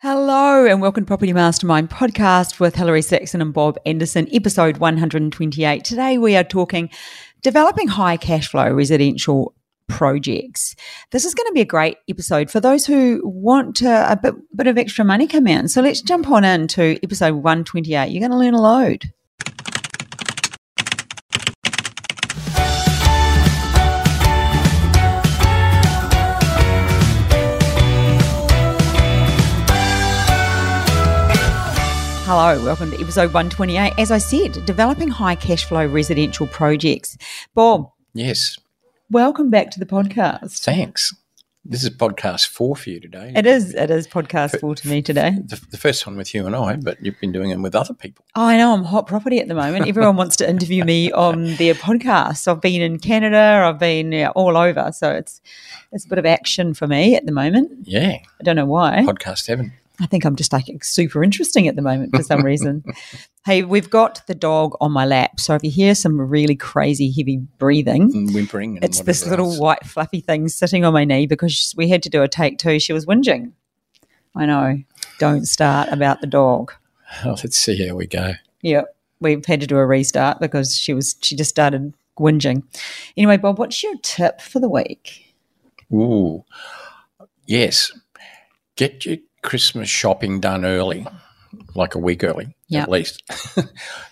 Hello 0.00 0.64
and 0.64 0.80
welcome 0.80 1.02
to 1.02 1.08
Property 1.08 1.32
Mastermind 1.32 1.90
podcast 1.90 2.60
with 2.60 2.76
Hilary 2.76 3.02
Saxon 3.02 3.42
and 3.42 3.52
Bob 3.52 3.76
Anderson, 3.84 4.28
episode 4.32 4.76
128. 4.76 5.82
Today 5.82 6.18
we 6.18 6.36
are 6.36 6.44
talking 6.44 6.88
developing 7.42 7.88
high 7.88 8.16
cash 8.16 8.46
flow 8.46 8.70
residential 8.70 9.56
projects. 9.88 10.76
This 11.10 11.24
is 11.24 11.34
going 11.34 11.48
to 11.48 11.52
be 11.52 11.62
a 11.62 11.64
great 11.64 11.96
episode 12.08 12.48
for 12.48 12.60
those 12.60 12.86
who 12.86 13.20
want 13.24 13.82
uh, 13.82 14.06
a 14.08 14.16
bit, 14.16 14.36
bit 14.54 14.68
of 14.68 14.78
extra 14.78 15.04
money 15.04 15.26
come 15.26 15.48
in. 15.48 15.66
So 15.66 15.82
let's 15.82 16.00
jump 16.00 16.30
on 16.30 16.44
into 16.44 16.96
episode 17.02 17.34
128. 17.34 18.08
You're 18.12 18.20
going 18.20 18.30
to 18.30 18.38
learn 18.38 18.54
a 18.54 18.62
load. 18.62 19.12
Hello, 32.28 32.62
welcome 32.62 32.90
to 32.90 33.00
episode 33.00 33.32
128. 33.32 33.94
As 33.96 34.10
I 34.10 34.18
said, 34.18 34.66
developing 34.66 35.08
high 35.08 35.34
cash 35.34 35.64
flow 35.64 35.86
residential 35.86 36.46
projects. 36.46 37.16
Bob, 37.54 37.90
Yes, 38.12 38.58
welcome 39.10 39.48
back 39.48 39.70
to 39.70 39.78
the 39.78 39.86
podcast. 39.86 40.62
thanks. 40.62 41.14
This 41.64 41.84
is 41.84 41.88
podcast 41.88 42.48
four 42.48 42.76
for 42.76 42.90
you 42.90 43.00
today. 43.00 43.32
It 43.34 43.46
is, 43.46 43.74
it 43.74 43.90
is 43.90 44.06
podcast 44.06 44.60
four 44.60 44.74
to 44.74 44.88
me 44.88 45.00
today. 45.00 45.38
the, 45.42 45.58
the 45.70 45.78
first 45.78 46.06
one 46.06 46.18
with 46.18 46.34
you 46.34 46.46
and 46.46 46.54
I, 46.54 46.76
but 46.76 47.02
you've 47.02 47.18
been 47.18 47.32
doing 47.32 47.48
them 47.48 47.62
with 47.62 47.74
other 47.74 47.94
people. 47.94 48.26
Oh, 48.36 48.44
I 48.44 48.58
know 48.58 48.74
I'm 48.74 48.84
hot 48.84 49.06
property 49.06 49.40
at 49.40 49.48
the 49.48 49.54
moment. 49.54 49.88
Everyone 49.88 50.16
wants 50.16 50.36
to 50.36 50.48
interview 50.48 50.84
me 50.84 51.10
on 51.12 51.56
their 51.56 51.72
podcast. 51.72 52.46
I've 52.46 52.60
been 52.60 52.82
in 52.82 52.98
Canada, 52.98 53.64
I've 53.66 53.78
been 53.78 54.12
yeah, 54.12 54.28
all 54.30 54.58
over, 54.58 54.92
so 54.92 55.12
it's 55.12 55.40
it's 55.92 56.04
a 56.04 56.08
bit 56.10 56.18
of 56.18 56.26
action 56.26 56.74
for 56.74 56.86
me 56.86 57.16
at 57.16 57.24
the 57.24 57.32
moment. 57.32 57.88
Yeah, 57.88 58.18
I 58.38 58.42
don't 58.42 58.56
know 58.56 58.66
why. 58.66 59.04
podcast 59.06 59.46
heaven. 59.46 59.72
I 60.00 60.06
think 60.06 60.24
I'm 60.24 60.36
just 60.36 60.52
like 60.52 60.66
super 60.82 61.24
interesting 61.24 61.66
at 61.66 61.74
the 61.74 61.82
moment 61.82 62.14
for 62.14 62.22
some 62.22 62.44
reason. 62.44 62.84
hey, 63.44 63.64
we've 63.64 63.90
got 63.90 64.24
the 64.28 64.34
dog 64.34 64.76
on 64.80 64.92
my 64.92 65.04
lap, 65.04 65.40
so 65.40 65.54
if 65.54 65.64
you 65.64 65.70
hear 65.70 65.94
some 65.94 66.20
really 66.20 66.54
crazy 66.54 67.10
heavy 67.10 67.38
breathing, 67.58 68.02
And 68.14 68.32
whimpering. 68.32 68.76
And 68.76 68.84
it's 68.84 69.00
this 69.00 69.26
little 69.26 69.46
else. 69.50 69.58
white 69.58 69.84
fluffy 69.84 70.20
thing 70.20 70.48
sitting 70.48 70.84
on 70.84 70.92
my 70.92 71.04
knee 71.04 71.26
because 71.26 71.74
we 71.76 71.88
had 71.88 72.02
to 72.04 72.10
do 72.10 72.22
a 72.22 72.28
take 72.28 72.58
two. 72.58 72.78
She 72.78 72.92
was 72.92 73.06
whinging. 73.06 73.52
I 74.36 74.46
know. 74.46 74.82
Don't 75.18 75.46
start 75.46 75.88
about 75.90 76.20
the 76.20 76.26
dog. 76.26 76.72
Oh, 77.24 77.30
let's 77.42 77.56
see 77.56 77.88
how 77.88 77.94
we 77.94 78.06
go. 78.06 78.32
Yeah, 78.60 78.82
we've 79.18 79.44
had 79.46 79.62
to 79.62 79.66
do 79.66 79.78
a 79.78 79.86
restart 79.86 80.40
because 80.40 80.76
she 80.76 80.92
was 80.92 81.16
she 81.22 81.36
just 81.36 81.48
started 81.48 81.94
whinging. 82.18 82.64
Anyway, 83.16 83.38
Bob, 83.38 83.58
what's 83.58 83.82
your 83.82 83.94
tip 84.02 84.42
for 84.42 84.60
the 84.60 84.68
week? 84.68 85.34
Ooh, 85.90 86.44
yes. 87.46 87.90
Get 88.76 89.06
your 89.06 89.16
Christmas 89.42 89.88
shopping 89.88 90.40
done 90.40 90.64
early, 90.64 91.06
like 91.74 91.94
a 91.94 91.98
week 91.98 92.24
early 92.24 92.54
Yeah. 92.68 92.82
at 92.82 92.90
least. 92.90 93.22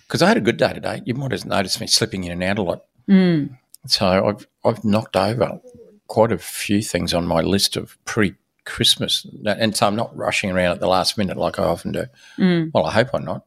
Because 0.07 0.23
I 0.23 0.29
had 0.29 0.37
a 0.37 0.41
good 0.41 0.57
day 0.57 0.73
today. 0.73 1.03
You 1.05 1.15
might 1.15 1.33
have 1.33 1.45
noticed 1.45 1.81
me 1.81 1.89
slipping 1.89 2.23
in 2.23 2.31
and 2.31 2.43
out 2.45 2.59
a 2.59 2.63
lot. 2.63 2.85
Mm. 3.09 3.59
So 3.89 4.07
I've 4.29 4.47
I've 4.65 4.85
knocked 4.85 5.17
over 5.17 5.59
quite 6.07 6.31
a 6.31 6.39
few 6.39 6.81
things 6.81 7.13
on 7.13 7.27
my 7.27 7.41
list 7.41 7.77
of 7.77 7.99
pre 8.05 8.37
Christmas, 8.65 9.27
and 9.45 9.77
so 9.77 9.85
I'm 9.89 9.97
not 9.97 10.17
rushing 10.17 10.53
around 10.53 10.71
at 10.71 10.79
the 10.79 10.87
last 10.87 11.19
minute 11.19 11.37
like 11.37 11.59
I 11.59 11.65
often 11.65 11.91
do. 11.91 12.05
Mm. 12.39 12.71
Well, 12.73 12.87
I 12.87 12.93
hope 12.93 13.09
I'm 13.15 13.25
not. 13.25 13.45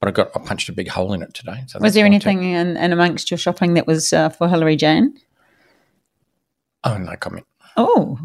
But 0.00 0.08
I 0.08 0.12
got 0.12 0.30
I 0.34 0.38
punched 0.40 0.70
a 0.70 0.72
big 0.72 0.88
hole 0.88 1.12
in 1.12 1.20
it 1.22 1.34
today. 1.34 1.64
So 1.66 1.78
Was 1.80 1.92
there 1.92 2.06
anything 2.06 2.42
in, 2.44 2.78
in 2.78 2.92
amongst 2.94 3.30
your 3.30 3.36
shopping 3.36 3.74
that 3.74 3.86
was 3.86 4.10
uh, 4.14 4.30
for 4.30 4.48
Hilary 4.48 4.76
Jane? 4.76 5.20
Oh 6.84 6.96
no 6.96 7.14
comment. 7.16 7.46
Oh. 7.76 8.18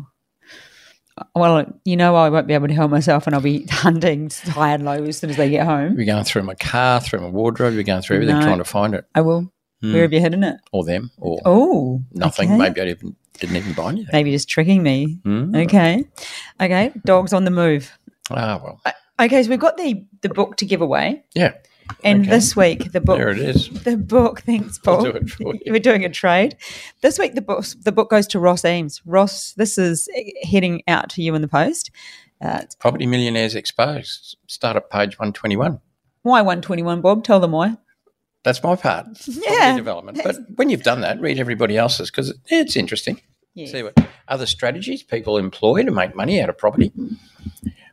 Well, 1.36 1.66
you 1.86 1.95
know 1.98 2.16
I 2.16 2.30
won't 2.30 2.48
be 2.48 2.53
able 2.53 2.67
to 2.67 2.73
help 2.73 2.92
myself 2.92 3.25
and 3.28 3.36
I'll 3.36 3.42
be 3.42 3.66
hunting 3.70 4.30
high 4.45 4.73
and 4.73 4.86
low 4.86 5.03
as 5.03 5.17
soon 5.17 5.30
as 5.30 5.38
they 5.38 5.50
get 5.50 5.66
home. 5.66 5.95
We're 5.95 6.06
going 6.06 6.23
through 6.23 6.44
my 6.44 6.56
car, 6.56 7.00
through 7.02 7.22
my 7.22 7.28
wardrobe. 7.30 7.75
We're 7.75 7.84
going 7.84 8.02
through 8.02 8.17
everything 8.17 8.39
No. 8.39 8.45
trying 8.45 8.58
to 8.59 8.64
find 8.66 8.94
it, 8.94 9.06
I 9.16 9.22
will. 9.22 9.52
Hmm. 9.81 9.94
Where 9.94 10.02
have 10.03 10.12
you 10.14 10.20
hidden 10.20 10.44
it? 10.44 10.58
or 10.73 10.84
them, 10.84 11.12
or 11.17 11.40
Oh. 11.46 12.03
nothing. 12.12 12.50
okay. 12.50 12.57
Maybe 12.57 12.81
I 12.81 12.85
didn't 12.85 13.16
didn't 13.40 13.56
even 13.56 13.72
buy 13.74 13.90
anything. 13.90 14.09
Maybe 14.12 14.31
just 14.31 14.50
tricking 14.50 14.84
me. 14.84 15.19
Hmm. 15.24 15.56
Okay. 15.56 16.03
Okay. 16.59 16.91
Dogs 17.06 17.31
on 17.34 17.46
the 17.46 17.51
move. 17.51 17.97
Ah 18.30 18.59
well, 18.63 18.81
Okay, 19.22 19.41
so 19.44 19.50
we've 19.50 19.59
got 19.59 19.78
the 19.78 20.06
the 20.22 20.30
book 20.30 20.57
to 20.57 20.66
give 20.66 20.81
away. 20.81 21.24
yeah. 21.34 21.53
And 22.03 22.22
Okay. 22.22 22.29
this 22.29 22.55
week 22.55 22.91
the 22.91 23.01
book 23.01 23.17
There 23.17 23.29
it 23.29 23.39
is. 23.39 23.69
the 23.83 23.97
book 23.97 24.41
thanks 24.41 24.79
I'll 24.85 25.01
do 25.03 25.09
it 25.09 25.29
for 25.29 25.53
you. 25.55 25.59
We're 25.72 25.79
doing 25.79 26.05
a 26.05 26.09
trade. 26.09 26.55
This 27.01 27.17
week 27.19 27.35
the 27.35 27.41
book 27.41 27.66
the 27.83 27.91
book 27.91 28.09
goes 28.09 28.27
to 28.27 28.39
Ross 28.39 28.63
Eames. 28.66 29.01
Ross, 29.05 29.53
this 29.53 29.77
is 29.77 30.07
heading 30.44 30.81
out 30.88 31.09
to 31.11 31.22
you 31.22 31.35
in 31.35 31.41
the 31.41 31.47
post. 31.47 31.91
Uh, 32.41 32.59
it's 32.63 32.75
Property 32.75 33.05
Millionaires 33.05 33.53
Exposed. 33.55 34.38
Start 34.47 34.77
at 34.77 34.89
page 34.89 35.19
one 35.19 35.33
twenty 35.33 35.57
one. 35.57 35.79
why 36.22 36.41
121 36.41 37.01
Bob? 37.01 37.23
Tell 37.23 37.39
them 37.39 37.51
why. 37.51 37.75
That's 38.44 38.63
my 38.63 38.75
part. 38.77 39.07
Yeah. 39.27 39.75
Development. 39.75 40.19
But 40.23 40.38
when 40.56 40.69
you've 40.69 40.83
done 40.83 41.01
that, 41.01 41.19
read 41.19 41.39
everybody 41.39 41.75
else's 41.77 42.09
because 42.09 42.33
it's 42.47 42.77
interesting. 42.77 43.19
Yes. 43.56 43.71
See 43.73 43.83
what 43.83 43.97
other 44.29 44.45
strategies 44.45 45.03
people 45.03 45.38
employ 45.38 45.83
to 45.83 45.91
make 45.91 46.16
money 46.16 46.41
out 46.41 46.47
of 46.50 46.57
property. 46.57 46.94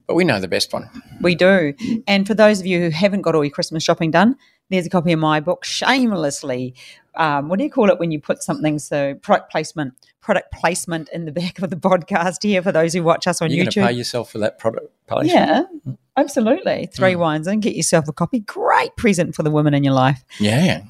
But 0.06 0.15
we 0.15 0.25
know 0.25 0.39
the 0.41 0.49
best 0.49 0.72
one. 0.72 0.89
We 1.21 1.34
do. 1.34 1.75
And 2.06 2.27
for 2.27 2.34
those 2.34 2.61
of 2.61 2.67
you 2.67 2.81
who 2.81 2.91
haven't 2.91 3.22
got 3.22 3.34
all 3.34 3.44
your 3.44 3.50
Christmas 3.50 3.83
shopping 3.83 4.11
done, 4.12 4.37
there's 4.71 4.87
a 4.87 4.91
copy 4.91 5.12
of 5.12 5.19
my 5.19 5.41
book, 5.41 5.65
shamelessly. 5.65 6.75
Um, 7.17 7.49
what 7.49 7.59
do 7.59 7.65
you 7.65 7.71
call 7.71 7.89
it 7.91 7.99
when 7.99 8.11
you 8.11 8.21
put 8.21 8.43
something 8.43 8.78
so 8.78 9.15
product 9.17 9.50
placement, 9.50 9.94
product 10.21 10.53
placement 10.53 11.09
in 11.12 11.25
the 11.25 11.33
back 11.33 11.61
of 11.61 11.71
the 11.71 11.77
podcast 11.77 12.43
here 12.43 12.62
for 12.62 12.71
those 12.72 12.93
who 12.93 13.03
watch 13.03 13.27
us 13.27 13.41
on 13.43 13.50
You're 13.50 13.67
YouTube. 13.67 13.87
pay 13.87 13.93
yourself 13.93 14.31
for 14.31 14.39
that 14.39 14.59
product 14.59 14.89
placement. 15.09 15.33
yeah, 15.33 15.93
absolutely. 16.17 16.88
Three 16.93 17.15
Mm. 17.15 17.19
wines 17.21 17.47
and 17.47 17.62
get 17.62 17.75
yourself 17.75 18.06
a 18.09 18.12
copy. 18.12 18.41
Great 18.41 18.94
present 18.97 19.34
for 19.34 19.43
the 19.43 19.50
women 19.50 19.73
in 19.75 19.83
your 19.83 19.94
life. 19.94 20.23
Yeah. 20.38 20.83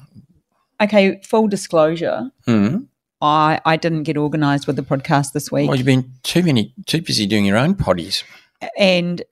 Okay, 0.81 1.21
full 1.23 1.47
disclosure. 1.47 2.29
Hmm. 2.45 2.77
I, 3.19 3.59
I 3.65 3.77
didn't 3.77 4.03
get 4.03 4.15
organised 4.17 4.67
with 4.67 4.75
the 4.75 4.83
podcast 4.83 5.31
this 5.31 5.51
week. 5.51 5.67
Well, 5.69 5.75
you've 5.77 5.87
been 5.87 6.11
too 6.21 6.43
many, 6.43 6.73
too 6.85 7.01
busy 7.01 7.25
doing 7.25 7.45
your 7.45 7.57
own 7.57 7.73
potties. 7.73 8.23
And 8.77 9.23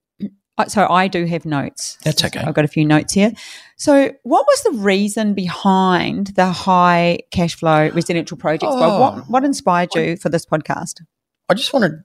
so 0.68 0.88
I 0.90 1.08
do 1.10 1.26
have 1.26 1.46
notes. 1.46 1.98
That's 2.04 2.24
okay. 2.24 2.40
I've 2.40 2.54
got 2.54 2.64
a 2.66 2.70
few 2.70 2.86
notes 2.86 3.14
here. 3.14 3.34
So, 3.76 4.12
what 4.24 4.46
was 4.48 4.64
the 4.64 4.72
reason 4.72 5.34
behind 5.34 6.28
the 6.36 6.46
high 6.48 7.20
cash 7.32 7.56
flow 7.56 7.90
residential 7.90 8.38
projects? 8.38 8.74
Oh. 8.74 9.00
what, 9.00 9.30
what 9.30 9.44
inspired 9.44 9.94
you 9.96 10.16
for 10.16 10.30
this 10.30 10.46
podcast? 10.46 11.02
I 11.50 11.54
just 11.56 11.74
wanted 11.74 12.04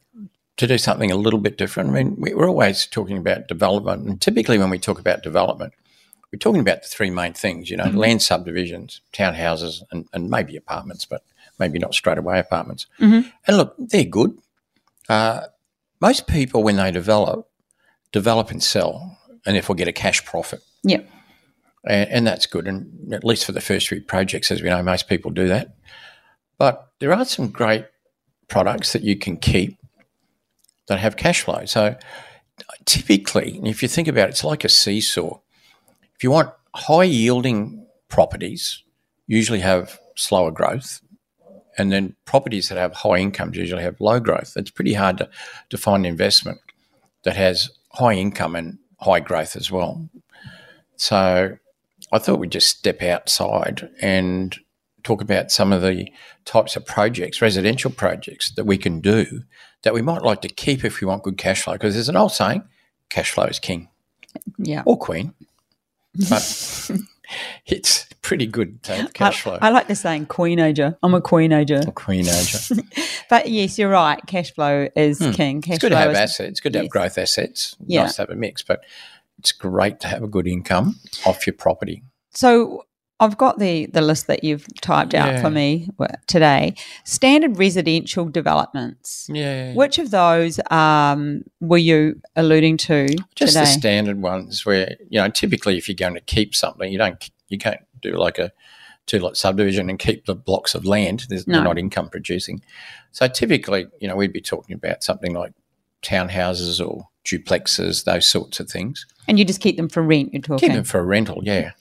to 0.56 0.66
do 0.66 0.78
something 0.78 1.10
a 1.12 1.16
little 1.16 1.38
bit 1.38 1.56
different. 1.56 1.91
I 1.91 1.92
mean, 1.92 2.16
we- 2.19 2.34
we're 2.34 2.48
always 2.48 2.86
talking 2.86 3.16
about 3.16 3.47
development, 3.47 4.06
and 4.08 4.20
typically 4.20 4.58
when 4.58 4.69
we 4.70 4.78
talk 4.78 4.98
about 4.98 5.22
development, 5.22 5.72
we're 6.32 6.38
talking 6.38 6.60
about 6.60 6.82
the 6.82 6.88
three 6.88 7.10
main 7.10 7.32
things, 7.34 7.70
you 7.70 7.76
know, 7.76 7.87
land 7.87 8.20
subdivisions, 8.22 9.00
townhouses, 9.12 9.82
and, 9.92 10.08
and 10.12 10.28
maybe 10.28 10.56
apartments, 10.56 11.04
but 11.04 11.22
maybe 11.58 11.78
not 11.78 11.94
straight 11.94 12.19
away 12.19 12.38
apartments. 12.38 12.87
Mhm. 12.98 13.31
And 13.47 13.56
look, 13.56 13.75
they're 13.78 14.04
good. 14.04 14.37
Uh, 15.08 15.42
most 16.00 16.27
people, 16.27 16.62
when 16.62 16.77
they 16.77 16.91
develop, 16.91 17.49
develop 18.12 18.50
and 18.50 18.62
sell, 18.62 19.19
and 19.47 19.55
therefore 19.55 19.77
get 19.77 19.88
a 19.88 19.93
cash 19.93 20.25
profit. 20.25 20.61
Yeah. 20.83 21.03
and, 21.84 22.11
and 22.11 22.27
that's 22.27 22.47
good. 22.47 22.66
And 22.66 23.12
at 23.12 23.25
least 23.25 23.44
for 23.44 23.53
the 23.53 23.61
first 23.61 23.88
few 23.88 24.03
projects, 24.03 24.50
as 24.50 24.62
we 24.62 24.69
know, 24.69 24.83
most 24.83 25.09
people 25.09 25.31
do 25.31 25.49
that. 25.49 25.75
But 26.59 26.88
there 26.99 27.12
are 27.12 27.25
some 27.25 27.49
great 27.49 27.87
products 28.49 28.93
that 28.93 29.03
you 29.03 29.16
can 29.16 29.37
keep 29.37 29.78
that 30.88 30.99
have 30.99 31.16
cash 31.16 31.43
flow. 31.43 31.65
So 31.65 31.97
typically, 32.84 33.61
if 33.65 33.82
you 33.82 33.88
think 33.88 34.09
about 34.09 34.28
it, 34.28 34.31
it's 34.31 34.44
like 34.44 34.65
a 34.65 34.69
seesaw. 34.69 35.38
If 36.17 36.25
you 36.25 36.31
want 36.31 36.50
high 36.75 37.05
yielding 37.05 37.87
properties, 38.09 38.82
usually 39.27 39.61
have 39.61 39.99
slower 40.17 40.50
growth. 40.50 41.00
And 41.78 41.92
then 41.92 42.16
properties 42.25 42.69
that 42.69 42.78
have 42.78 42.92
high 42.94 43.19
incomes 43.19 43.56
usually 43.56 43.82
have 43.82 44.00
low 44.00 44.20
growth. 44.20 44.54
It's 44.56 44.70
pretty 44.70 44.94
hard 44.94 45.19
to, 45.19 45.28
to 45.70 45.78
find 45.78 46.04
an 46.04 46.10
investment 46.10 46.58
that 47.22 47.36
has 47.36 47.70
high 47.92 48.14
income 48.14 48.56
and 48.56 48.78
high 49.00 49.20
growth 49.20 49.56
as 49.56 49.70
well. 49.70 50.08
So 50.96 51.56
I 52.12 52.19
thought 52.19 52.38
we'd 52.38 52.50
just 52.52 52.76
step 52.78 53.02
outside 53.02 53.88
and 54.02 54.56
talk 55.02 55.22
about 55.22 55.50
some 55.50 55.72
of 55.72 55.81
the 55.82 56.08
types 56.44 56.76
of 56.76 56.84
projects, 56.84 57.40
residential 57.40 57.90
projects 57.90 58.50
that 58.52 58.64
we 58.66 58.76
can 58.76 59.00
do 59.00 59.43
that 59.82 59.94
we 59.94 60.02
might 60.02 60.23
like 60.23 60.43
to 60.43 60.49
keep 60.49 60.84
if 60.84 61.00
we 61.00 61.06
want 61.06 61.23
good 61.23 61.38
cash 61.38 61.62
flow. 61.62 61.73
Because 61.75 61.94
there's 61.94 62.08
an 62.11 62.16
old 62.16 62.32
saying, 62.32 62.62
cash 63.08 63.31
flow 63.31 63.44
is 63.44 63.58
king 63.58 63.88
Yeah. 64.58 64.82
or 64.84 64.99
queen, 64.99 65.32
but 66.28 66.90
it's 67.66 68.06
pretty 68.22 68.46
good 68.46 68.82
to 68.84 69.08
cash 69.14 69.43
flow. 69.43 69.58
I, 69.61 69.69
I 69.69 69.70
like 69.70 69.88
the 69.88 69.94
saying 69.94 70.26
queenager. 70.26 70.96
I'm 71.02 71.14
a 71.14 71.20
queenager. 71.20 71.87
or 71.87 71.93
queen 71.93 72.26
ager. 72.28 72.58
But 73.31 73.49
yes, 73.49 73.78
you're 73.78 73.88
right. 73.90 74.20
Cash 74.26 74.52
flow 74.55 74.88
is 74.96 75.19
king. 75.34 75.62
Cash 75.62 75.69
Hmm. 75.69 75.72
It's 75.75 75.82
good 75.82 75.88
to 75.90 75.96
have 75.96 76.11
is, 76.11 76.19
assets. 76.19 76.49
It's 76.50 76.61
good 76.61 76.72
to 76.72 76.81
have 76.81 76.88
growth 76.90 77.17
assets. 77.17 77.76
Yeah. 77.87 78.02
Nice 78.02 78.17
to 78.17 78.22
have 78.22 78.31
a 78.31 78.34
mix, 78.34 78.62
but 78.62 78.81
it's 79.38 79.52
great 79.52 80.00
to 80.00 80.08
have 80.08 80.22
a 80.25 80.26
good 80.26 80.49
income 80.49 80.96
off 81.25 81.46
your 81.46 81.55
property. 81.55 82.02
So 82.31 82.84
I've 83.20 83.37
got 83.38 83.58
the 83.61 83.87
the 83.87 84.00
list 84.00 84.26
that 84.26 84.43
you've 84.43 84.66
typed 84.81 85.14
out 85.14 85.28
Yeah. 85.28 85.43
for 85.43 85.50
me 85.50 85.88
today. 86.26 86.75
Standard 87.05 87.56
residential 87.56 88.25
developments. 88.28 89.28
Yeah. 89.32 89.75
Which 89.75 89.99
of 89.99 90.11
those 90.11 90.58
um, 90.73 91.44
were 91.61 91.78
you 91.78 92.20
alluding 92.34 92.78
to 92.78 93.06
Just 93.37 93.52
today? 93.52 93.61
the 93.61 93.66
standard 93.66 94.20
ones 94.23 94.66
where, 94.66 94.96
you 95.08 95.20
know, 95.20 95.28
typically 95.28 95.78
if 95.78 95.88
you're 95.88 95.94
going 95.94 96.14
to 96.14 96.20
keep 96.20 96.55
something, 96.55 96.90
you 96.90 96.99
don't, 96.99 97.31
you 97.49 97.58
can't 97.58 97.81
do 98.00 98.12
like 98.17 98.38
a 98.38 98.52
two 99.06 99.19
lot 99.19 99.37
subdivision 99.37 99.88
and 99.91 99.99
keep 99.99 100.26
the 100.26 100.35
blocks 100.35 100.75
of 100.75 100.85
land. 100.85 101.26
There's, 101.29 101.47
No. 101.47 101.55
They're 101.55 101.64
not 101.64 101.79
income 101.79 102.08
producing. 102.11 102.62
So 103.12 103.26
typically, 103.29 103.87
you 104.00 104.06
know, 104.08 104.14
we'd 104.17 104.32
be 104.32 104.41
talking 104.41 104.75
about 104.75 105.02
something 105.02 105.35
like 105.35 105.52
townhouses 106.02 106.85
or 106.87 107.08
duplexes, 107.25 108.05
those 108.05 108.26
sorts 108.29 108.61
of 108.61 108.69
things. 108.70 109.06
and 109.29 109.38
you 109.38 109.44
just 109.44 109.61
keep 109.61 109.76
them 109.76 109.88
for 109.88 110.02
rent. 110.02 110.32
You're 110.32 110.43
talking. 110.43 110.69
Keep 110.69 110.75
them 110.76 110.85
for 110.85 111.05
rental, 111.05 111.41
yeah. 111.44 111.73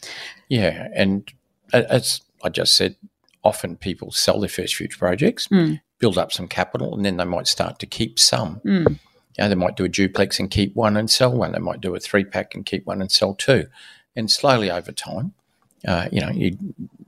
Yeah. 0.50 0.88
And 0.96 1.32
as 1.74 2.22
I 2.44 2.50
just 2.50 2.76
said, 2.76 2.96
often 3.44 3.76
people 3.78 4.12
sell 4.12 4.40
their 4.40 4.50
first 4.50 4.76
future 4.76 4.98
projects, 4.98 5.48
Mm. 5.48 5.80
build 6.00 6.18
up 6.18 6.32
some 6.32 6.48
capital, 6.48 6.96
and 6.96 7.06
then 7.06 7.18
they 7.18 7.26
might 7.26 7.48
start 7.48 7.80
to 7.80 7.86
keep 7.86 8.20
some. 8.20 8.60
Mm. 8.66 8.90
You 9.38 9.44
know, 9.46 9.50
they 9.50 9.56
might 9.56 9.78
do 9.78 9.86
a 9.86 9.90
duplex 9.90 10.40
and 10.40 10.52
keep 10.52 10.76
one 10.76 10.98
and 10.98 11.10
sell 11.10 11.32
one. 11.36 11.54
They 11.54 11.60
might 11.60 11.82
do 11.82 11.96
a 11.96 12.00
three 12.00 12.24
pack 12.26 12.54
and 12.56 12.66
keep 12.66 12.86
one 12.86 13.02
and 13.02 13.12
sell 13.12 13.34
two. 13.34 13.68
And 14.16 14.30
slowly 14.30 14.70
over 14.70 14.92
time, 14.92 15.34
uh, 15.88 16.08
you 16.12 16.22
know, 16.22 16.30
you 16.30 16.58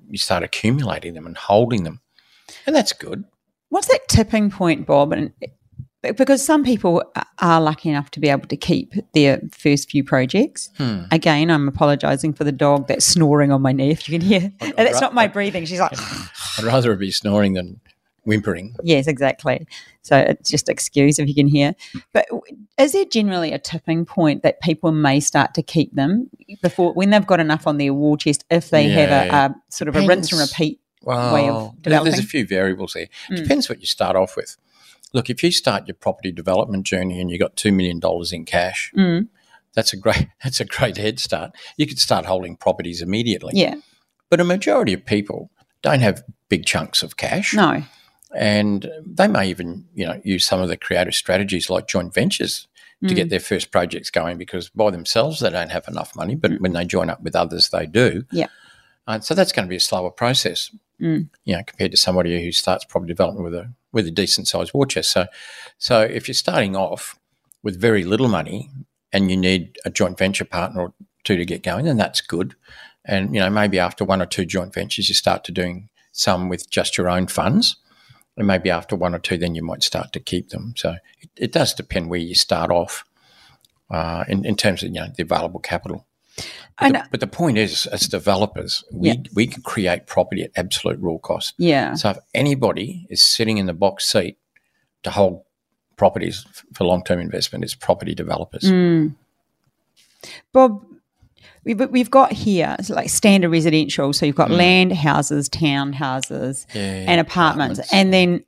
you 0.09 0.17
start 0.17 0.43
accumulating 0.43 1.13
them 1.13 1.25
and 1.25 1.37
holding 1.37 1.83
them, 1.83 2.01
and 2.65 2.75
that's 2.75 2.93
good. 2.93 3.23
What's 3.69 3.87
that 3.87 4.07
tipping 4.09 4.51
point, 4.51 4.85
Bob? 4.85 5.13
And 5.13 5.31
because 6.01 6.43
some 6.43 6.63
people 6.63 7.03
are 7.39 7.61
lucky 7.61 7.89
enough 7.89 8.09
to 8.11 8.19
be 8.19 8.27
able 8.27 8.47
to 8.47 8.57
keep 8.57 8.93
their 9.13 9.39
first 9.51 9.89
few 9.89 10.03
projects. 10.03 10.69
Hmm. 10.77 11.03
Again, 11.11 11.51
I'm 11.51 11.67
apologising 11.67 12.33
for 12.33 12.43
the 12.43 12.51
dog 12.51 12.87
that's 12.87 13.05
snoring 13.05 13.51
on 13.51 13.61
my 13.61 13.71
knee. 13.71 13.91
If 13.91 14.09
you 14.09 14.17
can 14.17 14.27
hear, 14.27 14.51
and 14.59 14.73
that's 14.77 15.01
not 15.01 15.13
my 15.13 15.27
breathing. 15.27 15.65
She's 15.65 15.79
like, 15.79 15.93
I'd 16.57 16.63
rather 16.63 16.91
it 16.93 16.97
be 16.97 17.11
snoring 17.11 17.53
than 17.53 17.79
whimpering. 18.23 18.75
yes, 18.83 19.07
exactly. 19.07 19.65
So 20.03 20.17
it's 20.17 20.49
just 20.49 20.69
excuse 20.69 21.19
if 21.19 21.27
you 21.27 21.35
can 21.35 21.47
hear. 21.47 21.73
But 22.13 22.25
is 22.77 22.93
there 22.93 23.05
generally 23.05 23.51
a 23.51 23.59
tipping 23.59 24.05
point 24.05 24.43
that 24.43 24.61
people 24.61 24.91
may 24.91 25.19
start 25.19 25.53
to 25.55 25.63
keep 25.63 25.93
them 25.95 26.29
before 26.61 26.93
when 26.93 27.09
they've 27.11 27.25
got 27.25 27.39
enough 27.39 27.67
on 27.67 27.77
their 27.77 27.93
war 27.93 28.17
chest? 28.17 28.43
If 28.49 28.69
they 28.69 28.89
have 28.89 29.09
a, 29.11 29.35
a 29.35 29.55
sort 29.69 29.87
of 29.89 29.95
a 29.95 30.05
rinse 30.07 30.31
and 30.31 30.41
repeat. 30.41 30.79
Well, 31.03 31.33
way 31.33 31.49
of 31.49 31.73
there- 31.81 32.03
there's 32.03 32.19
a 32.19 32.23
few 32.23 32.45
variables 32.45 32.93
there. 32.93 33.07
Mm. 33.31 33.37
Depends 33.37 33.67
what 33.69 33.79
you 33.81 33.87
start 33.87 34.15
off 34.15 34.35
with. 34.37 34.55
Look, 35.13 35.29
if 35.31 35.43
you 35.43 35.51
start 35.51 35.87
your 35.87 35.95
property 35.95 36.31
development 36.31 36.85
journey 36.85 37.19
and 37.19 37.29
you've 37.31 37.39
got 37.39 37.55
two 37.55 37.71
million 37.71 37.99
dollars 37.99 38.31
in 38.31 38.45
cash, 38.45 38.91
Mm, 38.95 39.27
that's 39.73 39.93
a 39.93 39.97
great 39.97 40.27
that's 40.43 40.59
a 40.59 40.65
great 40.65 40.97
head 40.97 41.19
start. 41.19 41.51
You 41.75 41.87
could 41.87 41.99
start 41.99 42.25
holding 42.27 42.55
properties 42.55 43.01
immediately. 43.01 43.53
yeah, 43.55 43.75
But 44.29 44.39
a 44.39 44.43
majority 44.43 44.93
of 44.93 45.03
people 45.05 45.49
don't 45.81 46.01
have 46.01 46.23
big 46.49 46.65
chunks 46.65 47.01
of 47.03 47.17
cash, 47.17 47.53
no, 47.55 47.83
and 48.35 48.89
they 49.05 49.27
may 49.27 49.47
even 49.49 49.85
you 49.93 50.05
know 50.05 50.19
use 50.23 50.45
some 50.45 50.61
of 50.61 50.69
the 50.69 50.77
creative 50.77 51.13
strategies 51.15 51.69
like 51.69 51.87
joint 51.87 52.13
ventures 52.13 52.67
to 53.03 53.13
Mm. 53.13 53.15
get 53.15 53.29
their 53.29 53.39
first 53.39 53.71
projects 53.71 54.11
going 54.11 54.37
because 54.37 54.69
by 54.69 54.91
themselves 54.91 55.39
they 55.39 55.49
don't 55.49 55.71
have 55.71 55.87
enough 55.87 56.15
money, 56.15 56.35
but 56.35 56.51
when 56.61 56.73
they 56.73 56.85
join 56.85 57.09
up 57.09 57.23
with 57.23 57.35
others, 57.35 57.69
they 57.69 57.87
do. 57.87 58.23
Yeah. 58.31 58.45
And 59.07 59.23
so 59.23 59.33
that's 59.33 59.51
going 59.51 59.65
to 59.65 59.69
be 59.69 59.77
a 59.77 59.79
slower 59.79 60.11
process, 60.11 60.69
Mm. 61.01 61.29
you 61.43 61.55
know, 61.55 61.63
compared 61.65 61.89
to 61.91 61.97
somebody 61.97 62.43
who 62.43 62.51
starts 62.51 62.85
property 62.85 63.11
development 63.11 63.43
with 63.43 63.55
a 63.55 63.73
with 63.91 64.05
a 64.07 64.11
decent 64.11 64.47
sized 64.47 64.71
war 64.73 64.85
chest. 64.85 65.11
So, 65.11 65.25
so 65.79 66.01
if 66.01 66.27
you're 66.27 66.35
starting 66.35 66.75
off 66.75 67.17
with 67.63 67.81
very 67.81 68.03
little 68.03 68.27
money 68.29 68.69
and 69.11 69.29
you 69.31 69.35
need 69.35 69.77
a 69.83 69.89
joint 69.89 70.17
venture 70.17 70.45
partner 70.45 70.81
or 70.81 70.93
two 71.23 71.37
to 71.37 71.43
get 71.45 71.63
going, 71.63 71.85
then 71.85 71.97
that's 71.97 72.21
good. 72.21 72.55
And 73.03 73.33
you 73.33 73.41
know, 73.41 73.49
maybe 73.49 73.79
after 73.79 74.05
one 74.05 74.21
or 74.21 74.27
two 74.27 74.45
joint 74.45 74.73
ventures, 74.75 75.09
you 75.09 75.15
start 75.15 75.43
to 75.45 75.51
doing 75.51 75.89
some 76.11 76.49
with 76.49 76.69
just 76.69 76.97
your 76.99 77.09
own 77.09 77.25
funds. 77.27 77.77
And 78.37 78.47
maybe 78.47 78.69
after 78.69 78.95
one 78.95 79.13
or 79.13 79.19
two, 79.19 79.37
then 79.37 79.55
you 79.55 79.63
might 79.63 79.83
start 79.83 80.13
to 80.13 80.19
keep 80.19 80.49
them. 80.49 80.73
So 80.77 80.95
it, 81.19 81.29
it 81.35 81.51
does 81.51 81.73
depend 81.73 82.09
where 82.09 82.19
you 82.19 82.33
start 82.35 82.71
off 82.71 83.03
uh, 83.89 84.23
in, 84.27 84.45
in 84.45 84.55
terms 84.55 84.83
of 84.83 84.89
you 84.89 84.95
know 85.01 85.07
the 85.15 85.23
available 85.23 85.59
capital. 85.59 86.05
But, 86.79 86.93
the, 86.93 87.03
but 87.11 87.19
the 87.19 87.27
point 87.27 87.57
is, 87.57 87.85
as 87.87 88.07
developers, 88.07 88.83
we, 88.91 89.09
Yeah. 89.09 89.15
we 89.35 89.45
can 89.47 89.61
create 89.63 90.07
property 90.07 90.43
at 90.43 90.51
absolute 90.55 90.97
raw 90.99 91.17
cost. 91.17 91.53
yeah. 91.57 91.93
So 91.95 92.11
if 92.11 92.17
anybody 92.33 93.05
is 93.09 93.21
sitting 93.21 93.57
in 93.57 93.65
the 93.65 93.73
box 93.73 94.05
seat 94.09 94.37
to 95.03 95.11
hold 95.11 95.43
properties 95.97 96.45
for 96.73 96.85
long 96.85 97.03
term 97.03 97.19
investment, 97.19 97.65
it's 97.65 97.75
property 97.75 98.15
developers. 98.15 98.63
Mm. 98.63 99.13
Bob, 100.53 100.85
we've, 101.63 101.79
we've 101.89 102.11
got 102.11 102.31
here 102.31 102.75
it's 102.79 102.89
like 102.89 103.09
standard 103.09 103.49
residential. 103.49 104.13
So 104.13 104.25
you've 104.25 104.35
got 104.35 104.49
mm. 104.49 104.57
land, 104.57 104.93
houses, 104.93 105.49
townhouses, 105.49 106.65
Yeah, 106.73 107.05
and 107.07 107.21
apartments. 107.21 107.79
And 107.93 108.13
then 108.13 108.43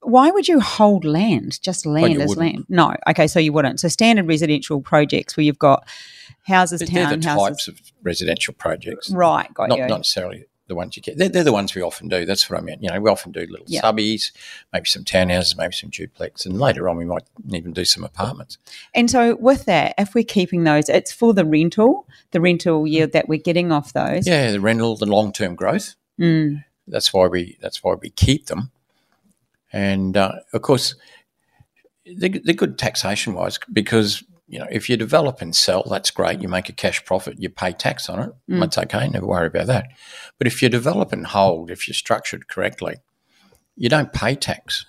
why 0.00 0.30
would 0.30 0.46
you 0.46 0.60
hold 0.60 1.04
land? 1.04 1.60
Just 1.62 1.84
land 1.84 2.20
as 2.20 2.28
wouldn't. 2.30 2.54
land? 2.54 2.66
No. 2.68 2.94
Okay, 3.08 3.26
so 3.26 3.40
you 3.40 3.52
wouldn't. 3.52 3.80
So 3.80 3.88
standard 3.88 4.28
residential 4.28 4.80
projects 4.80 5.36
where 5.36 5.44
you've 5.44 5.58
got 5.58 5.86
houses, 6.46 6.80
They're 6.80 7.08
the 7.08 7.16
townhouses. 7.16 7.48
types 7.48 7.68
of 7.68 7.80
residential 8.02 8.54
projects. 8.54 9.10
Right, 9.10 9.52
got 9.52 9.68
not, 9.68 9.78
you. 9.78 9.86
not 9.86 9.98
necessarily 9.98 10.44
the 10.68 10.74
ones 10.74 10.96
you 10.96 11.02
get. 11.02 11.16
They're, 11.16 11.28
they're 11.28 11.44
the 11.44 11.52
ones 11.52 11.74
we 11.74 11.82
often 11.82 12.08
do. 12.08 12.24
That's 12.26 12.48
what 12.50 12.58
I 12.58 12.62
meant. 12.62 12.82
You 12.82 12.90
know, 12.90 13.00
we 13.00 13.10
often 13.10 13.32
do 13.32 13.46
little 13.48 13.66
Yeah. 13.68 13.82
subbies, 13.82 14.32
maybe 14.72 14.86
some 14.86 15.04
townhouses, 15.04 15.56
maybe 15.56 15.72
some 15.72 15.90
duplex, 15.90 16.44
and 16.44 16.58
later 16.58 16.88
on 16.88 16.96
we 16.96 17.04
might 17.04 17.22
even 17.50 17.72
do 17.72 17.84
some 17.84 18.02
apartments. 18.04 18.58
And 18.94 19.10
so 19.10 19.36
with 19.36 19.64
that, 19.66 19.94
if 19.98 20.14
we're 20.14 20.24
keeping 20.24 20.64
those, 20.64 20.88
it's 20.88 21.12
for 21.12 21.32
the 21.32 21.44
rental, 21.44 22.08
the 22.32 22.40
rental 22.40 22.86
yield 22.86 23.12
that 23.12 23.28
we're 23.28 23.38
getting 23.38 23.70
off 23.70 23.92
those. 23.92 24.26
Yeah, 24.26 24.50
the 24.50 24.60
rental, 24.60 24.96
the 24.96 25.06
long 25.06 25.32
term 25.32 25.54
growth. 25.54 25.94
Mm. 26.20 26.64
That's 26.88 27.12
why 27.12 27.26
we. 27.26 27.56
That's 27.60 27.82
why 27.82 27.94
we 27.94 28.10
keep 28.10 28.46
them. 28.46 28.70
And 29.72 30.16
uh, 30.16 30.32
of 30.52 30.62
course, 30.62 30.94
they're, 32.06 32.30
they're 32.30 32.54
good 32.54 32.78
taxation 32.78 33.34
wise 33.34 33.58
because 33.72 34.22
you 34.48 34.58
know 34.58 34.66
if 34.70 34.88
you 34.88 34.96
develop 34.96 35.40
and 35.40 35.54
sell, 35.54 35.84
that's 35.88 36.10
great. 36.10 36.40
You 36.40 36.48
make 36.48 36.68
a 36.68 36.72
cash 36.72 37.04
profit, 37.04 37.40
you 37.40 37.48
pay 37.48 37.72
tax 37.72 38.08
on 38.08 38.20
it. 38.20 38.32
Mm. 38.50 38.60
That's 38.60 38.78
okay. 38.78 39.08
Never 39.08 39.26
worry 39.26 39.46
about 39.46 39.66
that. 39.66 39.88
But 40.38 40.46
if 40.46 40.62
you 40.62 40.68
develop 40.68 41.12
and 41.12 41.26
hold, 41.26 41.70
if 41.70 41.88
you're 41.88 41.94
structured 41.94 42.48
correctly, 42.48 42.96
you 43.76 43.88
don't 43.88 44.12
pay 44.12 44.34
tax 44.34 44.86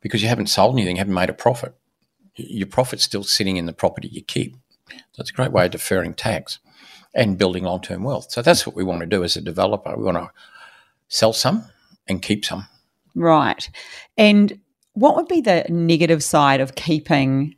because 0.00 0.22
you 0.22 0.28
haven't 0.28 0.48
sold 0.48 0.74
anything, 0.74 0.96
haven't 0.96 1.14
made 1.14 1.30
a 1.30 1.34
profit. 1.34 1.74
Your 2.36 2.66
profit's 2.66 3.04
still 3.04 3.22
sitting 3.22 3.56
in 3.56 3.66
the 3.66 3.72
property 3.72 4.08
you 4.08 4.22
keep. 4.22 4.56
So 4.88 5.20
it's 5.20 5.30
a 5.30 5.34
great 5.34 5.52
way 5.52 5.66
of 5.66 5.70
deferring 5.70 6.14
tax 6.14 6.58
and 7.14 7.38
building 7.38 7.64
long 7.64 7.80
term 7.80 8.02
wealth. 8.02 8.30
So 8.30 8.42
that's 8.42 8.66
what 8.66 8.76
we 8.76 8.84
want 8.84 9.00
to 9.00 9.06
do 9.06 9.24
as 9.24 9.36
a 9.36 9.40
developer. 9.40 9.96
We 9.96 10.04
want 10.04 10.18
to 10.18 10.30
sell 11.08 11.32
some 11.32 11.64
and 12.08 12.20
keep 12.20 12.44
some. 12.44 12.66
Right. 13.14 13.68
And 14.18 14.60
what 14.94 15.16
would 15.16 15.28
be 15.28 15.40
the 15.40 15.64
negative 15.68 16.22
side 16.22 16.60
of 16.60 16.74
keeping 16.74 17.54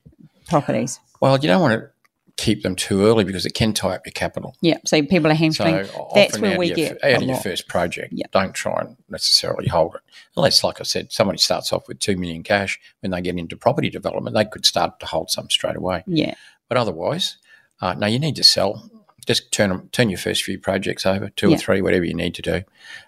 properties? 0.48 1.00
Well, 1.20 1.38
you 1.38 1.48
don't 1.48 1.60
want 1.60 1.80
to 1.80 1.88
keep 2.36 2.62
them 2.62 2.76
too 2.76 3.06
early 3.06 3.24
because 3.24 3.46
it 3.46 3.54
can 3.54 3.72
tie 3.72 3.94
up 3.94 4.04
your 4.04 4.12
capital. 4.12 4.54
Yeah. 4.60 4.76
So 4.84 5.02
people 5.02 5.30
are 5.30 5.52
So. 5.52 5.86
That's 6.14 6.38
where 6.38 6.58
we 6.58 6.66
your, 6.68 6.76
get 6.76 7.04
out 7.04 7.16
of 7.16 7.22
your 7.22 7.34
lot. 7.34 7.42
first 7.42 7.66
project. 7.66 8.12
Yeah. 8.12 8.26
Don't 8.30 8.54
try 8.54 8.80
and 8.82 8.96
necessarily 9.08 9.68
hold 9.68 9.94
it 9.94 10.02
unless, 10.36 10.62
like 10.62 10.80
I 10.80 10.84
said, 10.84 11.12
somebody 11.12 11.38
starts 11.38 11.72
off 11.72 11.88
with 11.88 11.98
two 11.98 12.16
million 12.16 12.42
cash. 12.42 12.78
When 13.00 13.10
they 13.10 13.22
get 13.22 13.38
into 13.38 13.56
property 13.56 13.88
development, 13.88 14.36
they 14.36 14.44
could 14.44 14.66
start 14.66 15.00
to 15.00 15.06
hold 15.06 15.30
some 15.30 15.48
straight 15.48 15.76
away. 15.76 16.04
Yeah. 16.06 16.34
But 16.68 16.76
otherwise, 16.76 17.38
uh, 17.80 17.94
no, 17.94 18.06
you 18.06 18.18
need 18.18 18.36
to 18.36 18.44
sell. 18.44 18.90
Just 19.26 19.50
turn 19.50 19.88
turn 19.88 20.10
your 20.10 20.18
first 20.18 20.42
few 20.44 20.58
projects 20.58 21.06
over, 21.06 21.30
two 21.30 21.48
Yeah. 21.48 21.54
or 21.56 21.58
three, 21.58 21.80
whatever 21.80 22.04
you 22.04 22.14
need 22.14 22.34
to 22.34 22.42
do, 22.42 22.62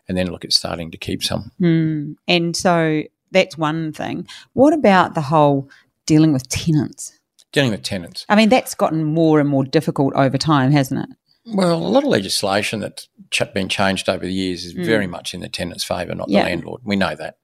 and 0.09 0.17
then 0.17 0.29
look 0.29 0.45
at 0.45 0.53
starting 0.53 0.91
to 0.91 0.97
keep 0.97 1.23
some. 1.23 1.53
Hmm. 1.59 2.13
And 2.27 2.57
so 2.57 3.03
that's 3.31 3.59
one 3.59 3.93
thing. 3.93 4.27
What 4.55 4.73
about 4.73 5.15
the 5.15 5.21
whole 5.21 5.69
dealing 6.07 6.33
with 6.33 6.49
tenants? 6.49 7.18
Dealing 7.53 7.71
with 7.71 7.83
tenants. 7.83 8.27
I 8.29 8.37
mean, 8.37 8.49
that's 8.51 8.75
gotten 8.75 9.05
more 9.05 9.41
and 9.41 9.49
more 9.49 9.65
difficult 9.65 10.13
over 10.15 10.37
time, 10.37 10.71
hasn't 10.71 11.09
it? 11.09 11.17
Well, 11.55 11.75
a 11.75 11.79
lot 11.79 12.03
of 12.05 12.11
legislation 12.11 12.81
that's 12.81 13.09
ch- 13.31 13.43
been 13.55 13.69
changed 13.71 14.09
over 14.09 14.25
the 14.27 14.33
years 14.33 14.67
is 14.67 14.75
Mm. 14.75 14.85
very 14.85 15.07
much 15.07 15.33
in 15.33 15.41
the 15.41 15.49
tenant's 15.49 15.83
favour, 15.85 16.15
not 16.15 16.29
Yeah. 16.29 16.43
the 16.45 16.51
landlord. 16.51 16.83
We 16.85 16.97
know 16.97 17.15
that. 17.15 17.39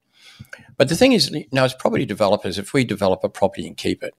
But 0.77 0.89
the 0.89 0.95
thing 0.95 1.13
is, 1.13 1.31
you 1.31 1.45
know, 1.51 1.63
as 1.63 1.73
property 1.73 2.05
developers, 2.05 2.57
if 2.59 2.71
we 2.73 2.83
develop 2.83 3.23
a 3.23 3.29
property 3.29 3.65
and 3.65 3.75
keep 3.75 4.03
it, 4.03 4.13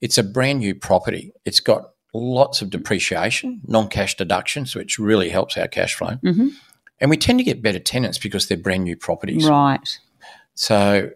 it's 0.00 0.18
a 0.18 0.24
brand 0.24 0.58
new 0.58 0.74
property. 0.74 1.32
It's 1.44 1.60
got 1.60 1.90
lots 2.12 2.60
of 2.62 2.70
depreciation, 2.70 3.60
non 3.66 3.88
cash 3.88 4.16
deductions, 4.16 4.74
which 4.74 4.98
really 4.98 5.28
helps 5.28 5.56
our 5.56 5.68
cash 5.68 5.94
flow. 5.94 6.16
Mhm. 6.24 6.50
And 7.00 7.10
we 7.10 7.16
tend 7.18 7.38
to 7.38 7.44
get 7.44 7.62
better 7.62 7.78
tenants 7.78 8.18
because 8.18 8.48
they're 8.48 8.56
brand 8.56 8.84
new 8.84 8.96
properties. 8.96 9.46
Right. 9.46 9.86
So, 10.54 11.10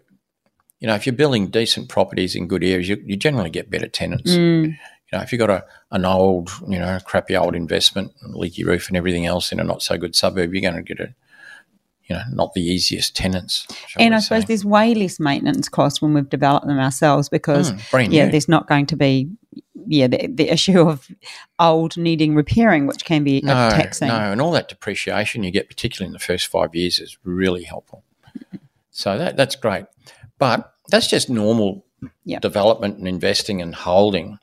you 0.80 0.86
know, 0.88 0.94
if 0.94 1.06
you're 1.06 1.14
building 1.14 1.48
decent 1.48 1.88
properties 1.88 2.34
in 2.34 2.48
good 2.48 2.64
areas, 2.64 2.88
you, 2.88 3.02
you 3.04 3.16
generally 3.16 3.50
get 3.50 3.70
better 3.70 3.86
tenants. 3.88 4.32
Mm. 4.32 4.64
You 5.12 5.18
know, 5.18 5.22
if 5.22 5.32
you've 5.32 5.38
got 5.40 5.50
a, 5.50 5.64
an 5.90 6.04
old, 6.04 6.50
you 6.68 6.78
know, 6.78 6.98
crappy 7.04 7.36
old 7.36 7.54
investment, 7.54 8.12
leaky 8.22 8.64
roof 8.64 8.88
and 8.88 8.96
everything 8.96 9.26
else 9.26 9.52
in 9.52 9.60
a 9.60 9.64
not 9.64 9.82
so 9.82 9.98
good 9.98 10.14
suburb, 10.16 10.52
you're 10.54 10.62
going 10.62 10.82
to 10.82 10.82
get 10.82 11.00
a, 11.00 11.14
you 12.04 12.16
know, 12.16 12.22
not 12.32 12.54
the 12.54 12.62
easiest 12.62 13.14
tenants. 13.14 13.66
And 13.98 14.14
I 14.14 14.20
suppose 14.20 14.46
there's 14.46 14.64
way 14.64 14.94
less 14.94 15.20
maintenance 15.20 15.68
costs 15.68 16.00
when 16.00 16.14
we've 16.14 16.28
developed 16.28 16.66
them 16.66 16.78
ourselves 16.78 17.28
because, 17.28 17.72
Mm, 17.72 18.12
yeah, 18.12 18.24
new. 18.24 18.30
there's 18.32 18.48
not 18.48 18.66
going 18.66 18.86
to 18.86 18.96
be, 18.96 19.30
yeah, 19.86 20.06
the, 20.06 20.28
the 20.28 20.48
issue 20.48 20.80
of 20.88 21.08
old 21.58 21.96
needing 21.96 22.34
repairing, 22.34 22.86
which 22.86 23.04
can 23.04 23.22
be 23.22 23.40
no, 23.42 23.52
taxing. 23.70 24.08
no, 24.08 24.32
and 24.32 24.40
all 24.40 24.52
that 24.52 24.68
depreciation 24.68 25.42
you 25.44 25.50
get, 25.50 25.68
particularly 25.68 26.06
in 26.08 26.12
the 26.12 26.18
first 26.18 26.46
five 26.46 26.74
years, 26.74 26.98
is 26.98 27.18
really 27.24 27.64
helpful. 27.64 28.04
So 28.90 29.16
that 29.18 29.36
that's 29.36 29.56
great, 29.56 29.86
but 30.38 30.69
that's 30.90 31.06
just 31.06 31.30
normal 31.30 31.84
Yep. 32.24 32.40
development 32.40 32.98
and 32.98 33.06
investing 33.06 33.60
and 33.60 33.74
holding. 33.74 34.38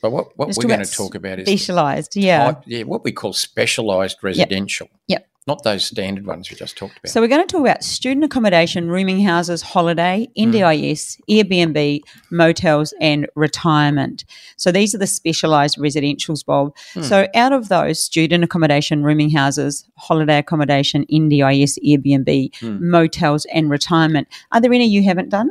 But 0.00 0.10
what, 0.10 0.36
what 0.36 0.48
Let's 0.48 0.58
we're 0.58 0.68
going 0.68 0.84
to 0.84 0.90
talk 0.90 1.14
about 1.14 1.38
is 1.38 1.46
Specialised, 1.46 2.16
yeah. 2.16 2.44
type- 2.44 2.62
yeah, 2.66 2.82
what 2.82 3.04
we 3.04 3.12
call 3.12 3.32
specialised 3.32 4.22
residential. 4.22 4.88
Yep. 5.08 5.28
Not 5.44 5.64
those 5.64 5.84
standard 5.84 6.24
ones 6.24 6.48
we 6.50 6.56
just 6.56 6.76
talked 6.76 6.98
about. 6.98 7.10
So 7.10 7.20
we're 7.20 7.26
going 7.26 7.44
to 7.44 7.50
talk 7.50 7.62
about 7.62 7.82
student 7.82 8.24
accommodation, 8.24 8.88
rooming 8.88 9.20
houses, 9.22 9.60
holiday, 9.60 10.28
hmm. 10.36 10.52
NDIS, 10.52 11.20
Airbnb, 11.28 12.00
motels, 12.30 12.94
and 13.00 13.28
retirement. 13.34 14.24
So 14.56 14.70
these 14.70 14.94
are 14.94 14.98
the 14.98 15.06
specialised 15.08 15.78
residentials, 15.78 16.46
Bob. 16.46 16.76
Hmm. 16.94 17.02
So 17.02 17.26
out 17.34 17.52
of 17.52 17.68
those, 17.68 18.00
student 18.00 18.44
accommodation, 18.44 19.02
rooming 19.02 19.30
houses, 19.30 19.88
holiday 19.96 20.38
accommodation, 20.38 21.06
NDIS, 21.12 21.76
Airbnb, 21.84 22.54
hmm. 22.60 22.90
motels, 22.90 23.44
and 23.52 23.68
retirement, 23.68 24.28
are 24.52 24.60
there 24.60 24.72
any 24.72 24.86
you 24.86 25.02
haven't 25.02 25.30
done? 25.30 25.50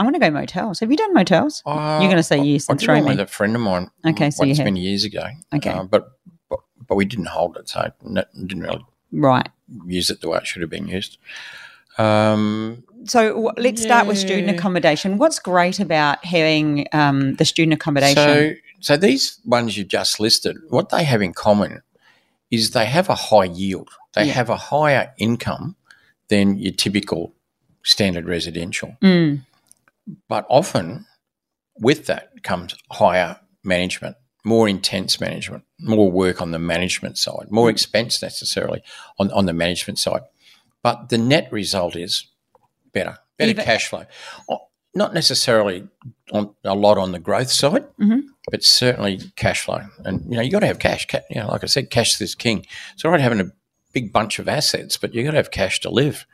I'm 0.00 0.06
going 0.06 0.14
to 0.14 0.18
go 0.20 0.30
motels. 0.30 0.80
Have 0.80 0.90
you 0.90 0.96
done 0.96 1.12
motels? 1.12 1.62
Uh, 1.66 1.98
You're 2.00 2.08
going 2.08 2.16
to 2.16 2.22
say 2.22 2.38
yes 2.38 2.70
I 2.70 2.72
and 2.72 2.80
did 2.80 2.86
throw 2.86 3.00
me. 3.02 3.10
with 3.10 3.20
a 3.20 3.26
friend 3.26 3.54
of 3.54 3.60
mine. 3.60 3.90
Okay, 4.06 4.30
so 4.30 4.44
you 4.44 4.48
once 4.48 4.58
have. 4.58 4.64
many 4.64 4.80
years 4.80 5.04
ago. 5.04 5.26
Okay. 5.54 5.68
Uh, 5.70 5.84
but, 5.84 6.12
but 6.48 6.60
but 6.88 6.94
we 6.96 7.04
didn't 7.04 7.26
hold 7.28 7.58
it, 7.58 7.68
so 7.68 7.80
it 7.82 7.92
didn't 8.02 8.62
really 8.62 8.84
Right. 9.12 9.46
use 9.84 10.08
it 10.08 10.22
the 10.22 10.28
way 10.30 10.38
it 10.38 10.46
should 10.46 10.62
have 10.62 10.70
been 10.70 10.88
used. 10.88 11.18
Um, 11.98 12.82
So 13.04 13.28
w- 13.28 13.50
let's 13.58 13.82
start 13.82 14.06
with 14.06 14.16
student 14.18 14.48
accommodation. 14.50 15.18
What's 15.18 15.38
great 15.38 15.80
about 15.80 16.24
having 16.24 16.86
um, 16.92 17.34
the 17.34 17.44
student 17.44 17.74
accommodation? 17.74 18.16
so 18.16 18.54
so 18.80 18.96
these 18.96 19.38
ones 19.44 19.76
you 19.76 19.84
just 19.84 20.18
listed, 20.20 20.56
what 20.70 20.88
they 20.88 21.04
have 21.04 21.20
in 21.20 21.34
common 21.34 21.82
is 22.50 22.70
they 22.70 22.86
have 22.86 23.10
a 23.10 23.14
high 23.14 23.44
yield. 23.44 23.90
They 24.14 24.24
Yeah. 24.24 24.32
have 24.32 24.48
a 24.48 24.56
higher 24.56 25.12
income 25.18 25.76
than 26.28 26.56
your 26.58 26.72
typical 26.72 27.34
standard 27.82 28.26
residential. 28.26 28.96
Mm, 29.02 29.40
But 30.28 30.46
often 30.48 31.06
with 31.78 32.06
that 32.06 32.42
comes 32.42 32.74
higher 32.90 33.38
management, 33.64 34.16
more 34.44 34.68
intense 34.68 35.20
management, 35.20 35.64
more 35.80 36.10
work 36.10 36.40
on 36.40 36.50
the 36.50 36.58
management 36.58 37.18
side, 37.18 37.46
more 37.50 37.68
expense 37.70 38.22
necessarily 38.22 38.82
on, 39.18 39.30
on 39.32 39.46
the 39.46 39.52
management 39.52 39.98
side. 39.98 40.22
But 40.82 41.08
the 41.10 41.18
net 41.18 41.52
result 41.52 41.96
is 41.96 42.26
better, 42.92 43.18
better 43.38 43.50
Even- 43.50 43.64
cash 43.64 43.88
flow. 43.88 44.04
Not 44.92 45.14
necessarily 45.14 45.86
on 46.32 46.52
a 46.64 46.74
lot 46.74 46.98
on 46.98 47.12
the 47.12 47.20
growth 47.20 47.50
side, 47.52 47.84
Mhm. 48.00 48.22
but 48.50 48.64
certainly 48.64 49.20
cash 49.36 49.60
flow. 49.60 49.82
And 50.04 50.24
you 50.24 50.36
know, 50.36 50.42
you 50.42 50.50
got 50.50 50.60
to 50.60 50.66
have 50.66 50.80
cash. 50.80 51.06
Ca- 51.06 51.20
You 51.30 51.40
know, 51.42 51.48
like 51.48 51.62
I 51.62 51.68
said, 51.68 51.90
cash 51.90 52.20
is 52.20 52.34
king. 52.34 52.66
It's 52.94 53.04
all 53.04 53.12
right 53.12 53.20
having 53.20 53.40
a 53.40 53.52
big 53.92 54.12
bunch 54.12 54.40
of 54.40 54.48
assets, 54.48 54.96
but 54.96 55.14
you 55.14 55.22
got 55.22 55.30
to 55.32 55.36
have 55.36 55.52
cash 55.52 55.78
to 55.80 55.90
live. 55.90 56.26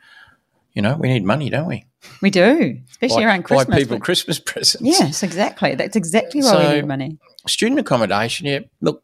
You 0.73 0.81
know, 0.81 0.95
we 0.95 1.09
need 1.09 1.23
money, 1.23 1.49
don't 1.51 1.67
we? 1.67 1.85
We 2.21 2.29
do, 2.29 2.79
especially 2.89 3.23
Buy- 3.23 3.29
around 3.29 3.43
Christmas. 3.43 3.75
Buy 3.75 3.79
people 3.79 3.97
but- 3.97 4.03
Christmas 4.03 4.39
presents. 4.45 4.85
yes, 4.85 5.23
exactly. 5.23 5.75
That's 5.75 5.95
exactly 5.95 6.41
why 6.41 6.67
we 6.69 6.75
need 6.75 6.87
money. 6.87 7.17
Student 7.47 7.79
accommodation, 7.79 8.47
yeah. 8.47 8.59
Look, 8.81 9.03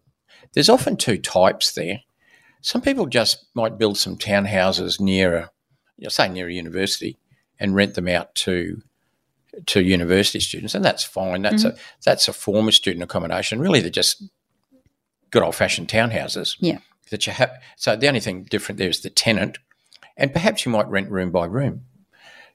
there's 0.54 0.70
often 0.70 0.98
two 0.98 1.18
types 1.18 1.72
there. 1.74 2.02
Some 2.62 2.82
people 2.82 3.08
just 3.08 3.46
might 3.54 3.78
build 3.78 3.98
some 3.98 4.18
townhouses 4.18 5.00
near 5.00 5.36
a, 5.36 5.52
you 5.98 6.04
know, 6.04 6.10
say 6.10 6.30
near 6.30 6.48
a 6.48 6.54
university, 6.54 7.18
and 7.60 7.76
rent 7.76 7.96
them 7.96 8.08
out 8.08 8.34
to 8.36 8.82
to 9.66 9.82
university 9.82 10.40
students, 10.40 10.74
and 10.74 10.84
that's 10.84 11.04
fine. 11.04 11.42
That's 11.42 11.64
mm-hmm. 11.64 11.78
a 11.78 11.82
that's 12.04 12.28
a 12.28 12.34
form 12.34 12.68
of 12.68 12.74
student 12.74 13.04
accommodation. 13.04 13.60
Really, 13.60 13.82
they're 13.82 13.90
just 13.90 14.24
good 15.32 15.44
old 15.44 15.56
fashioned 15.56 15.90
townhouses. 15.90 16.56
Yeah. 16.60 16.80
That 17.12 17.28
you 17.28 17.34
have. 17.34 17.52
So 17.76 17.96
the 17.96 18.08
only 18.08 18.20
thing 18.20 18.44
different 18.44 18.80
there 18.80 18.90
is 18.90 19.02
the 19.02 19.10
tenant, 19.10 19.60
and 20.18 20.32
perhaps 20.32 20.66
you 20.66 20.72
might 20.72 20.88
rent 20.88 21.12
room 21.12 21.32
by 21.32 21.46
room. 21.46 21.86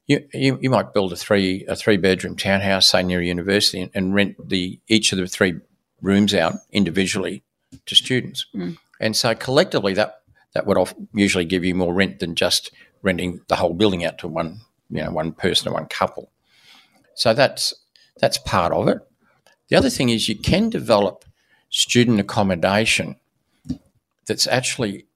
You, 0.08 0.26
you, 0.32 0.58
you 0.60 0.70
might 0.70 0.94
build 0.94 1.12
a 1.12 1.16
three 1.16 1.64
a 1.68 1.76
three 1.76 1.98
bedroom 1.98 2.34
townhouse, 2.34 2.88
say 2.88 3.02
near 3.02 3.20
a 3.20 3.24
university, 3.24 3.82
and, 3.82 3.90
and 3.94 4.14
rent 4.14 4.48
the 4.48 4.80
each 4.88 5.12
of 5.12 5.18
the 5.18 5.26
three 5.26 5.60
rooms 6.02 6.34
out 6.34 6.54
individually 6.72 7.42
to 7.86 7.94
students. 7.94 8.46
Hmm. 8.52 8.72
And 9.00 9.14
so 9.14 9.34
collectively, 9.34 9.94
that 9.94 10.22
that 10.54 10.66
would 10.66 10.78
usually 11.12 11.44
give 11.44 11.64
you 11.64 11.74
more 11.74 11.94
rent 11.94 12.18
than 12.18 12.34
just 12.34 12.72
renting 13.02 13.42
the 13.48 13.56
whole 13.56 13.74
building 13.74 14.04
out 14.04 14.18
to 14.18 14.28
one 14.28 14.60
you 14.90 15.04
know 15.04 15.10
one 15.10 15.32
person 15.32 15.68
or 15.68 15.74
one 15.74 15.86
couple. 15.86 16.30
So 17.14 17.34
that's 17.34 17.74
that's 18.18 18.38
part 18.38 18.72
of 18.72 18.88
it. 18.88 18.98
The 19.68 19.76
other 19.76 19.90
thing 19.90 20.08
is 20.08 20.28
you 20.28 20.36
can 20.36 20.70
develop 20.70 21.24
student 21.70 22.18
accommodation 22.18 23.16
that's 24.26 24.46
actually 24.46 25.06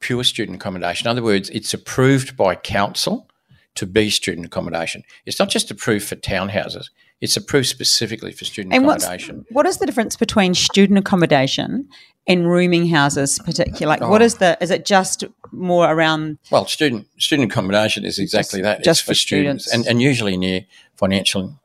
pure 0.00 0.24
student 0.24 0.56
accommodation. 0.56 1.06
In 1.06 1.10
other 1.10 1.22
words, 1.22 1.48
it's 1.50 1.72
approved 1.72 2.36
by 2.36 2.54
council 2.54 3.28
to 3.76 3.86
be 3.86 4.10
student 4.10 4.46
accommodation. 4.46 5.02
It's 5.26 5.38
not 5.38 5.48
just 5.48 5.70
approved 5.70 6.06
for 6.06 6.16
townhouses. 6.16 6.90
It's 7.20 7.36
approved 7.36 7.66
specifically 7.68 8.32
for 8.32 8.44
student 8.44 8.74
And 8.74 8.84
what's 8.86 9.04
accommodation. 9.04 9.46
what 9.50 9.64
is 9.66 9.78
the 9.78 9.86
difference 9.86 10.16
between 10.16 10.54
student 10.54 10.98
accommodation 10.98 11.88
and 12.26 12.46
rooming 12.50 12.88
houses, 12.88 13.38
particularly? 13.38 13.86
Like, 13.86 14.02
Oh. 14.02 14.14
is 14.16 14.34
the? 14.36 14.58
Is 14.60 14.70
it 14.70 14.84
just 14.84 15.24
more 15.52 15.90
around? 15.90 16.38
Well, 16.50 16.66
student 16.66 17.06
student 17.18 17.50
accommodation 17.50 18.04
is 18.04 18.18
exactly 18.18 18.60
that. 18.62 18.84
just 18.84 19.00
it's 19.00 19.06
for, 19.06 19.10
for 19.12 19.14
students, 19.14 19.64
students. 19.66 19.88
and 19.88 19.90
and 19.90 20.02
usually 20.02 20.36
near 20.36 20.66
financial, 20.96 21.58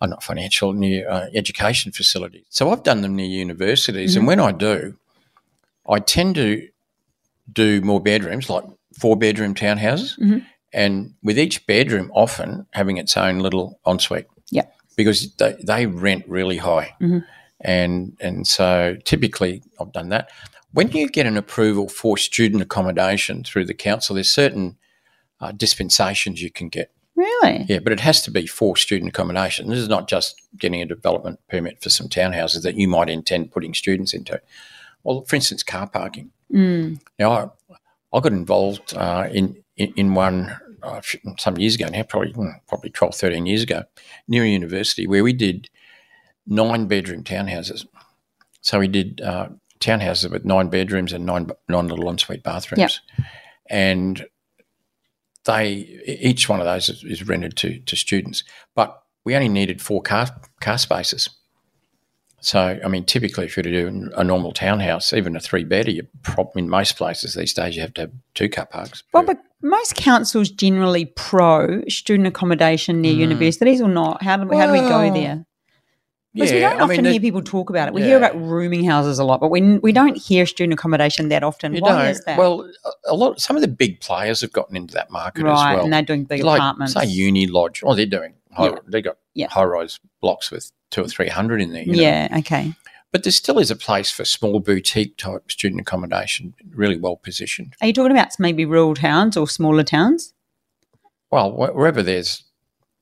uh, 0.00 0.06
not 0.06 0.22
financial, 0.22 0.72
near 0.72 1.08
uh, 1.08 1.26
education 1.34 1.92
facilities. 1.92 2.44
So 2.48 2.70
I've 2.72 2.82
done 2.82 3.02
them 3.02 3.14
near 3.14 3.26
universities, 3.26 4.10
Mm-hmm. 4.12 4.18
and 4.18 4.26
when 4.26 4.40
I 4.40 4.50
do, 4.52 4.96
I 5.88 5.98
tend 6.00 6.34
to 6.36 6.68
do 7.52 7.80
more 7.82 8.00
bedrooms, 8.00 8.48
like 8.50 8.64
four 8.98 9.16
bedroom 9.16 9.54
townhouses, 9.54 10.18
Mm-hmm. 10.18 10.38
And 10.72 11.14
with 11.22 11.38
each 11.38 11.66
bedroom 11.66 12.10
often 12.14 12.66
having 12.72 12.96
its 12.96 13.16
own 13.16 13.38
little 13.40 13.78
ensuite 13.86 14.26
Yeah. 14.50 14.66
because 14.96 15.34
they, 15.36 15.56
they 15.62 15.86
rent 15.86 16.24
really 16.28 16.58
high. 16.58 16.94
Mm-hmm. 17.00 17.18
And, 17.60 18.16
and 18.20 18.46
so 18.46 18.96
typically 19.04 19.62
I've 19.80 19.92
done 19.92 20.08
that. 20.08 20.30
When 20.72 20.90
you 20.90 21.08
get 21.08 21.26
an 21.26 21.36
approval 21.36 21.88
for 21.88 22.16
student 22.16 22.62
accommodation 22.62 23.44
through 23.44 23.66
the 23.66 23.74
council, 23.74 24.14
there's 24.14 24.32
certain 24.32 24.76
uh, 25.40 25.52
dispensations 25.52 26.40
you 26.42 26.50
can 26.50 26.68
get. 26.68 26.90
Really? 27.14 27.66
Yeah, 27.68 27.80
but 27.80 27.92
it 27.92 28.00
has 28.00 28.22
to 28.22 28.30
be 28.30 28.46
for 28.46 28.76
student 28.76 29.10
accommodation. 29.10 29.68
This 29.68 29.78
is 29.78 29.88
not 29.88 30.08
just 30.08 30.40
getting 30.56 30.80
a 30.80 30.86
development 30.86 31.40
permit 31.48 31.82
for 31.82 31.90
some 31.90 32.08
townhouses 32.08 32.62
that 32.62 32.76
you 32.76 32.88
might 32.88 33.10
intend 33.10 33.52
putting 33.52 33.74
students 33.74 34.14
into. 34.14 34.40
Well, 35.04 35.22
for 35.22 35.36
instance, 35.36 35.62
car 35.62 35.86
parking. 35.88 36.30
Mm. 36.50 37.00
Now, 37.18 37.32
I, 37.32 38.16
I 38.16 38.20
got 38.20 38.32
involved 38.32 38.94
uh, 38.96 39.28
in, 39.30 39.61
in 39.76 39.92
in 39.96 40.14
one 40.14 40.56
uh, 40.82 40.96
f- 40.96 41.16
some 41.38 41.56
years 41.58 41.74
ago 41.74 41.86
now, 41.88 42.02
probably 42.02 42.32
probably 42.68 42.90
12, 42.90 43.14
13 43.14 43.46
years 43.46 43.62
ago, 43.62 43.84
near 44.28 44.44
a 44.44 44.48
university 44.48 45.06
where 45.06 45.24
we 45.24 45.32
did 45.32 45.68
nine 46.46 46.86
bedroom 46.86 47.22
townhouses. 47.22 47.86
So 48.60 48.78
we 48.78 48.88
did 48.88 49.20
uh, 49.20 49.48
townhouses 49.80 50.30
with 50.30 50.44
nine 50.44 50.68
bedrooms 50.68 51.12
and 51.12 51.26
nine 51.26 51.50
nine 51.68 51.88
little 51.88 52.08
ensuite 52.08 52.42
bathrooms, 52.42 53.00
and 53.68 54.26
they 55.44 56.00
each 56.06 56.48
one 56.48 56.60
of 56.60 56.66
those 56.66 56.88
is, 56.88 57.02
is 57.04 57.26
rented 57.26 57.56
to 57.58 57.78
to 57.80 57.96
students, 57.96 58.44
but 58.74 59.02
we 59.24 59.34
only 59.34 59.48
needed 59.48 59.80
four 59.82 60.02
car 60.02 60.28
car 60.60 60.78
spaces. 60.78 61.28
So, 62.44 62.80
I 62.84 62.88
mean, 62.88 63.04
typically, 63.04 63.44
if 63.44 63.56
you're 63.56 63.62
to 63.62 63.70
do 63.70 64.10
a 64.16 64.24
normal 64.24 64.50
townhouse, 64.50 65.12
even 65.12 65.36
a 65.36 65.40
three 65.40 65.62
bedder, 65.62 65.92
you 65.92 66.08
prob- 66.22 66.50
in 66.56 66.68
most 66.68 66.96
places 66.96 67.34
these 67.34 67.54
days 67.54 67.76
you 67.76 67.82
have 67.82 67.94
to 67.94 68.02
have 68.02 68.10
two 68.34 68.48
car 68.48 68.66
parks. 68.66 69.04
Well, 69.12 69.22
but 69.24 69.38
most 69.62 69.94
councils 69.94 70.50
generally 70.50 71.04
pro 71.04 71.82
student 71.88 72.26
accommodation 72.26 73.00
near 73.00 73.14
mm. 73.14 73.18
universities 73.18 73.80
or 73.80 73.88
not? 73.88 74.24
How 74.24 74.36
do 74.36 74.48
we, 74.48 74.56
how 74.56 74.66
do 74.66 74.72
we 74.72 74.80
go. 74.80 75.12
There? 75.12 75.46
Because 76.34 76.50
we 76.50 76.60
don't 76.60 76.80
I 76.80 76.84
often 76.84 77.04
mean, 77.04 77.12
hear 77.12 77.20
people 77.20 77.42
talk 77.42 77.70
about 77.70 77.88
it. 77.88 77.94
We 77.94 78.02
hear 78.02 78.16
about 78.16 78.34
rooming 78.34 78.84
houses 78.84 79.18
a 79.18 79.24
lot, 79.24 79.38
but 79.38 79.50
we 79.50 79.78
we 79.78 79.92
don't 79.92 80.16
hear 80.16 80.46
student 80.46 80.72
accommodation 80.72 81.28
that 81.28 81.44
often. 81.44 81.74
you 81.74 81.82
Why 81.82 82.08
is 82.08 82.24
that? 82.24 82.38
Well, 82.38 82.68
a- 83.06 83.14
lot. 83.14 83.40
Some 83.40 83.54
of 83.54 83.62
the 83.62 83.68
big 83.68 84.00
players 84.00 84.40
have 84.40 84.50
gotten 84.50 84.74
into 84.74 84.94
that 84.94 85.10
market 85.10 85.44
right, 85.44 85.52
as 85.52 85.76
well. 85.76 85.84
and 85.84 85.92
they're 85.92 86.02
doing 86.02 86.24
big 86.24 86.42
like 86.42 86.58
apartments. 86.58 86.94
say 86.94 87.00
UniLodge. 87.02 87.82
Oh, 87.84 87.94
they're 87.94 88.06
doing. 88.06 88.34
High, 88.50 88.70
Yeah. 88.70 88.78
They 88.86 89.02
got 89.02 89.18
Yeah. 89.34 89.48
high 89.48 89.64
rise 89.64 89.98
blocks 90.20 90.50
with 90.50 90.70
two 90.90 91.02
or 91.02 91.08
three 91.08 91.28
hundred 91.28 91.60
in 91.62 91.72
there. 91.72 91.82
you 91.82 91.92
know. 91.92 92.02
yeah, 92.02 92.28
okay. 92.38 92.72
but 93.10 93.22
there 93.24 93.32
still 93.32 93.58
is 93.58 93.70
a 93.70 93.76
place 93.76 94.10
for 94.10 94.24
small 94.24 94.60
boutique 94.60 95.16
type 95.16 95.50
student 95.50 95.80
accommodation, 95.80 96.54
really 96.74 96.96
well 96.98 97.16
positioned. 97.16 97.74
Are 97.80 97.86
you 97.86 97.92
talking 97.92 98.12
about 98.12 98.38
maybe 98.38 98.64
rural 98.64 98.94
towns 98.94 99.36
or 99.36 99.48
smaller 99.48 99.84
towns? 99.84 100.34
Well, 101.30 101.50
wh- 101.52 101.74
wherever 101.74 102.02
there's 102.02 102.42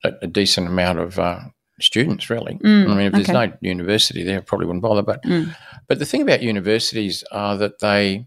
a, 0.05 0.13
a 0.23 0.27
decent 0.27 0.69
amount 0.69 0.99
of 1.01 1.19
uh, 1.19 1.41
students, 1.81 2.31
really. 2.31 2.55
Mm, 2.57 2.85
I 2.91 2.95
mean, 2.95 3.07
if 3.07 3.13
there's 3.13 3.29
no 3.29 3.53
university 3.61 4.23
there, 4.23 4.39
I 4.39 4.43
probably 4.43 4.67
wouldn't 4.67 4.83
bother. 4.83 5.03
But 5.03 5.23
Mm. 5.25 5.55
but 5.89 5.99
the 5.99 6.07
thing 6.07 6.23
about 6.23 6.43
universities 6.43 7.25
are 7.33 7.57
that 7.57 7.81
they 7.81 8.27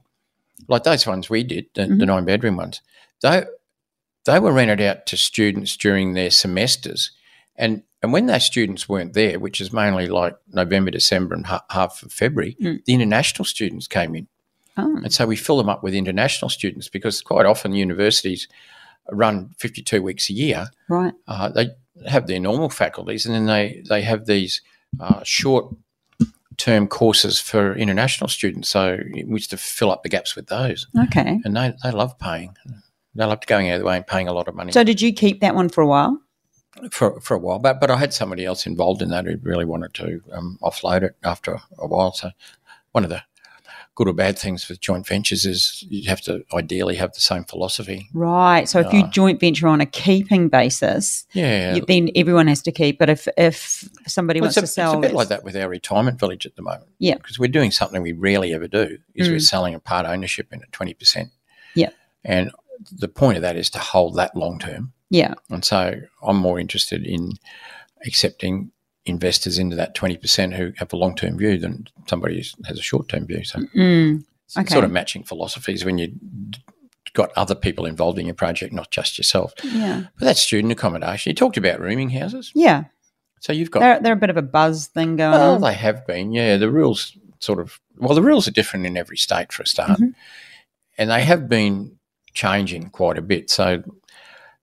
like 0.67 0.83
those 0.83 1.07
ones 1.07 1.29
we 1.29 1.43
did, 1.43 1.65
the, 1.73 1.85
the 1.87 2.05
nine 2.05 2.25
bedroom 2.25 2.57
ones, 2.57 2.81
they 3.21 3.45
they 4.25 4.39
were 4.39 4.51
rented 4.53 4.81
out 4.81 5.05
to 5.07 5.17
students 5.17 5.75
during 5.77 6.13
their 6.13 6.31
semesters, 6.31 7.11
and 7.55 7.83
and 8.03 8.13
when 8.13 8.25
those 8.27 8.45
students 8.45 8.87
weren't 8.87 9.13
there, 9.13 9.39
which 9.39 9.59
is 9.61 9.73
mainly 9.73 10.07
like 10.07 10.35
November, 10.51 10.91
December, 10.91 11.33
and 11.35 11.45
ha- 11.47 11.63
half 11.71 12.03
of 12.03 12.11
February, 12.11 12.55
Mm. 12.61 12.83
the 12.85 12.93
international 12.93 13.45
students 13.45 13.87
came 13.87 14.13
in, 14.15 14.27
Oh, 14.77 14.97
and 15.03 15.13
so 15.13 15.25
we 15.25 15.35
fill 15.35 15.57
them 15.57 15.69
up 15.69 15.81
with 15.83 15.93
international 15.95 16.49
students 16.49 16.89
because 16.89 17.21
quite 17.21 17.45
often 17.45 17.73
universities 17.73 18.47
run 19.11 19.49
fifty 19.57 19.81
two 19.81 20.01
weeks 20.03 20.29
a 20.29 20.33
year. 20.33 20.67
right. 20.89 21.13
Uh, 21.27 21.49
they 21.49 21.69
have 22.07 22.27
their 22.27 22.39
normal 22.39 22.69
faculties, 22.69 23.25
and 23.25 23.33
then 23.35 23.45
they 23.45 23.81
they 23.89 24.01
have 24.01 24.25
these 24.25 24.61
uh, 24.99 25.21
short 25.23 25.73
term 26.57 26.87
courses 26.87 27.39
for 27.39 27.75
international 27.75 28.27
students. 28.27 28.69
So 28.69 28.99
we 29.13 29.23
used 29.27 29.49
to 29.49 29.57
fill 29.57 29.91
up 29.91 30.03
the 30.03 30.09
gaps 30.09 30.35
with 30.35 30.47
those 30.47 30.85
Okay. 31.05 31.39
and 31.43 31.55
they, 31.55 31.73
they 31.83 31.89
love 31.91 32.17
paying. 32.19 32.55
They 33.15 33.25
love 33.25 33.39
going 33.47 33.69
out 33.69 33.75
of 33.75 33.79
the 33.81 33.85
way 33.87 33.97
and 33.97 34.05
paying 34.07 34.27
a 34.27 34.33
lot 34.33 34.47
of 34.47 34.53
money 34.55 34.71
So 34.71 34.83
did 34.83 35.01
you 35.01 35.13
keep 35.13 35.41
that 35.41 35.55
one 35.55 35.67
for 35.69 35.81
a 35.81 35.87
while? 35.87 36.19
For 36.91 37.19
for 37.21 37.35
a 37.35 37.39
while. 37.39 37.59
But 37.59 37.79
but 37.79 37.89
I 37.91 37.97
had 37.97 38.13
somebody 38.13 38.45
else 38.45 38.65
involved 38.65 39.01
in 39.01 39.09
that 39.09 39.25
who 39.25 39.37
really 39.41 39.65
wanted 39.65 39.93
to 39.95 40.21
um, 40.31 40.57
offload 40.61 41.03
it 41.03 41.15
after 41.23 41.59
a 41.77 41.87
while. 41.87 42.13
So 42.13 42.31
one 42.91 43.03
of 43.03 43.09
the 43.09 43.21
good 43.95 44.07
or 44.07 44.13
bad 44.13 44.39
things 44.39 44.67
with 44.67 44.81
joint 44.81 45.05
ventures 45.05 45.45
is 45.45 45.85
you 45.87 46.09
have 46.09 46.19
to 46.19 46.43
ideally 46.51 46.95
have 46.95 47.13
the 47.13 47.21
same 47.21 47.43
philosophy. 47.43 48.09
Right. 48.11 48.67
So 48.67 48.79
if 48.79 48.91
you 48.91 49.07
joint 49.09 49.39
venture 49.39 49.67
on 49.67 49.81
a 49.81 49.85
keeping 49.85 50.49
basis, 50.49 51.27
Yeah. 51.33 51.75
you, 51.75 51.85
then 51.87 52.09
everyone 52.15 52.47
has 52.47 52.63
to 52.63 52.71
keep. 52.71 52.97
But 52.97 53.09
if 53.11 53.27
if 53.37 53.87
somebody 54.07 54.39
Well, 54.41 54.47
wants 54.47 54.57
a, 54.57 54.61
to 54.61 54.67
sell, 54.67 54.93
it's 54.93 54.97
a 54.97 54.97
bit 54.97 55.01
that's- 55.09 55.15
like 55.15 55.27
that 55.27 55.43
with 55.43 55.55
our 55.55 55.69
retirement 55.69 56.19
village 56.19 56.47
at 56.47 56.55
the 56.55 56.63
moment. 56.63 56.89
Yeah. 56.97 57.15
Because 57.15 57.37
we're 57.37 57.51
doing 57.51 57.69
something 57.69 58.01
we 58.01 58.13
rarely 58.13 58.51
ever 58.53 58.67
do 58.67 58.97
is 59.13 59.29
we're 59.29 59.35
Mm. 59.37 59.41
selling 59.41 59.75
a 59.75 59.79
part 59.79 60.07
ownership 60.07 60.51
in 60.51 60.63
at 60.63 60.71
20%. 60.71 61.29
Yeah. 61.75 61.89
And 62.25 62.49
the 62.91 63.07
point 63.07 63.37
of 63.37 63.43
that 63.43 63.57
is 63.57 63.69
to 63.71 63.79
hold 63.79 64.15
that 64.15 64.35
long 64.35 64.57
term. 64.57 64.93
Yeah. 65.13 65.35
And 65.51 65.63
so 65.63 66.01
I'm 66.23 66.37
more 66.37 66.59
interested 66.59 67.05
in 67.05 67.33
accepting 68.05 68.71
investors 69.05 69.59
into 69.59 69.75
that 69.75 69.95
20% 69.95 70.53
who 70.55 70.71
have 70.77 70.91
a 70.91 70.95
long 70.97 71.15
term 71.15 71.37
view 71.37 71.57
than 71.59 71.87
somebody 72.07 72.35
who 72.41 72.63
has 72.65 72.79
a 72.79 72.81
short 72.81 73.07
term 73.09 73.27
view. 73.27 73.43
So 73.43 73.59
Mm, 73.75 74.23
Okay. 74.57 74.73
sort 74.73 74.83
of 74.85 74.91
matching 74.91 75.23
philosophies 75.23 75.85
when 75.85 75.97
you've 75.99 76.13
got 77.13 77.31
other 77.35 77.53
people 77.55 77.85
involved 77.85 78.17
in 78.17 78.25
your 78.25 78.33
project, 78.35 78.73
not 78.73 78.89
just 78.91 79.17
yourself. 79.19 79.53
yeah. 79.63 80.05
But 80.17 80.25
that's 80.25 80.41
student 80.41 80.71
accommodation. 80.73 81.29
You 81.29 81.35
talked 81.35 81.57
about 81.57 81.79
rooming 81.79 82.09
houses. 82.09 82.51
Yeah. 82.55 82.85
So 83.39 83.53
you've 83.53 83.69
got 83.71 83.81
They're, 83.81 83.99
they're 83.99 84.13
a 84.13 84.17
bit 84.25 84.29
of 84.31 84.37
a 84.37 84.41
buzz 84.41 84.87
thing 84.87 85.17
going 85.17 85.31
well, 85.31 85.55
on. 85.55 85.61
they 85.61 85.73
have 85.75 86.07
been. 86.07 86.31
Yeah, 86.31 86.57
the 86.57 86.71
rules 86.71 87.15
sort 87.39 87.59
of. 87.59 87.79
Well, 87.97 88.15
the 88.15 88.21
rules 88.21 88.47
are 88.47 88.51
different 88.51 88.85
in 88.87 88.97
every 88.97 89.17
state 89.17 89.51
for 89.51 89.61
a 89.63 89.67
start, 89.67 89.99
Mhm. 89.99 90.13
and 90.97 91.09
they 91.09 91.23
have 91.23 91.47
been 91.49 91.97
changing 92.33 92.89
quite 92.89 93.17
a 93.17 93.21
bit. 93.21 93.49
So, 93.51 93.83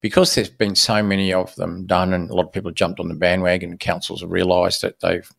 because 0.01 0.35
there's 0.35 0.51
been 0.51 0.75
so 0.75 1.03
many 1.03 1.33
of 1.33 1.55
them 1.57 1.87
done, 1.87 2.13
and 2.13 2.31
a 2.31 2.35
lot 2.35 2.47
of 2.47 2.53
people 2.53 2.71
have 2.71 2.77
jumped 2.77 3.01
on 3.01 3.09
the 3.09 3.15
bandwagon, 3.15 3.71
and 3.71 3.81
councils 3.81 4.21
have 4.21 4.31
realised 4.31 4.83
that 4.83 5.01
they've 5.01 5.31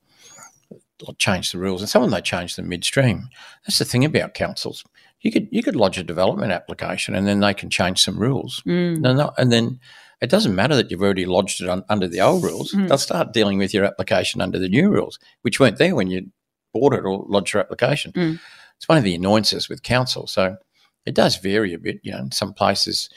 changed 1.17 1.53
the 1.53 1.57
rules, 1.57 1.81
and 1.81 1.89
some 1.89 2.03
of 2.03 2.09
them 2.09 2.15
they 2.17 2.21
changed 2.21 2.57
them 2.57 2.69
midstream. 2.69 3.27
That's 3.65 3.79
the 3.79 3.85
thing 3.85 4.05
about 4.05 4.33
councils. 4.33 4.83
You 5.21 5.31
could 5.31 5.47
you 5.51 5.63
could 5.63 5.75
lodge 5.75 5.97
a 5.97 6.03
development 6.03 6.51
application, 6.51 7.15
and 7.15 7.27
then 7.27 7.39
they 7.39 7.53
can 7.53 7.69
change 7.69 8.01
some 8.01 8.19
rules. 8.19 8.61
Mm, 8.65 8.99
No, 8.99 9.13
no, 9.13 9.31
and 9.37 9.51
then 9.51 9.79
it 10.21 10.29
doesn't 10.29 10.55
matter 10.55 10.75
that 10.75 10.91
you've 10.91 11.01
already 11.01 11.25
lodged 11.25 11.61
it 11.61 11.69
un, 11.69 11.83
under 11.89 12.07
the 12.07 12.21
old 12.21 12.43
rules. 12.43 12.71
Mm. 12.73 12.87
They'll 12.87 12.97
start 12.99 13.33
dealing 13.33 13.57
with 13.57 13.73
your 13.73 13.85
application 13.85 14.41
under 14.41 14.59
the 14.59 14.69
new 14.69 14.89
rules, 14.89 15.17
which 15.41 15.59
weren't 15.59 15.77
there 15.77 15.95
when 15.95 16.07
you 16.11 16.27
bought 16.73 16.93
it 16.93 17.03
or 17.03 17.25
lodged 17.27 17.53
your 17.53 17.61
application. 17.61 18.11
Mm. 18.11 18.39
It's 18.77 18.87
one 18.87 18.97
of 18.99 19.03
the 19.03 19.15
annoyances 19.15 19.69
with 19.69 19.83
council. 19.83 20.27
So 20.27 20.57
it 21.05 21.15
does 21.15 21.37
vary 21.37 21.73
a 21.73 21.79
bit. 21.79 21.99
You 22.03 22.11
know, 22.11 22.19
in 22.19 22.31
some 22.31 22.53
places, 22.53 23.09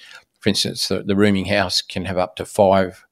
for 0.45 0.51
instance, 0.51 0.89
the, 0.89 1.03
the 1.03 1.17
rooming 1.17 1.47
house 1.47 1.81
can 1.81 2.05
have 2.05 2.19
up 2.19 2.37
to 2.37 2.45
five 2.45 3.03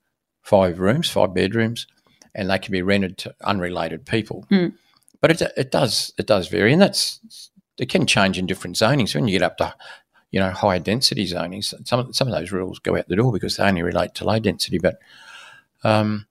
five 0.42 0.78
rooms, 0.78 1.08
five 1.08 1.32
bedrooms, 1.32 1.86
and 2.34 2.50
they 2.50 2.58
can 2.58 2.72
be 2.72 2.82
rented 2.82 3.16
to 3.16 3.34
unrelated 3.42 4.04
people. 4.04 4.44
Mm. 4.50 4.74
But 5.22 5.30
it, 5.30 5.52
it 5.56 5.70
does 5.70 6.12
it 6.18 6.26
does 6.26 6.48
vary, 6.48 6.74
and 6.74 6.82
that's 6.82 7.50
it 7.78 7.88
can 7.88 8.06
change 8.06 8.38
in 8.38 8.44
different 8.44 8.76
zonings. 8.76 9.14
When 9.14 9.26
you 9.28 9.38
get 9.38 9.46
up 9.50 9.56
to 9.56 9.74
you 10.30 10.40
know, 10.40 10.50
higher 10.50 10.78
density 10.78 11.26
zonings, 11.26 11.72
some 11.86 12.00
of, 12.00 12.14
some 12.14 12.28
of 12.28 12.34
those 12.34 12.52
rules 12.52 12.78
go 12.78 12.96
out 12.98 13.08
the 13.08 13.16
door 13.16 13.32
because 13.32 13.56
they 13.56 13.64
only 13.64 13.82
relate 13.82 14.14
to 14.14 14.24
low 14.24 14.38
density. 14.38 14.78
But, 14.78 14.98
um, 15.84 16.26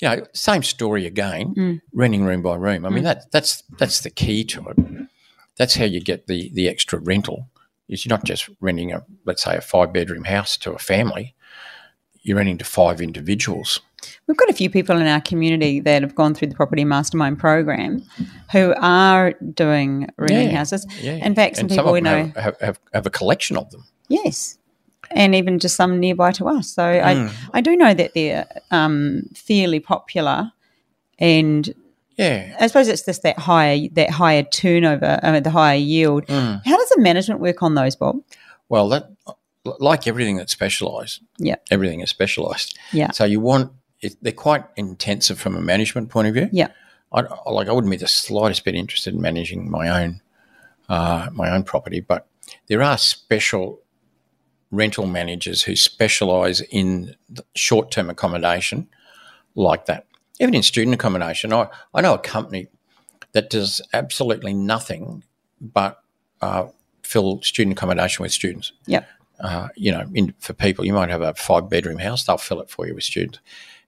you 0.00 0.08
know, 0.08 0.26
same 0.34 0.62
story 0.62 1.06
again, 1.06 1.54
Mm. 1.54 1.80
renting 1.92 2.24
room 2.24 2.40
by 2.42 2.54
room. 2.56 2.86
I 2.86 2.88
mean, 2.90 3.00
Mm. 3.04 3.04
that 3.04 3.30
that's 3.30 3.62
that's 3.78 4.00
the 4.00 4.10
key 4.10 4.42
to 4.44 4.68
it. 4.68 4.78
That's 5.56 5.74
how 5.76 5.84
you 5.84 6.00
get 6.00 6.26
the 6.28 6.50
the 6.54 6.66
extra 6.68 6.98
rental. 6.98 7.48
Is 7.88 8.04
you're 8.04 8.10
not 8.10 8.24
just 8.24 8.48
renting 8.60 8.92
a 8.92 9.04
let's 9.24 9.42
say 9.44 9.56
a 9.56 9.60
five 9.60 9.92
bedroom 9.92 10.24
house 10.24 10.56
to 10.58 10.72
a 10.72 10.78
family. 10.78 11.34
You're 12.22 12.36
renting 12.38 12.58
to 12.58 12.64
five 12.64 13.00
individuals. 13.00 13.80
We've 14.26 14.36
got 14.36 14.50
a 14.50 14.52
few 14.52 14.68
people 14.70 14.96
in 14.98 15.06
our 15.06 15.20
community 15.20 15.78
that 15.80 16.02
have 16.02 16.14
gone 16.16 16.34
through 16.34 16.48
the 16.48 16.54
property 16.56 16.84
mastermind 16.84 17.38
program 17.38 18.02
who 18.52 18.74
are 18.78 19.32
doing 19.54 20.08
renting 20.18 20.50
Yeah. 20.50 20.56
houses. 20.56 20.86
Yeah. 21.00 21.14
In 21.24 21.34
fact, 21.36 21.56
some 21.56 21.62
and 21.64 21.70
people 21.70 21.84
some 21.86 21.92
we 21.92 22.00
know, 22.00 22.32
have, 22.36 22.60
have, 22.60 22.80
have, 22.92 23.06
a 23.06 23.10
collection 23.10 23.56
of 23.56 23.70
them. 23.70 23.84
yes, 24.08 24.58
and 25.12 25.34
even 25.36 25.60
just 25.60 25.76
some 25.76 26.00
nearby 26.00 26.32
to 26.32 26.48
us. 26.48 26.68
So 26.68 26.84
I, 26.84 27.14
Mm. 27.14 27.32
I 27.54 27.60
do 27.60 27.76
know 27.76 27.94
that 27.94 28.14
they're 28.14 28.46
um, 28.72 29.22
fairly 29.34 29.78
popular, 29.80 30.50
and 31.20 31.72
Yeah. 32.16 32.56
I 32.58 32.66
suppose 32.66 32.88
it's 32.88 33.04
just 33.04 33.22
that 33.22 33.38
higher 33.38 33.88
that 33.92 34.10
higher 34.10 34.42
turnover, 34.42 35.20
I 35.22 35.32
mean, 35.32 35.42
the 35.42 35.50
higher 35.50 35.76
yield. 35.76 36.26
Mm. 36.26 36.64
How 36.64 36.76
does 36.76 36.88
the 36.90 37.00
management 37.00 37.40
work 37.40 37.62
on 37.62 37.74
those, 37.74 37.94
Bob? 37.96 38.20
Well, 38.68 38.88
that 38.88 39.10
like 39.64 40.06
everything 40.06 40.36
that's 40.36 40.52
specialised. 40.52 41.20
Yeah. 41.38 41.56
Everything 41.70 42.00
is 42.00 42.10
specialised. 42.10 42.78
Yeah. 42.92 43.10
So 43.10 43.24
you 43.24 43.40
want 43.40 43.72
it, 44.00 44.16
they're 44.22 44.32
quite 44.32 44.64
intensive 44.76 45.38
from 45.40 45.56
a 45.56 45.60
management 45.60 46.08
point 46.10 46.28
of 46.28 46.34
view. 46.34 46.48
Yeah. 46.52 46.68
I, 47.12 47.20
I- 47.20 47.50
like 47.50 47.68
I 47.68 47.72
wouldn't 47.72 47.90
be 47.90 47.96
the 47.96 48.08
slightest 48.08 48.64
bit 48.64 48.74
interested 48.74 49.14
in 49.14 49.20
managing 49.20 49.70
my 49.70 50.02
own 50.02 50.20
uh, 50.88 51.28
my 51.32 51.50
own 51.50 51.64
property, 51.64 52.00
but 52.00 52.26
there 52.68 52.82
are 52.82 52.96
special 52.96 53.80
rental 54.70 55.06
managers 55.06 55.62
who 55.62 55.74
specialise 55.76 56.60
in 56.70 57.14
short 57.54 57.90
term 57.90 58.08
accommodation 58.10 58.88
like 59.54 59.86
that. 59.86 60.05
Even 60.40 60.54
in 60.54 60.62
student 60.62 60.94
accommodation, 60.94 61.52
I, 61.52 61.68
I 61.94 62.00
know 62.02 62.14
a 62.14 62.18
company 62.18 62.68
that 63.32 63.50
does 63.50 63.80
absolutely 63.92 64.52
nothing 64.54 65.22
but 65.60 66.02
uh, 66.40 66.66
fill 67.02 67.40
student 67.42 67.76
accommodation 67.78 68.22
with 68.22 68.32
students. 68.32 68.72
Yep. 68.86 69.08
Uh, 69.40 69.68
you 69.76 69.92
know, 69.92 70.04
in, 70.14 70.34
for 70.38 70.52
people, 70.54 70.84
you 70.84 70.92
might 70.92 71.10
have 71.10 71.22
a 71.22 71.34
five 71.34 71.68
bedroom 71.68 71.98
house; 71.98 72.24
they'll 72.24 72.38
fill 72.38 72.60
it 72.60 72.70
for 72.70 72.86
you 72.86 72.94
with 72.94 73.04
students. 73.04 73.38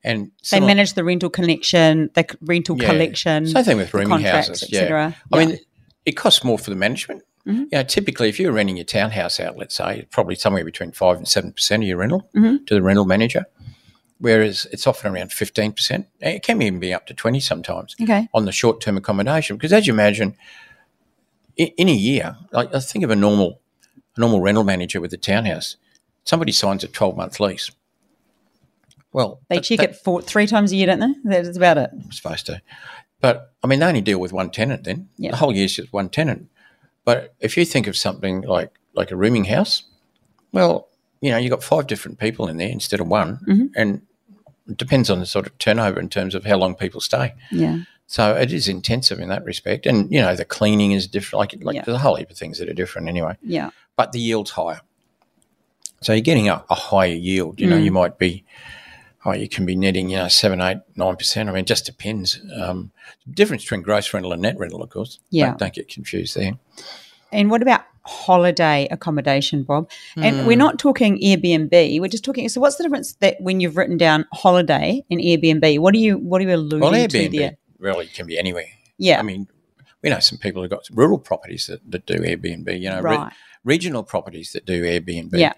And 0.04 0.30
They 0.50 0.60
manage 0.60 0.92
the 0.94 1.02
rental 1.04 1.28
connection, 1.28 2.10
the 2.14 2.24
rental 2.40 2.80
Yeah. 2.80 2.88
collection, 2.90 3.46
Same 3.48 3.64
thing 3.64 3.76
with 3.78 3.92
rooming 3.92 4.20
houses. 4.20 4.62
et 4.62 4.70
Yeah. 4.70 5.12
I 5.32 5.38
Yeah. 5.40 5.46
mean, 5.46 5.58
it 6.06 6.12
costs 6.12 6.44
more 6.44 6.58
for 6.58 6.70
the 6.70 6.76
management. 6.76 7.22
Mhm. 7.46 7.58
You 7.60 7.68
know, 7.72 7.82
typically, 7.82 8.28
if 8.28 8.38
you're 8.38 8.52
renting 8.52 8.76
your 8.76 8.84
townhouse 8.84 9.40
out, 9.40 9.56
let's 9.56 9.74
say, 9.74 10.06
probably 10.10 10.34
somewhere 10.36 10.64
between 10.64 10.92
five 10.92 11.16
and 11.16 11.26
seven 11.26 11.52
percent 11.52 11.82
of 11.82 11.88
your 11.88 11.96
rental 11.98 12.28
Mhm. 12.34 12.66
to 12.66 12.74
the 12.74 12.82
rental 12.82 13.06
manager, 13.06 13.46
whereas 14.18 14.66
it's 14.72 14.86
often 14.86 15.12
around 15.14 15.32
fifteen 15.32 15.72
percent. 15.72 16.06
It 16.20 16.42
can 16.42 16.60
even 16.62 16.80
be 16.80 16.92
up 16.94 17.06
to 17.06 17.14
twenty 17.14 17.40
sometimes 17.40 17.94
okay. 18.02 18.28
on 18.34 18.44
the 18.44 18.52
short-term 18.52 18.96
accommodation. 18.96 19.56
Because 19.56 19.72
as 19.72 19.86
you 19.86 19.92
imagine, 19.92 20.36
in, 21.56 21.68
in 21.76 21.88
a 21.88 21.92
year, 21.94 22.36
like 22.52 22.74
I 22.74 22.80
think 22.80 23.04
of 23.04 23.10
a 23.10 23.16
normal, 23.16 23.60
a 24.16 24.20
normal 24.20 24.40
rental 24.40 24.64
manager 24.64 25.00
with 25.00 25.12
a 25.12 25.16
townhouse, 25.16 25.76
somebody 26.24 26.52
signs 26.52 26.84
a 26.84 26.88
twelve-month 26.88 27.40
lease. 27.40 27.70
Well, 29.12 29.40
They 29.48 29.56
that- 29.56 29.64
check 29.64 29.78
that- 29.78 29.90
it 29.90 29.96
four, 29.96 30.20
three 30.22 30.46
times 30.46 30.72
a 30.72 30.76
year, 30.76 30.86
don't 30.86 31.00
they? 31.24 31.40
That's 31.42 31.56
about 31.56 31.78
it. 31.78 31.90
I'm 31.92 32.12
supposed 32.12 32.46
to. 32.46 32.60
But 33.20 33.52
I 33.64 33.66
mean, 33.66 33.80
they 33.80 33.86
only 33.86 34.00
deal 34.00 34.20
with 34.20 34.32
one 34.32 34.50
tenant. 34.50 34.84
Then 34.84 35.08
Yeah. 35.16 35.30
the 35.32 35.36
whole 35.38 35.52
year's 35.54 35.74
just 35.74 35.92
one 35.92 36.08
tenant. 36.08 36.48
But 37.04 37.34
if 37.40 37.56
you 37.56 37.64
think 37.64 37.86
of 37.86 37.96
something 37.96 38.42
like 38.42 38.70
like 38.94 39.10
a 39.12 39.16
rooming 39.16 39.44
house, 39.44 39.84
well, 40.52 40.88
you 41.20 41.30
know, 41.30 41.36
you've 41.36 41.50
got 41.50 41.62
five 41.62 41.86
different 41.86 42.18
people 42.18 42.48
in 42.48 42.56
there 42.58 42.68
instead 42.68 43.00
of 43.00 43.06
one, 43.06 43.38
Mhm. 43.48 43.70
and 43.76 44.02
it 44.68 44.76
depends 44.76 45.10
on 45.10 45.18
the 45.20 45.26
sort 45.26 45.46
of 45.46 45.56
turnover 45.58 45.98
in 46.00 46.08
terms 46.08 46.34
of 46.34 46.44
how 46.44 46.56
long 46.56 46.74
people 46.74 47.00
stay. 47.00 47.34
Yeah. 47.50 47.78
So 48.06 48.34
it 48.36 48.52
is 48.52 48.68
intensive 48.68 49.18
in 49.20 49.28
that 49.28 49.44
respect, 49.44 49.84
and 49.86 50.10
you 50.12 50.20
know, 50.20 50.34
the 50.34 50.44
cleaning 50.44 50.92
is 50.92 51.06
different. 51.06 51.38
Like 51.40 51.64
like 51.64 51.76
Yeah. 51.76 51.82
there's 51.84 51.96
a 51.96 52.00
whole 52.00 52.14
heap 52.16 52.30
of 52.30 52.36
things 52.38 52.58
that 52.58 52.68
are 52.68 52.74
different 52.74 53.08
anyway. 53.08 53.36
Yeah. 53.42 53.70
But 53.96 54.12
the 54.12 54.20
yield's 54.20 54.52
higher, 54.52 54.80
so 56.00 56.12
you're 56.12 56.20
getting 56.22 56.48
a, 56.48 56.64
a 56.70 56.74
higher 56.74 57.14
yield. 57.14 57.60
You 57.60 57.66
know, 57.68 57.76
Mm. 57.76 57.84
you 57.84 57.92
might 57.92 58.18
be 58.18 58.44
oh, 59.24 59.32
you 59.32 59.48
can 59.48 59.66
be 59.66 59.74
netting, 59.76 60.08
you 60.08 60.16
know, 60.16 60.28
seven, 60.28 60.60
eight, 60.60 60.78
nine 60.96 61.16
percent. 61.16 61.48
I 61.48 61.52
mean, 61.52 61.62
it 61.62 61.66
just 61.66 61.84
depends. 61.84 62.40
Um, 62.56 62.92
difference 63.30 63.62
between 63.64 63.82
gross 63.82 64.14
rental 64.14 64.32
and 64.32 64.40
net 64.40 64.58
rental, 64.58 64.82
of 64.82 64.88
course. 64.90 65.18
Yeah. 65.30 65.48
Don't, 65.48 65.58
don't 65.58 65.74
get 65.74 65.88
confused 65.88 66.34
there. 66.36 66.52
And 67.30 67.50
what 67.50 67.60
about 67.60 67.82
holiday 68.08 68.88
accommodation, 68.90 69.62
Bob? 69.62 69.90
And 70.16 70.40
Hmm. 70.40 70.46
we're 70.46 70.56
not 70.56 70.78
talking 70.78 71.18
Airbnb. 71.20 72.00
We're 72.00 72.08
just 72.08 72.24
talking. 72.24 72.48
So, 72.48 72.60
what's 72.60 72.76
the 72.76 72.82
difference 72.84 73.14
that 73.20 73.36
when 73.40 73.60
you've 73.60 73.76
written 73.76 73.96
down 73.96 74.26
holiday 74.32 75.04
and 75.10 75.20
Airbnb? 75.20 75.78
What 75.78 75.94
are 75.94 75.98
you 75.98 76.16
What 76.18 76.40
are 76.40 76.44
you 76.44 76.54
alluding 76.54 76.80
Well, 76.80 76.92
to 76.92 76.98
Airbnb 76.98 77.38
there? 77.38 77.56
really 77.78 78.06
can 78.06 78.26
be 78.26 78.38
anywhere. 78.38 78.66
Yeah. 78.98 79.18
I 79.20 79.22
mean, 79.22 79.46
we 80.02 80.10
know 80.10 80.18
some 80.20 80.38
people 80.38 80.62
who've 80.62 80.70
got 80.70 80.88
rural 80.92 81.18
properties 81.18 81.66
that, 81.66 81.80
that 81.90 82.06
do 82.06 82.14
Airbnb. 82.14 82.80
You 82.80 82.90
know, 82.90 83.00
re- 83.00 83.16
right. 83.16 83.32
regional 83.64 84.02
properties 84.02 84.52
that 84.52 84.64
do 84.66 84.82
Airbnb. 84.82 85.30
Yeah. 85.38 85.52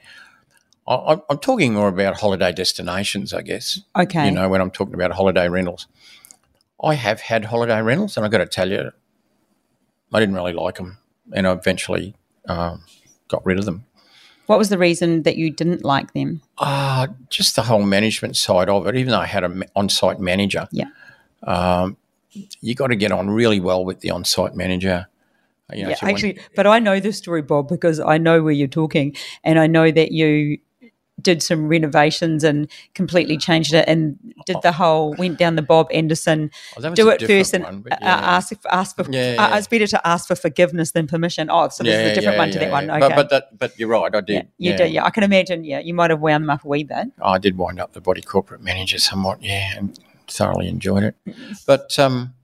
I, 0.88 1.18
I'm 1.30 1.38
talking 1.38 1.74
more 1.74 1.88
about 1.88 2.18
holiday 2.20 2.52
destinations, 2.52 3.32
I 3.32 3.42
guess. 3.42 3.80
Okay. 3.96 4.24
You 4.26 4.32
know, 4.32 4.48
when 4.48 4.60
I'm 4.60 4.70
talking 4.72 4.94
about 4.94 5.12
holiday 5.12 5.48
rentals, 5.48 5.86
I 6.82 6.94
have 6.94 7.20
had 7.20 7.44
holiday 7.44 7.80
rentals, 7.80 8.16
and 8.16 8.24
I've 8.26 8.32
got 8.32 8.38
to 8.38 8.46
tell 8.46 8.68
you, 8.70 8.90
I 10.12 10.18
didn't 10.18 10.34
really 10.34 10.54
like 10.54 10.76
them, 10.76 10.98
and 11.32 11.46
I 11.46 11.52
eventually 11.52 12.16
um, 12.50 12.82
got 13.28 13.44
rid 13.46 13.58
of 13.58 13.64
them. 13.64 13.84
what 14.46 14.58
was 14.58 14.68
the 14.68 14.78
reason 14.78 15.22
that 15.22 15.36
you 15.36 15.48
didn't 15.50 15.84
like 15.84 16.12
them? 16.12 16.40
Uh, 16.58 17.06
just 17.28 17.54
the 17.54 17.62
whole 17.62 17.82
management 17.84 18.36
side 18.36 18.68
of 18.68 18.86
it, 18.88 18.96
even 18.96 19.12
though 19.12 19.20
I 19.20 19.26
had 19.26 19.44
an 19.44 19.62
on 19.76 19.88
site 19.88 20.18
manager, 20.18 20.66
Yeah. 20.72 20.86
um, 21.44 21.96
you 22.60 22.74
got 22.74 22.88
to 22.88 22.96
get 22.96 23.12
on 23.12 23.30
really 23.30 23.60
well 23.60 23.84
with 23.84 24.00
the 24.00 24.10
on 24.10 24.24
site 24.24 24.54
manager. 24.56 25.06
You 25.72 25.84
know, 25.84 25.88
Yeah, 25.90 25.94
so 25.96 26.06
when- 26.06 26.14
actually, 26.14 26.38
but 26.56 26.66
I 26.66 26.80
know 26.80 26.98
this 26.98 27.16
story, 27.18 27.42
Bob, 27.42 27.68
because 27.68 28.00
I 28.00 28.18
know 28.18 28.42
where 28.42 28.52
you're 28.52 28.66
talking, 28.82 29.14
and 29.44 29.58
I 29.58 29.66
know 29.68 29.90
that 29.92 30.10
you 30.12 30.58
did 31.22 31.42
some 31.42 31.68
renovations 31.68 32.44
and 32.44 32.68
completely 32.94 33.36
changed 33.36 33.74
it, 33.74 33.86
and 33.88 34.18
did 34.46 34.56
the 34.62 34.72
whole 34.72 35.14
went 35.18 35.38
down 35.38 35.56
the 35.56 35.62
Bob 35.62 35.88
Anderson 35.92 36.50
Oh, 36.76 36.94
do 36.94 37.08
it 37.10 37.22
first 37.26 37.54
and 37.54 37.64
one, 37.64 37.84
uh, 37.90 37.96
yeah. 38.00 38.36
ask 38.36 38.52
ask 38.70 38.96
for. 38.96 39.04
Yeah, 39.10 39.36
Uh, 39.38 39.56
it's 39.58 39.66
better 39.66 39.86
to 39.86 40.06
ask 40.06 40.26
for 40.28 40.34
forgiveness 40.36 40.92
than 40.92 41.06
permission. 41.06 41.48
Oh, 41.50 41.68
so 41.68 41.84
this 41.84 41.94
is 41.94 42.12
a 42.12 42.14
different 42.14 42.38
one 42.38 42.50
to 42.50 42.58
that 42.58 42.70
one. 42.70 42.90
Okay, 42.90 43.00
But, 43.00 43.14
but 43.16 43.30
that, 43.30 43.58
but 43.58 43.78
you're 43.78 43.88
right. 43.88 44.14
I 44.14 44.20
did. 44.20 44.34
yeah, 44.58 44.70
you 44.70 44.76
did. 44.76 44.92
Yeah, 44.92 45.04
I 45.04 45.10
can 45.10 45.22
imagine. 45.22 45.64
Yeah, 45.64 45.80
you 45.80 45.94
might 45.94 46.10
have 46.10 46.20
wound 46.20 46.44
them 46.44 46.50
up 46.50 46.64
a 46.64 46.68
wee 46.68 46.84
bit. 46.84 47.08
I 47.22 47.38
did 47.38 47.56
wind 47.58 47.80
up 47.80 47.92
the 47.92 48.00
body 48.00 48.22
corporate 48.22 48.62
manager 48.62 48.98
somewhat. 48.98 49.42
Yeah, 49.42 49.76
and 49.76 49.98
thoroughly 50.28 50.68
enjoyed 50.68 51.02
it. 51.02 51.16
But 51.66 51.98
um, 51.98 52.34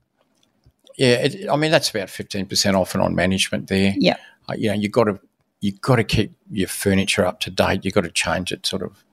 yeah, 0.97 1.25
it, 1.27 1.49
I 1.49 1.57
mean 1.57 1.71
that's 1.71 1.91
about 1.91 2.11
fifteen 2.11 2.47
percent 2.47 2.77
off 2.77 2.95
and 2.95 3.03
on 3.03 3.15
management 3.15 3.69
there. 3.69 3.95
Yeah. 3.97 4.17
Uh, 4.49 4.55
you 4.57 4.69
know, 4.69 4.75
you 4.75 4.89
got 4.89 5.05
to 5.05 5.19
you 5.67 5.73
got 5.73 5.97
to 5.97 6.05
keep 6.05 6.33
your 6.49 6.69
furniture 6.69 7.27
up 7.27 7.41
to 7.41 7.51
date. 7.51 7.85
You've 7.85 7.95
got 7.95 8.05
to 8.05 8.11
change 8.11 8.53
it 8.53 8.65
sort 8.65 8.83
of 8.83 9.05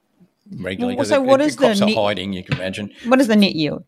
regularly. 0.60 0.96
Well, 0.96 1.06
so 1.06 1.24
it, 1.24 1.26
what 1.26 1.42
it, 1.42 1.48
is 1.48 1.56
the 1.56 1.74
net- 1.74 1.96
hiding? 1.96 2.32
You 2.32 2.44
can 2.44 2.58
imagine. 2.58 2.94
What 3.08 3.20
is 3.20 3.28
the 3.28 3.36
net 3.36 3.56
yield? 3.56 3.84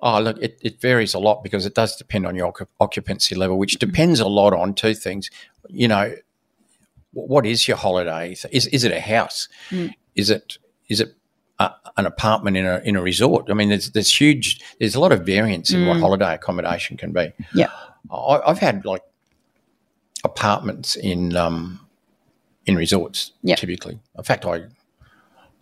Oh, 0.00 0.18
look, 0.18 0.38
it, 0.40 0.58
it 0.62 0.80
varies 0.80 1.12
a 1.12 1.18
lot 1.18 1.42
because 1.42 1.66
it 1.66 1.74
does 1.74 1.94
depend 1.96 2.26
on 2.26 2.34
your 2.36 2.54
occupancy 2.80 3.34
level, 3.34 3.58
which 3.58 3.78
depends 3.78 4.18
a 4.18 4.26
lot 4.26 4.54
on 4.54 4.72
two 4.72 4.94
things. 4.94 5.30
You 5.68 5.88
know, 5.88 6.14
what 7.12 7.44
is 7.44 7.68
your 7.68 7.76
holiday? 7.76 8.32
Is 8.50 8.66
is 8.66 8.84
it 8.84 8.92
a 8.92 9.00
house? 9.00 9.48
Mm. 9.70 9.92
Is 10.14 10.30
it 10.30 10.56
is 10.88 11.00
it 11.00 11.14
a, 11.58 11.70
an 11.98 12.06
apartment 12.06 12.56
in 12.56 12.64
a 12.64 12.80
in 12.84 12.96
a 12.96 13.02
resort? 13.02 13.50
I 13.50 13.54
mean, 13.54 13.68
there's 13.68 13.90
there's 13.90 14.18
huge 14.18 14.62
there's 14.80 14.94
a 14.94 15.00
lot 15.00 15.12
of 15.12 15.26
variance 15.26 15.70
in 15.70 15.86
what 15.86 15.98
mm. 15.98 16.00
holiday 16.00 16.34
accommodation 16.34 16.96
can 16.96 17.12
be. 17.12 17.30
Yeah. 17.54 17.68
I, 18.10 18.40
I've 18.46 18.58
had 18.58 18.86
like 18.86 19.02
apartments 20.24 20.96
in 20.96 21.36
um, 21.36 21.80
in 22.66 22.76
resorts 22.76 23.32
Yeah. 23.42 23.56
typically. 23.56 23.98
In 24.16 24.24
fact, 24.24 24.44
I 24.44 24.64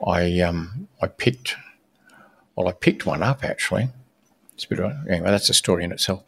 I 0.07 0.40
um, 0.40 0.88
I 1.01 1.07
picked 1.09 1.57
well, 2.57 2.68
I 2.68 2.72
picked 2.72 3.07
one 3.07 3.22
up 3.22 3.44
actually. 3.44 3.88
It's 4.55 4.64
a 4.64 4.68
bit 4.68 4.81
of, 4.81 4.92
anyway. 5.09 5.31
That's 5.31 5.48
a 5.48 5.55
story 5.55 5.83
in 5.85 5.92
itself. 5.92 6.25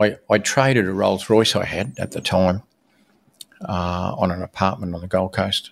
I, 0.00 0.16
I 0.28 0.38
traded 0.38 0.86
a 0.86 0.92
Rolls 0.92 1.30
Royce 1.30 1.56
I 1.56 1.64
had 1.64 1.94
at 1.98 2.10
the 2.12 2.20
time 2.20 2.62
uh, 3.68 4.14
on 4.18 4.30
an 4.30 4.42
apartment 4.42 4.94
on 4.94 5.00
the 5.00 5.06
Gold 5.06 5.32
Coast, 5.32 5.70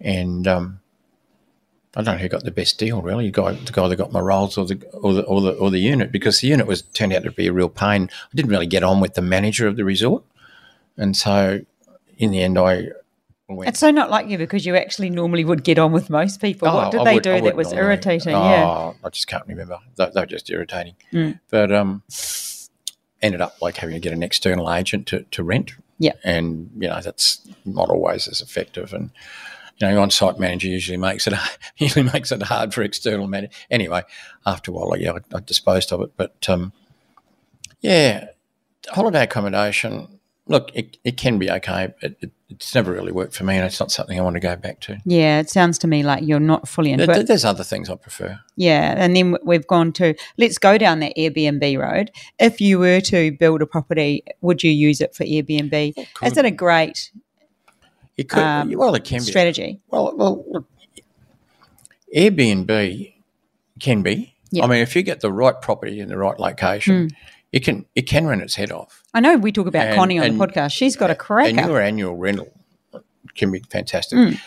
and 0.00 0.46
um, 0.48 0.80
I 1.94 2.02
don't 2.02 2.16
know 2.16 2.20
who 2.22 2.28
got 2.28 2.44
the 2.44 2.50
best 2.50 2.78
deal 2.78 3.02
really. 3.02 3.26
The 3.30 3.42
guy, 3.42 3.52
the 3.52 3.72
guy 3.72 3.88
that 3.88 3.96
got 3.96 4.12
my 4.12 4.20
Rolls 4.20 4.56
or 4.58 4.66
the 4.66 4.82
or 4.92 5.12
the 5.12 5.22
or 5.24 5.40
the, 5.42 5.52
or 5.52 5.70
the 5.70 5.78
unit 5.78 6.10
because 6.10 6.40
the 6.40 6.48
unit 6.48 6.66
was 6.66 6.82
turned 6.82 7.12
out 7.12 7.22
to 7.24 7.30
be 7.30 7.46
a 7.46 7.52
real 7.52 7.68
pain. 7.68 8.08
I 8.12 8.34
didn't 8.34 8.50
really 8.50 8.66
get 8.66 8.82
on 8.82 9.00
with 9.00 9.14
the 9.14 9.22
manager 9.22 9.66
of 9.68 9.76
the 9.76 9.84
resort, 9.84 10.24
and 10.96 11.16
so 11.16 11.60
in 12.18 12.30
the 12.30 12.42
end, 12.42 12.58
I 12.58 12.88
went. 13.48 13.68
It's 13.68 13.78
so 13.80 13.90
not 13.90 14.10
like 14.10 14.28
you 14.28 14.38
because 14.38 14.64
you 14.66 14.76
actually 14.76 15.10
normally 15.10 15.44
would 15.44 15.64
get 15.64 15.78
on 15.78 15.92
with 15.92 16.10
most 16.10 16.40
people. 16.40 16.68
Oh, 16.68 16.74
what 16.76 16.90
did 16.90 17.00
I 17.00 17.04
they 17.04 17.14
would- 17.14 17.22
do 17.22 17.40
that 17.40 17.56
was 17.56 17.72
normally. 17.72 17.86
irritating? 17.86 18.32
yeah. 18.32 18.64
Oh, 18.66 18.94
I 19.04 19.08
just 19.10 19.26
can't 19.26 19.46
remember. 19.46 19.78
They, 19.96 20.10
they 20.14 20.20
were 20.20 20.26
just 20.26 20.50
irritating. 20.50 20.94
Mm. 21.12 21.40
But 21.50 21.72
um, 21.72 22.02
ended 23.20 23.40
up 23.40 23.56
like 23.62 23.76
having 23.76 23.94
to 23.94 24.00
get 24.00 24.12
an 24.12 24.22
external 24.22 24.72
agent 24.72 25.06
to, 25.08 25.22
to 25.30 25.42
rent. 25.42 25.72
Yeah. 25.98 26.12
And, 26.24 26.70
you 26.78 26.88
know, 26.88 27.00
that's 27.00 27.46
not 27.64 27.88
always 27.88 28.26
as 28.26 28.40
effective. 28.40 28.92
And, 28.92 29.10
you 29.78 29.86
know, 29.86 30.02
on-site 30.02 30.38
manager 30.38 30.66
usually 30.66 30.96
makes 30.98 31.26
it 31.26 31.34
usually 31.76 32.02
makes 32.12 32.32
it 32.32 32.42
hard 32.42 32.74
for 32.74 32.82
external 32.82 33.28
manager. 33.28 33.52
Anyway, 33.70 34.02
after 34.44 34.70
a 34.70 34.74
while, 34.74 34.96
yeah, 34.96 35.12
I, 35.12 35.36
I 35.36 35.40
disposed 35.40 35.92
of 35.92 36.00
it. 36.00 36.12
But 36.16 36.48
um, 36.48 36.72
yeah, 37.80 38.28
holiday 38.88 39.22
accommodation. 39.24 40.18
Look, 40.52 40.70
it, 40.74 40.98
it 41.02 41.16
can 41.16 41.38
be 41.38 41.50
okay. 41.50 41.92
But 42.00 42.16
it, 42.20 42.30
it's 42.50 42.74
never 42.74 42.92
really 42.92 43.10
worked 43.12 43.34
for 43.34 43.44
me, 43.44 43.56
and 43.56 43.64
it's 43.64 43.80
not 43.80 43.90
something 43.90 44.18
I 44.18 44.22
want 44.22 44.34
to 44.36 44.40
go 44.40 44.54
back 44.56 44.80
to. 44.80 44.98
Yeah, 45.06 45.40
it 45.40 45.48
sounds 45.48 45.78
to 45.78 45.86
me 45.88 46.02
like 46.02 46.22
you're 46.24 46.38
not 46.40 46.68
fully 46.68 46.92
into 46.92 47.06
There- 47.06 47.20
it. 47.20 47.26
there's 47.26 47.44
other 47.46 47.64
things 47.64 47.88
I 47.88 47.94
prefer. 47.94 48.38
Yeah, 48.56 48.94
and 48.98 49.16
then 49.16 49.36
we've 49.42 49.66
gone 49.66 49.92
to 49.94 50.14
let's 50.36 50.58
go 50.58 50.76
down 50.76 51.00
that 51.00 51.14
Airbnb 51.16 51.78
road. 51.78 52.10
If 52.38 52.60
you 52.60 52.78
were 52.78 53.00
to 53.00 53.32
build 53.32 53.62
a 53.62 53.66
property, 53.66 54.22
would 54.42 54.62
you 54.62 54.70
use 54.70 55.00
it 55.00 55.14
for 55.14 55.24
Airbnb? 55.24 55.94
Is 55.98 56.06
could. 56.14 56.36
it 56.38 56.44
a 56.44 56.50
great 56.50 57.10
It 58.18 58.28
could, 58.28 58.42
Um, 58.42 58.70
well, 58.76 58.94
it 58.94 59.04
can 59.04 59.20
be. 59.20 59.24
strategy? 59.24 59.80
Well, 59.88 60.14
well, 60.14 60.44
look, 60.50 60.66
Airbnb 62.14 63.14
can 63.80 64.02
be. 64.02 64.34
Yeah. 64.50 64.64
I 64.64 64.66
mean, 64.66 64.80
if 64.82 64.94
you 64.94 65.02
get 65.02 65.20
the 65.20 65.32
right 65.32 65.58
property 65.60 65.98
in 66.00 66.08
the 66.08 66.18
right 66.18 66.38
location, 66.38 67.08
Hmm. 67.08 67.14
it 67.52 67.60
can 67.64 67.86
it 67.94 68.02
can 68.02 68.26
run 68.26 68.40
its 68.40 68.56
head 68.56 68.70
off. 68.70 69.01
I 69.14 69.20
know 69.20 69.36
we 69.36 69.52
talk 69.52 69.66
about 69.66 69.88
And- 69.88 69.96
Connie 69.96 70.18
on 70.18 70.26
and- 70.26 70.40
the 70.40 70.46
podcast. 70.46 70.72
She's 70.72 70.96
got 70.96 71.10
a 71.10 71.32
And 71.32 71.56
your 71.68 71.80
annual 71.80 72.16
rental 72.16 72.52
can 73.36 73.50
be 73.50 73.60
fantastic. 73.70 74.18
Mm. 74.18 74.40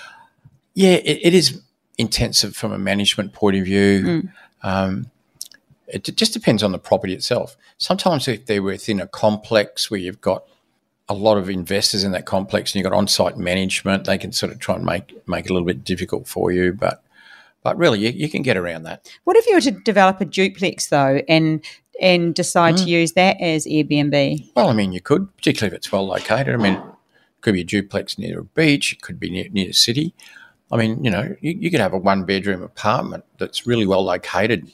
Yeah, 0.73 0.93
it, 0.93 1.19
it 1.23 1.33
is 1.33 1.61
intensive 1.97 2.55
from 2.55 2.71
a 2.73 2.77
management 2.77 3.33
point 3.33 3.55
of 3.57 3.63
view. 3.63 4.03
Mm. 4.03 4.31
Um, 4.63 5.11
it 5.87 6.03
just 6.15 6.33
depends 6.33 6.63
on 6.63 6.71
the 6.71 6.79
property 6.79 7.13
itself. 7.13 7.55
Sometimes 7.77 8.27
if 8.27 8.45
they're 8.45 8.63
within 8.63 8.99
a 8.99 9.07
complex 9.07 9.89
where 9.91 9.99
you've 9.99 10.21
got 10.21 10.43
a 11.07 11.13
lot 11.13 11.37
of 11.37 11.49
investors 11.49 12.03
in 12.03 12.11
that 12.11 12.25
complex 12.25 12.71
and 12.71 12.79
you've 12.79 12.89
got 12.89 12.97
on-site 12.97 13.37
management, 13.37 14.05
they 14.05 14.17
can 14.17 14.31
sort 14.31 14.51
of 14.51 14.59
try 14.59 14.75
and 14.75 14.83
make 14.83 15.15
make 15.27 15.45
it 15.45 15.51
a 15.51 15.53
little 15.53 15.67
bit 15.67 15.83
difficult 15.83 16.27
for 16.27 16.51
you. 16.51 16.73
But 16.73 17.03
but 17.65 17.77
really, 17.77 17.99
you, 17.99 18.09
you 18.11 18.29
can 18.29 18.43
get 18.43 18.55
around 18.57 18.83
that. 18.83 19.11
What 19.23 19.35
if 19.35 19.47
you 19.47 19.55
were 19.55 19.61
to 19.61 19.71
develop 19.71 20.21
a 20.21 20.25
duplex 20.25 20.87
though, 20.87 21.21
and 21.27 21.65
and 21.99 22.35
decide 22.35 22.77
Hmm. 22.77 22.83
to 22.85 22.89
use 22.91 23.13
that 23.13 23.41
as 23.41 23.65
Airbnb? 23.65 24.51
Well, 24.55 24.69
I 24.69 24.73
mean, 24.73 24.91
you 24.93 25.01
could, 25.01 25.35
particularly 25.35 25.73
if 25.73 25.77
it's 25.79 25.91
well 25.91 26.05
located. 26.05 26.53
I 26.53 26.57
mean, 26.57 26.73
it 26.73 26.81
could 27.41 27.53
be 27.55 27.61
a 27.61 27.65
duplex 27.65 28.19
near 28.19 28.39
a 28.41 28.43
beach. 28.43 28.93
It 28.93 29.01
could 29.01 29.19
be 29.19 29.29
near, 29.31 29.47
near 29.51 29.67
the 29.67 29.73
city. 29.73 30.13
I 30.71 30.77
mean, 30.77 31.03
you 31.03 31.09
know, 31.09 31.35
you, 31.41 31.53
you 31.59 31.71
could 31.71 31.79
have 31.79 31.93
a 31.93 31.97
one-bedroom 31.97 32.61
apartment 32.61 33.23
that's 33.39 33.65
really 33.65 33.85
well 33.87 34.03
located. 34.03 34.71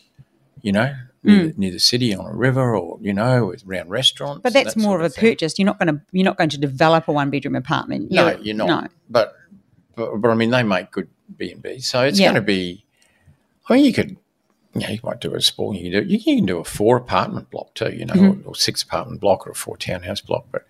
You 0.61 0.71
know, 0.73 0.93
near, 1.23 1.47
the, 1.47 1.53
near 1.57 1.71
the 1.71 1.79
city 1.79 2.13
on 2.13 2.25
a 2.25 2.35
river, 2.35 2.75
or 2.75 2.99
you 3.01 3.13
know, 3.13 3.45
with 3.47 3.63
around 3.67 3.89
restaurants. 3.89 4.41
But 4.43 4.53
that's 4.53 4.73
that 4.75 4.81
more 4.81 4.97
of 4.99 5.05
a 5.05 5.09
thing. 5.09 5.31
purchase. 5.31 5.57
You're 5.57 5.65
not 5.67 5.79
going 5.79 5.95
to 5.95 6.01
you're 6.11 6.25
not 6.25 6.37
going 6.37 6.49
to 6.49 6.57
develop 6.59 7.07
a 7.07 7.11
one 7.13 7.29
bedroom 7.29 7.55
apartment. 7.55 8.11
No, 8.11 8.35
you're 8.41 8.55
not. 8.55 8.67
No. 8.67 8.87
But, 9.09 9.33
but 9.95 10.17
but 10.17 10.29
I 10.31 10.35
mean, 10.35 10.49
they 10.51 10.63
make 10.63 10.91
good 10.91 11.09
B 11.37 11.51
and 11.51 11.61
B, 11.61 11.79
so 11.79 12.03
it's 12.03 12.19
Yeah. 12.19 12.27
going 12.27 12.35
to 12.35 12.41
be. 12.41 12.85
I 13.69 13.73
mean, 13.75 13.85
you 13.85 13.93
could. 13.93 14.17
Yeah, 14.73 14.89
you 14.91 14.99
might 15.03 15.19
do 15.19 15.35
a 15.35 15.41
small. 15.41 15.75
You 15.75 15.91
can 15.91 16.07
do 16.07 16.13
you 16.13 16.23
can 16.23 16.45
do 16.45 16.59
a 16.59 16.63
four 16.63 16.95
apartment 16.97 17.49
block 17.51 17.73
too, 17.73 17.91
you 17.93 18.05
know, 18.05 18.13
Mm-hmm. 18.13 18.47
or, 18.47 18.51
or 18.51 18.55
six 18.55 18.81
apartment 18.83 19.19
block 19.19 19.45
or 19.45 19.51
a 19.51 19.55
four 19.55 19.75
townhouse 19.75 20.21
block. 20.21 20.45
But 20.51 20.65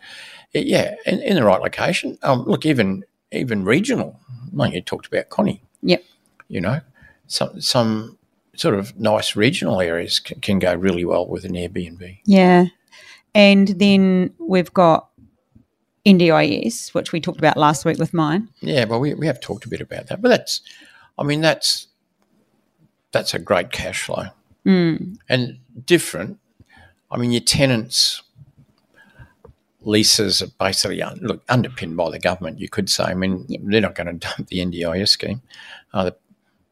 yeah, 0.53 0.95
in, 1.05 1.21
in 1.21 1.35
the 1.35 1.43
right 1.43 1.61
location. 1.61 2.17
Um, 2.23 2.43
look, 2.45 2.65
even 2.65 3.05
even 3.31 3.63
regional. 3.63 4.19
Like 4.53 4.73
you 4.73 4.81
talked 4.81 5.05
about, 5.07 5.29
Connie. 5.29 5.61
Yep. 5.83 6.03
You 6.47 6.61
know, 6.61 6.81
some 7.27 7.61
some 7.61 8.17
sort 8.55 8.73
of 8.75 8.99
nice 8.99 9.35
regional 9.35 9.79
areas 9.79 10.19
can, 10.19 10.41
can 10.41 10.59
go 10.59 10.73
really 10.73 11.05
well 11.05 11.25
with 11.27 11.45
an 11.45 11.53
Airbnb. 11.53 12.19
Yeah. 12.25 12.65
And 13.33 13.67
then 13.69 14.33
we've 14.39 14.73
got 14.73 15.07
NDIS, 16.05 16.93
which 16.93 17.11
we 17.11 17.21
talked 17.21 17.37
about 17.39 17.57
last 17.57 17.85
week 17.85 17.97
with 17.99 18.13
mine. 18.13 18.49
Yeah, 18.61 18.85
well, 18.85 18.99
we, 18.99 19.13
we 19.13 19.27
have 19.27 19.39
talked 19.39 19.65
a 19.65 19.69
bit 19.69 19.81
about 19.81 20.07
that, 20.07 20.21
but 20.21 20.29
that's, 20.29 20.61
I 21.17 21.23
mean, 21.23 21.41
that's 21.41 21.87
that's 23.11 23.33
a 23.33 23.39
great 23.39 23.71
cash 23.71 24.03
flow 24.03 24.25
Mm. 24.65 25.17
and 25.27 25.57
different. 25.85 26.37
I 27.09 27.17
mean, 27.17 27.31
your 27.31 27.41
tenants' 27.41 28.21
leases 29.81 30.41
are 30.41 30.47
basically 30.59 31.01
un, 31.01 31.19
look 31.21 31.43
underpinned 31.49 31.97
by 31.97 32.09
the 32.11 32.19
government. 32.19 32.59
You 32.59 32.69
could 32.69 32.89
say. 32.89 33.03
I 33.05 33.13
mean, 33.15 33.45
they're 33.63 33.81
not 33.81 33.95
going 33.95 34.07
to 34.07 34.13
dump 34.13 34.47
the 34.47 34.59
NDIS 34.59 35.09
scheme. 35.09 35.41
Uh, 35.93 36.05
they, 36.05 36.11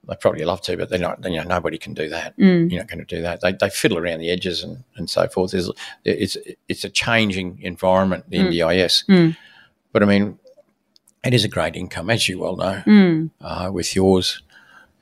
they 0.10 0.15
probably 0.15 0.43
love 0.43 0.62
to, 0.62 0.76
but 0.76 0.89
they're 0.89 1.00
not. 1.00 1.24
You 1.24 1.38
know, 1.38 1.43
nobody 1.43 1.78
can 1.78 1.93
do 1.93 2.10
that. 2.10 2.38
Mm. 2.38 2.72
You're 2.72 2.82
not 2.82 2.89
going 2.89 3.06
to 3.06 3.15
do 3.15 3.22
that. 3.22 3.41
They, 3.41 3.54
they 3.54 3.69
fiddle 3.69 3.98
around 3.98 4.19
the 4.19 4.30
edges 4.30 4.63
and, 4.63 4.84
and 4.95 5.10
so 5.10 5.28
forth. 5.28 5.52
There's, 5.52 5.72
it's 6.04 6.38
it's 6.67 6.84
a 6.84 6.89
changing 6.89 7.60
environment, 7.62 8.26
in 8.32 8.50
the 8.50 8.60
NDIS. 8.60 9.06
Mm. 9.08 9.38
But 9.91 10.04
I 10.04 10.06
mean, 10.06 10.39
it 11.24 11.34
is 11.34 11.43
a 11.43 11.48
great 11.48 11.76
income, 11.76 12.10
as 12.10 12.28
you 12.28 12.39
well 12.39 12.56
know 12.56 12.82
Mm. 12.86 13.30
uh, 13.41 13.69
with 13.72 13.95
yours, 13.95 14.41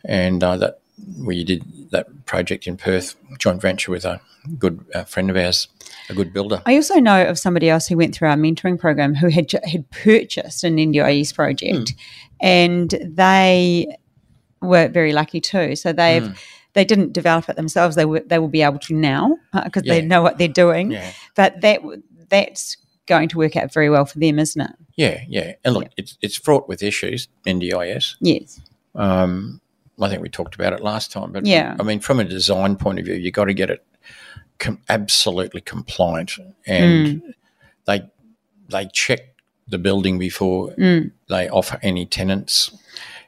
and 0.05 0.43
uh, 0.43 0.57
that 0.57 0.79
where 1.17 1.35
you 1.35 1.45
did 1.45 1.89
that 1.91 2.25
project 2.25 2.67
in 2.67 2.75
Perth, 2.75 3.15
joint 3.37 3.61
venture 3.61 3.91
with 3.91 4.03
a 4.05 4.19
good 4.57 4.83
uh, 4.93 5.03
friend 5.03 5.29
of 5.29 5.37
ours, 5.37 5.67
a 6.09 6.13
good 6.13 6.33
builder. 6.33 6.61
I 6.65 6.75
also 6.75 6.95
know 6.95 7.27
of 7.27 7.37
somebody 7.37 7.69
else 7.69 7.87
who 7.87 7.97
went 7.97 8.15
through 8.15 8.29
our 8.29 8.35
mentoring 8.35 8.79
program 8.79 9.13
who 9.13 9.29
had 9.29 9.51
had 9.63 9.89
purchased 9.91 10.63
an 10.63 10.77
NDIS 10.77 11.33
project, 11.33 11.93
and 12.41 12.89
they 13.03 13.97
were 14.61 14.87
very 14.87 15.13
lucky 15.13 15.41
too. 15.41 15.75
So 15.75 15.93
they've 15.93 16.25
hmm. 16.25 16.33
they 16.73 16.85
didn't 16.85 17.13
develop 17.13 17.49
it 17.49 17.55
themselves. 17.55 17.95
They 17.95 18.05
were 18.05 18.21
they 18.21 18.39
will 18.39 18.47
be 18.47 18.61
able 18.61 18.79
to 18.79 18.93
now 18.93 19.37
uh, 19.53 19.63
because 19.63 19.83
they 19.83 20.01
Yeah. 20.01 20.07
know 20.07 20.21
what 20.21 20.37
they're 20.37 20.47
doing. 20.47 20.91
Yeah. 20.91 21.11
But 21.35 21.61
that 21.61 21.81
that's 22.29 22.77
going 23.05 23.29
to 23.29 23.37
work 23.37 23.55
out 23.55 23.73
very 23.73 23.89
well 23.89 24.05
for 24.05 24.19
them, 24.19 24.37
isn't 24.37 24.61
it? 24.61 24.71
Yeah, 24.95 25.21
yeah. 25.27 25.53
And 25.63 25.73
look, 25.73 25.87
it's 25.97 26.17
it's 26.21 26.37
fraught 26.37 26.67
with 26.67 26.83
issues, 26.83 27.27
NDIS. 27.45 28.15
Yes. 28.19 28.59
Um, 28.95 29.61
I 29.99 30.09
think 30.09 30.21
we 30.21 30.29
talked 30.29 30.55
about 30.55 30.73
it 30.73 30.81
last 30.81 31.11
time, 31.11 31.31
but 31.31 31.45
Yeah. 31.45 31.75
I 31.79 31.83
mean, 31.83 31.99
from 31.99 32.19
a 32.19 32.23
design 32.23 32.75
point 32.75 32.99
of 32.99 33.05
view, 33.05 33.15
you 33.15 33.31
got 33.31 33.45
to 33.45 33.53
get 33.53 33.69
it 33.69 33.83
com- 34.59 34.81
absolutely 34.89 35.61
compliant, 35.61 36.33
and 36.65 37.21
hmm. 37.21 37.29
they 37.85 38.09
they 38.69 38.87
check 38.93 39.21
the 39.67 39.77
building 39.77 40.17
before 40.17 40.71
hmm. 40.71 41.07
they 41.29 41.49
offer 41.49 41.79
any 41.81 42.05
tenants. 42.05 42.71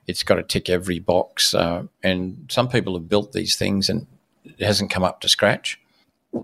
It's 0.10 0.24
got 0.24 0.36
to 0.36 0.44
tick 0.44 0.70
every 0.70 1.00
box, 1.00 1.54
uh, 1.54 1.84
and 2.04 2.48
some 2.50 2.68
people 2.68 2.96
have 2.96 3.08
built 3.08 3.32
these 3.32 3.56
things 3.56 3.90
and 3.90 4.08
it 4.44 4.60
hasn't 4.66 4.90
come 4.90 5.04
up 5.04 5.22
to 5.22 5.30
scratch. 5.30 5.80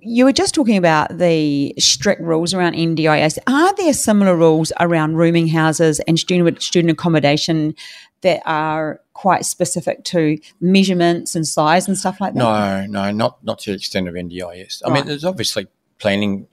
You 0.01 0.25
were 0.25 0.31
just 0.33 0.53
talking 0.55 0.77
about 0.77 1.17
the 1.17 1.73
strict 1.79 2.21
rules 2.21 2.53
around 2.53 2.73
NDIS. 2.73 3.37
Are 3.47 3.73
there 3.75 3.93
similar 3.93 4.35
rules 4.35 4.71
around 4.79 5.15
rooming 5.15 5.47
houses 5.47 5.99
and 6.01 6.17
student 6.19 6.61
student 6.61 6.91
accommodation 6.91 7.75
that 8.21 8.41
are 8.45 8.99
quite 9.13 9.45
specific 9.45 10.03
to 10.05 10.37
measurements 10.59 11.35
and 11.35 11.47
size 11.47 11.87
and 11.87 11.97
stuff 11.97 12.19
like 12.19 12.33
that? 12.33 12.39
No, 12.39 12.85
no, 12.87 13.11
not 13.11 13.43
not 13.43 13.59
to 13.59 13.71
the 13.71 13.77
extent 13.77 14.07
of 14.07 14.13
NDIS. 14.15 14.81
I 14.83 14.89
Right. 14.89 14.95
mean, 14.99 15.05
there's 15.07 15.25
obviously 15.25 15.67
planning, 15.99 16.47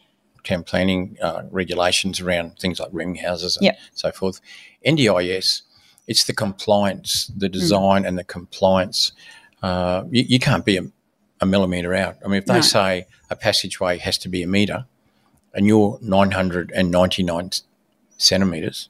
town 0.44 0.62
planning 0.64 1.16
uh, 1.22 1.42
regulations 1.50 2.20
around 2.20 2.58
things 2.58 2.80
like 2.80 2.90
rooming 2.92 3.16
houses 3.16 3.56
and 3.56 3.64
Yep. 3.64 3.78
so 3.94 4.12
forth. 4.12 4.40
NDIS, 4.86 5.62
it's 6.06 6.24
the 6.24 6.32
compliance, 6.32 7.26
the 7.36 7.46
Hmm. 7.48 7.52
design, 7.52 8.04
and 8.04 8.18
the 8.18 8.24
compliance. 8.24 9.12
Uh, 9.62 10.04
you, 10.10 10.24
you 10.28 10.38
can't 10.38 10.64
be 10.64 10.76
a, 10.76 10.82
a 11.40 11.46
millimetre 11.46 11.94
out. 11.94 12.16
I 12.24 12.28
mean, 12.28 12.38
if 12.38 12.46
they 12.46 12.54
No. 12.54 12.60
say 12.60 13.06
a 13.30 13.36
passageway 13.36 13.98
has 13.98 14.18
to 14.18 14.28
be 14.28 14.42
a 14.42 14.46
metre, 14.46 14.86
and 15.54 15.66
you're 15.66 15.98
999 16.02 17.50
centimetres, 18.16 18.88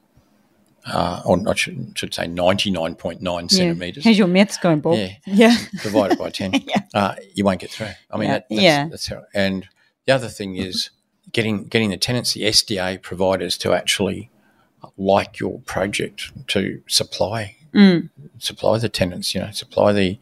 uh, 0.87 1.23
or 1.25 1.39
I 1.49 1.55
should, 1.55 1.93
should 1.97 2.13
say 2.15 2.27
99.9 2.27 3.51
centimetres 3.51 4.05
How's 4.05 4.19
your 4.19 4.27
maths 4.29 4.57
going, 4.59 4.81
Bob? 4.81 4.97
Yeah. 4.99 5.13
Yeah. 5.27 5.57
divided 5.83 6.19
by 6.19 6.31
10, 6.31 6.55
uh, 6.95 7.15
you 7.35 7.45
won't 7.45 7.61
get 7.61 7.71
through. 7.71 7.89
I 8.11 8.17
mean, 8.17 8.29
Yeah. 8.29 8.33
that, 8.35 8.47
that's, 8.49 8.63
Yeah. 8.63 8.89
that's 8.89 9.07
how, 9.09 9.23
and 9.35 9.69
the 10.07 10.13
other 10.15 10.29
thing 10.29 10.57
is 10.57 10.91
getting 11.33 11.65
getting 11.65 11.91
the 11.91 11.97
tenants, 11.97 12.33
the 12.35 12.43
SDA 12.43 13.01
providers 13.01 13.57
to 13.59 13.73
actually 13.73 14.31
like 14.97 15.39
your 15.41 15.61
project 15.61 16.31
to 16.49 16.83
supply 16.89 17.57
Mm. 17.75 18.11
supply 18.39 18.77
the 18.79 18.91
tenants, 18.91 19.35
you 19.35 19.41
know, 19.41 19.51
supply 19.51 19.93
the 19.95 20.19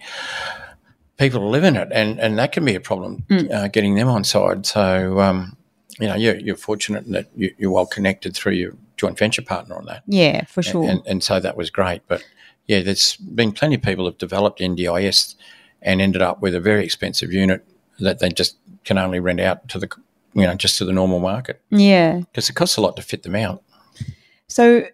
people 1.18 1.40
who 1.40 1.48
live 1.48 1.64
in 1.64 1.76
it, 1.76 1.88
and 1.92 2.18
and 2.20 2.38
that 2.38 2.52
can 2.52 2.64
be 2.64 2.74
a 2.74 2.80
problem 2.80 3.24
Mm. 3.28 3.50
uh, 3.52 3.68
getting 3.68 3.94
them 3.96 4.08
on 4.08 4.24
side. 4.24 4.66
So, 4.66 5.20
um, 5.20 5.56
you 5.98 6.06
know, 6.06 6.14
you're, 6.14 6.36
you're 6.36 6.56
fortunate 6.56 7.04
in 7.06 7.12
that 7.12 7.26
you, 7.36 7.52
you're 7.58 7.70
well 7.72 7.86
connected 7.86 8.34
through 8.34 8.52
your 8.52 8.72
joint 8.96 9.18
venture 9.18 9.42
partner 9.42 9.74
on 9.76 9.86
that 9.86 10.02
Yeah, 10.06 10.44
for 10.44 10.62
sure. 10.62 10.88
and, 10.88 11.02
and 11.06 11.22
so 11.24 11.40
that 11.40 11.56
was 11.56 11.70
great. 11.70 12.02
But 12.06 12.22
yeah, 12.68 12.82
there's 12.82 13.16
been 13.16 13.52
plenty 13.52 13.74
of 13.74 13.82
people 13.82 14.04
who've 14.04 14.16
developed 14.18 14.60
NDIS 14.60 15.34
and 15.82 16.00
ended 16.00 16.22
up 16.22 16.40
with 16.40 16.54
a 16.54 16.60
very 16.60 16.84
expensive 16.84 17.32
unit 17.32 17.64
that 17.98 18.18
they 18.20 18.28
just 18.28 18.56
can 18.84 18.96
only 18.96 19.18
rent 19.20 19.40
out 19.40 19.68
to 19.70 19.78
the 19.78 19.88
you 20.34 20.42
know 20.42 20.54
just 20.54 20.78
to 20.78 20.84
the 20.84 20.92
normal 20.92 21.18
market 21.18 21.60
yeah. 21.70 22.18
because 22.20 22.48
it 22.48 22.54
costs 22.54 22.76
a 22.76 22.80
lot 22.80 22.94
to 22.96 23.02
fit 23.02 23.24
them 23.24 23.34
out. 23.34 23.62
So 24.50 24.84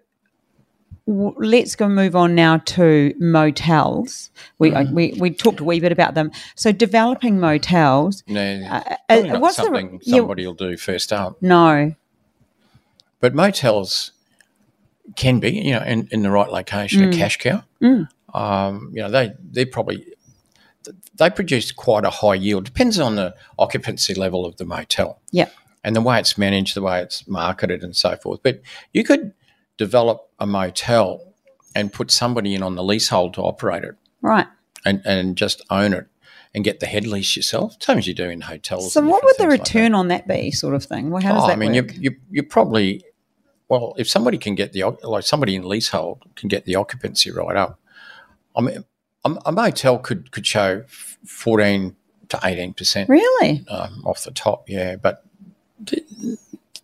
w- 1.06 1.34
let's 1.38 1.74
go 1.76 1.88
move 1.88 2.14
on 2.14 2.34
now 2.34 2.58
to 2.58 3.14
motels. 3.18 4.30
We, 4.58 4.74
I, 4.74 4.84
we 4.84 5.16
we 5.18 5.30
talked 5.30 5.60
a 5.60 5.64
wee 5.64 5.80
bit 5.80 5.92
about 5.92 6.14
them. 6.14 6.30
So 6.54 6.72
developing 6.72 7.40
motels. 7.40 8.22
No, 8.28 8.42
Uh, 8.70 8.96
uh, 9.08 9.16
not 9.20 9.40
what's 9.40 9.56
the- 9.56 9.64
something 9.64 10.00
yeah. 10.02 10.18
somebody 10.18 10.46
will 10.46 10.54
do 10.54 10.76
first 10.76 11.12
up, 11.12 11.40
No. 11.42 11.94
but 13.20 13.34
motels 13.34 14.12
can 15.16 15.40
be 15.40 15.50
you 15.52 15.72
know 15.72 15.82
in, 15.82 16.08
in 16.10 16.22
the 16.22 16.30
right 16.30 16.50
location 16.50 17.00
Mm. 17.02 17.14
a 17.14 17.16
cash 17.16 17.38
cow. 17.38 17.62
Um, 18.34 18.90
you 18.92 19.00
know 19.02 19.10
they 19.10 19.32
they 19.50 19.64
probably 19.64 20.04
they 21.16 21.30
produce 21.30 21.72
quite 21.72 22.04
a 22.04 22.10
high 22.10 22.34
yield. 22.34 22.64
Depends 22.64 22.98
on 22.98 23.16
the 23.16 23.34
occupancy 23.58 24.14
level 24.14 24.44
of 24.44 24.56
the 24.58 24.64
motel. 24.66 25.20
Yeah. 25.32 25.48
and 25.84 25.94
the 25.94 26.00
way 26.00 26.18
it's 26.18 26.36
managed, 26.36 26.74
the 26.74 26.82
way 26.82 27.00
it's 27.00 27.26
marketed, 27.28 27.82
and 27.84 27.94
so 27.96 28.16
forth. 28.16 28.40
But 28.42 28.60
you 28.92 29.04
could 29.04 29.32
develop 29.76 30.28
a 30.38 30.46
motel 30.46 31.34
and 31.74 31.92
put 31.92 32.10
somebody 32.10 32.54
in 32.54 32.62
on 32.62 32.74
the 32.74 32.82
leasehold 32.84 33.34
to 33.34 33.42
operate 33.42 33.84
it 33.84 33.94
Right. 34.22 34.46
and, 34.84 35.02
and 35.04 35.36
just 35.36 35.62
own 35.70 35.92
it 35.92 36.06
and 36.54 36.64
get 36.64 36.80
the 36.80 36.86
head 36.86 37.06
lease 37.06 37.36
yourself, 37.36 37.76
same 37.80 37.98
as 37.98 38.06
you 38.06 38.14
do 38.14 38.30
in 38.30 38.40
hotels. 38.40 38.92
So 38.94 39.02
what 39.02 39.22
would 39.24 39.34
the 39.34 39.42
things 39.44 39.50
like 39.50 39.58
that. 39.64 39.74
return 39.74 39.94
on 39.94 40.08
that 40.08 40.26
be, 40.26 40.50
sort 40.50 40.74
of 40.74 40.84
thing? 40.84 41.10
Well, 41.10 41.22
how 41.22 41.34
does 41.34 41.44
Oh, 41.44 41.46
that 41.48 41.52
I 41.52 41.56
mean, 41.56 41.74
work? 41.74 41.92
you, 41.94 42.00
you 42.10 42.16
you 42.30 42.42
probably 42.42 43.02
well, 43.68 43.94
if 43.98 44.08
somebody 44.08 44.38
can 44.38 44.54
get 44.54 44.72
the 44.72 44.84
like 45.02 45.24
somebody 45.24 45.54
in 45.54 45.68
leasehold 45.68 46.22
can 46.36 46.48
get 46.48 46.64
the 46.64 46.76
occupancy 46.76 47.30
right 47.30 47.56
up. 47.56 47.78
I 48.56 48.60
mean, 48.62 48.84
a, 49.24 49.52
motel 49.52 49.98
could 49.98 50.30
could 50.30 50.46
show 50.46 50.84
fourteen 51.26 51.94
to 52.28 52.40
eighteen 52.44 52.72
percent 52.74 53.08
really? 53.10 53.64
um, 53.68 54.02
off 54.06 54.22
the 54.24 54.30
top, 54.30 54.68
yeah, 54.70 54.96
but 54.96 55.24
th- 55.84 56.04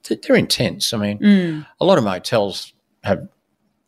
th- 0.02 0.20
they're 0.22 0.36
intense. 0.36 0.92
I 0.92 0.98
mean, 0.98 1.18
Mm. 1.18 1.66
a 1.80 1.84
lot 1.84 1.96
of 1.98 2.04
motels 2.04 2.72
have 3.02 3.28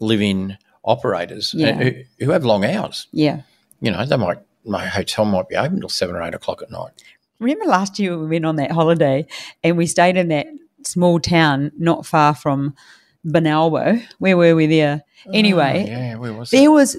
live-in 0.00 0.56
operators 0.84 1.54
uh, 1.54 1.58
Yeah. 1.58 1.74
who, 1.74 1.92
who 2.24 2.30
have 2.32 2.44
long 2.44 2.64
hours. 2.64 3.06
Yeah. 3.12 3.42
You 3.80 3.90
know, 3.90 4.04
they 4.04 4.16
might 4.16 4.38
my 4.66 4.86
hotel 4.86 5.24
might 5.26 5.48
be 5.48 5.56
open 5.56 5.80
till 5.80 5.88
seven 5.90 6.14
or 6.16 6.22
eight 6.22 6.34
o'clock 6.34 6.62
at 6.62 6.70
night. 6.70 6.90
Remember 7.38 7.66
last 7.66 7.98
year 7.98 8.16
we 8.18 8.26
went 8.26 8.46
on 8.46 8.56
that 8.56 8.70
holiday 8.70 9.26
and 9.62 9.76
we 9.76 9.86
stayed 9.86 10.16
in 10.16 10.28
that 10.28 10.46
small 10.84 11.20
town 11.20 11.70
not 11.78 12.06
far 12.06 12.34
from 12.34 12.74
Bonalbo. 13.26 14.02
Where 14.18 14.36
were 14.36 14.54
we 14.54 14.66
there? 14.66 15.02
Anyway, 15.32 15.84
Oh, 15.86 15.90
yeah, 15.90 16.14
where 16.16 16.32
was 16.32 16.50
there 16.50 16.64
it? 16.64 16.68
was 16.68 16.96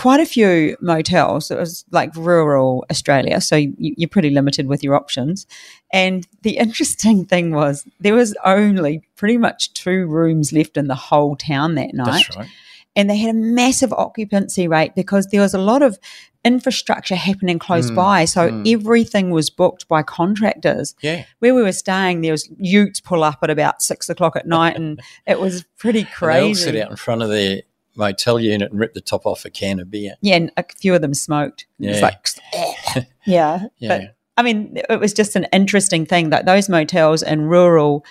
quite 0.00 0.18
a 0.20 0.24
few 0.24 0.78
motels. 0.80 1.50
It 1.50 1.58
was 1.58 1.84
like 1.90 2.16
rural 2.16 2.86
Australia, 2.90 3.38
so 3.42 3.56
you, 3.56 3.74
you're 3.78 4.08
pretty 4.08 4.30
limited 4.30 4.66
with 4.66 4.82
your 4.82 4.94
options. 4.94 5.46
And 5.92 6.26
the 6.40 6.56
interesting 6.64 7.26
thing 7.26 7.50
was 7.52 7.84
there 8.00 8.14
was 8.14 8.34
only 8.44 9.02
pretty 9.16 9.36
much 9.36 9.74
two 9.74 10.06
rooms 10.06 10.54
left 10.54 10.78
in 10.78 10.86
the 10.88 10.94
whole 10.94 11.36
town 11.36 11.74
that 11.74 11.92
night, 11.92 12.24
That's 12.28 12.36
right. 12.36 12.48
and 12.96 13.10
they 13.10 13.18
had 13.18 13.34
a 13.34 13.38
massive 13.38 13.92
occupancy 13.92 14.66
rate 14.66 14.94
because 14.94 15.26
there 15.26 15.42
was 15.42 15.52
a 15.52 15.58
lot 15.58 15.82
of 15.82 15.98
infrastructure 16.42 17.16
happening 17.16 17.58
close 17.58 17.90
Mm, 17.90 17.94
by. 17.96 18.24
So 18.24 18.50
mm. 18.50 18.72
everything 18.72 19.30
was 19.30 19.50
booked 19.50 19.86
by 19.88 20.02
contractors. 20.02 20.94
Yeah, 21.02 21.24
Where 21.40 21.54
we 21.54 21.62
were 21.62 21.72
staying, 21.72 22.22
there 22.22 22.32
was 22.32 22.48
utes 22.58 23.00
pull 23.00 23.22
up 23.22 23.40
at 23.42 23.50
about 23.50 23.82
six 23.82 24.08
o'clock 24.08 24.36
at 24.36 24.46
night, 24.46 24.76
and 24.76 24.98
it 25.26 25.38
was 25.38 25.64
pretty 25.76 26.00
And 26.00 26.08
they 26.30 26.40
all 26.40 26.54
sit 26.54 26.70
crazy. 26.70 26.82
out 26.82 26.90
in 26.90 26.96
front 26.96 27.20
of 27.20 27.28
their 27.28 27.60
motel 27.96 28.38
unit 28.40 28.70
and 28.70 28.80
ripped 28.80 28.94
the 28.94 29.00
top 29.00 29.26
off 29.26 29.44
a 29.44 29.50
can 29.50 29.80
of 29.80 29.90
beer. 29.90 30.14
Yeah, 30.20 30.36
and 30.36 30.52
a 30.56 30.64
few 30.64 30.94
of 30.94 31.02
them 31.02 31.14
smoked. 31.14 31.66
It 31.78 31.88
was 31.88 32.00
Yeah. 32.00 32.02
like, 32.02 33.06
yeah. 33.26 33.66
Yeah. 33.78 33.88
But 33.88 34.16
I 34.36 34.42
mean, 34.42 34.78
it 34.88 34.98
was 35.00 35.12
just 35.12 35.36
an 35.36 35.46
interesting 35.52 36.06
thing 36.06 36.30
that 36.30 36.46
those 36.46 36.68
motels 36.68 37.22
in 37.22 37.42
rural, 37.42 38.04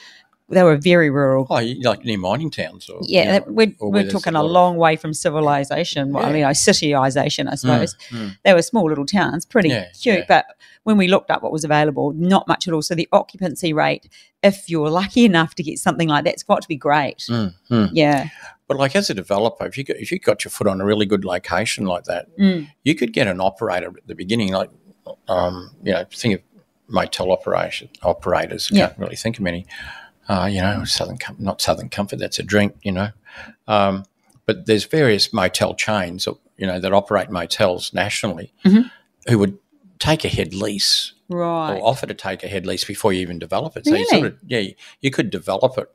they 0.49 0.63
were 0.63 0.77
very 0.77 1.09
rural. 1.09 1.45
Oh, 1.49 1.55
like 1.81 2.03
near 2.05 2.17
mining 2.17 2.49
towns, 2.51 2.89
or 2.89 2.99
yeah, 3.03 3.33
you 3.35 3.39
know, 3.39 3.45
we're, 3.47 3.73
or 3.79 3.91
we're 3.91 4.09
talking 4.09 4.35
a 4.35 4.41
a 4.41 4.43
long 4.43 4.77
way 4.77 4.95
from 4.95 5.13
civilization. 5.13 6.11
Well, 6.13 6.25
Yeah. 6.25 6.33
mean, 6.33 6.43
like 6.43 6.55
cityization, 6.55 7.51
I 7.51 7.55
suppose. 7.55 7.95
mm. 8.09 8.35
They 8.43 8.53
were 8.53 8.61
small 8.61 8.87
little 8.89 9.05
towns, 9.05 9.45
pretty 9.45 9.69
Yeah, 9.69 9.85
cute. 10.01 10.19
yeah. 10.19 10.25
But 10.27 10.45
when 10.83 10.97
we 10.97 11.07
looked 11.07 11.29
up 11.29 11.43
what 11.43 11.51
was 11.51 11.63
available, 11.63 12.13
not 12.13 12.47
much 12.47 12.67
at 12.67 12.73
all. 12.73 12.81
So 12.81 12.95
the 12.95 13.07
occupancy 13.11 13.73
rate, 13.73 14.09
if 14.41 14.69
you're 14.69 14.89
lucky 14.89 15.25
enough 15.25 15.53
to 15.55 15.63
get 15.63 15.77
something 15.79 16.07
like 16.07 16.23
that, 16.23 16.33
it's 16.33 16.43
got 16.43 16.61
to 16.61 16.67
be 16.67 16.77
great. 16.77 17.19
Mm, 17.29 17.53
mm. 17.69 17.89
Yeah. 17.93 18.29
But 18.67 18.77
like 18.77 18.95
as 18.95 19.09
a 19.09 19.13
developer, 19.13 19.65
if 19.65 19.77
you 19.77 19.83
got, 19.83 19.97
if 19.97 20.11
you 20.11 20.19
got 20.19 20.43
your 20.45 20.51
foot 20.51 20.67
on 20.67 20.79
a 20.81 20.85
really 20.85 21.05
good 21.05 21.25
location 21.25 21.85
like 21.85 22.05
that, 22.05 22.27
Mm. 22.37 22.69
you 22.83 22.95
could 22.95 23.13
get 23.13 23.27
an 23.27 23.39
operator 23.41 23.87
at 23.89 24.07
the 24.07 24.15
beginning. 24.15 24.51
Like, 24.53 24.69
um, 25.27 25.71
you 25.83 25.91
know, 25.91 26.05
think 26.11 26.35
of 26.35 26.41
motel 26.87 27.31
operation 27.31 27.89
operators. 28.03 28.69
Yeah. 28.71 28.87
Can't 28.87 28.99
really 28.99 29.15
think 29.15 29.37
of 29.37 29.43
many. 29.43 29.65
Uh, 30.29 30.45
you 30.45 30.61
know, 30.61 30.83
Southern 30.85 31.17
Com- 31.17 31.35
not 31.39 31.59
Southern 31.61 31.89
Comfort. 31.89 32.19
That's 32.19 32.39
a 32.39 32.43
drink. 32.43 32.75
You 32.83 32.91
know, 32.93 33.09
um, 33.67 34.05
but 34.45 34.65
there's 34.67 34.85
various 34.85 35.33
motel 35.33 35.73
chains. 35.73 36.27
You 36.57 36.67
know 36.67 36.79
that 36.79 36.93
operate 36.93 37.29
motels 37.29 37.93
nationally, 37.93 38.53
Mhm. 38.65 38.91
who 39.27 39.39
would 39.39 39.57
take 39.97 40.23
a 40.23 40.29
head 40.29 40.53
lease 40.53 41.13
Right. 41.29 41.73
or 41.73 41.85
offer 41.85 42.05
to 42.05 42.13
take 42.13 42.43
a 42.43 42.47
head 42.47 42.65
lease 42.65 42.85
before 42.85 43.11
you 43.11 43.21
even 43.21 43.39
develop 43.39 43.75
it. 43.75 43.85
So 43.85 43.95
you 43.95 44.05
sort 44.05 44.25
of 44.27 44.37
yeah, 44.47 44.59
you- 44.59 44.75
you 45.01 45.09
could 45.11 45.29
develop 45.29 45.77
it 45.77 45.89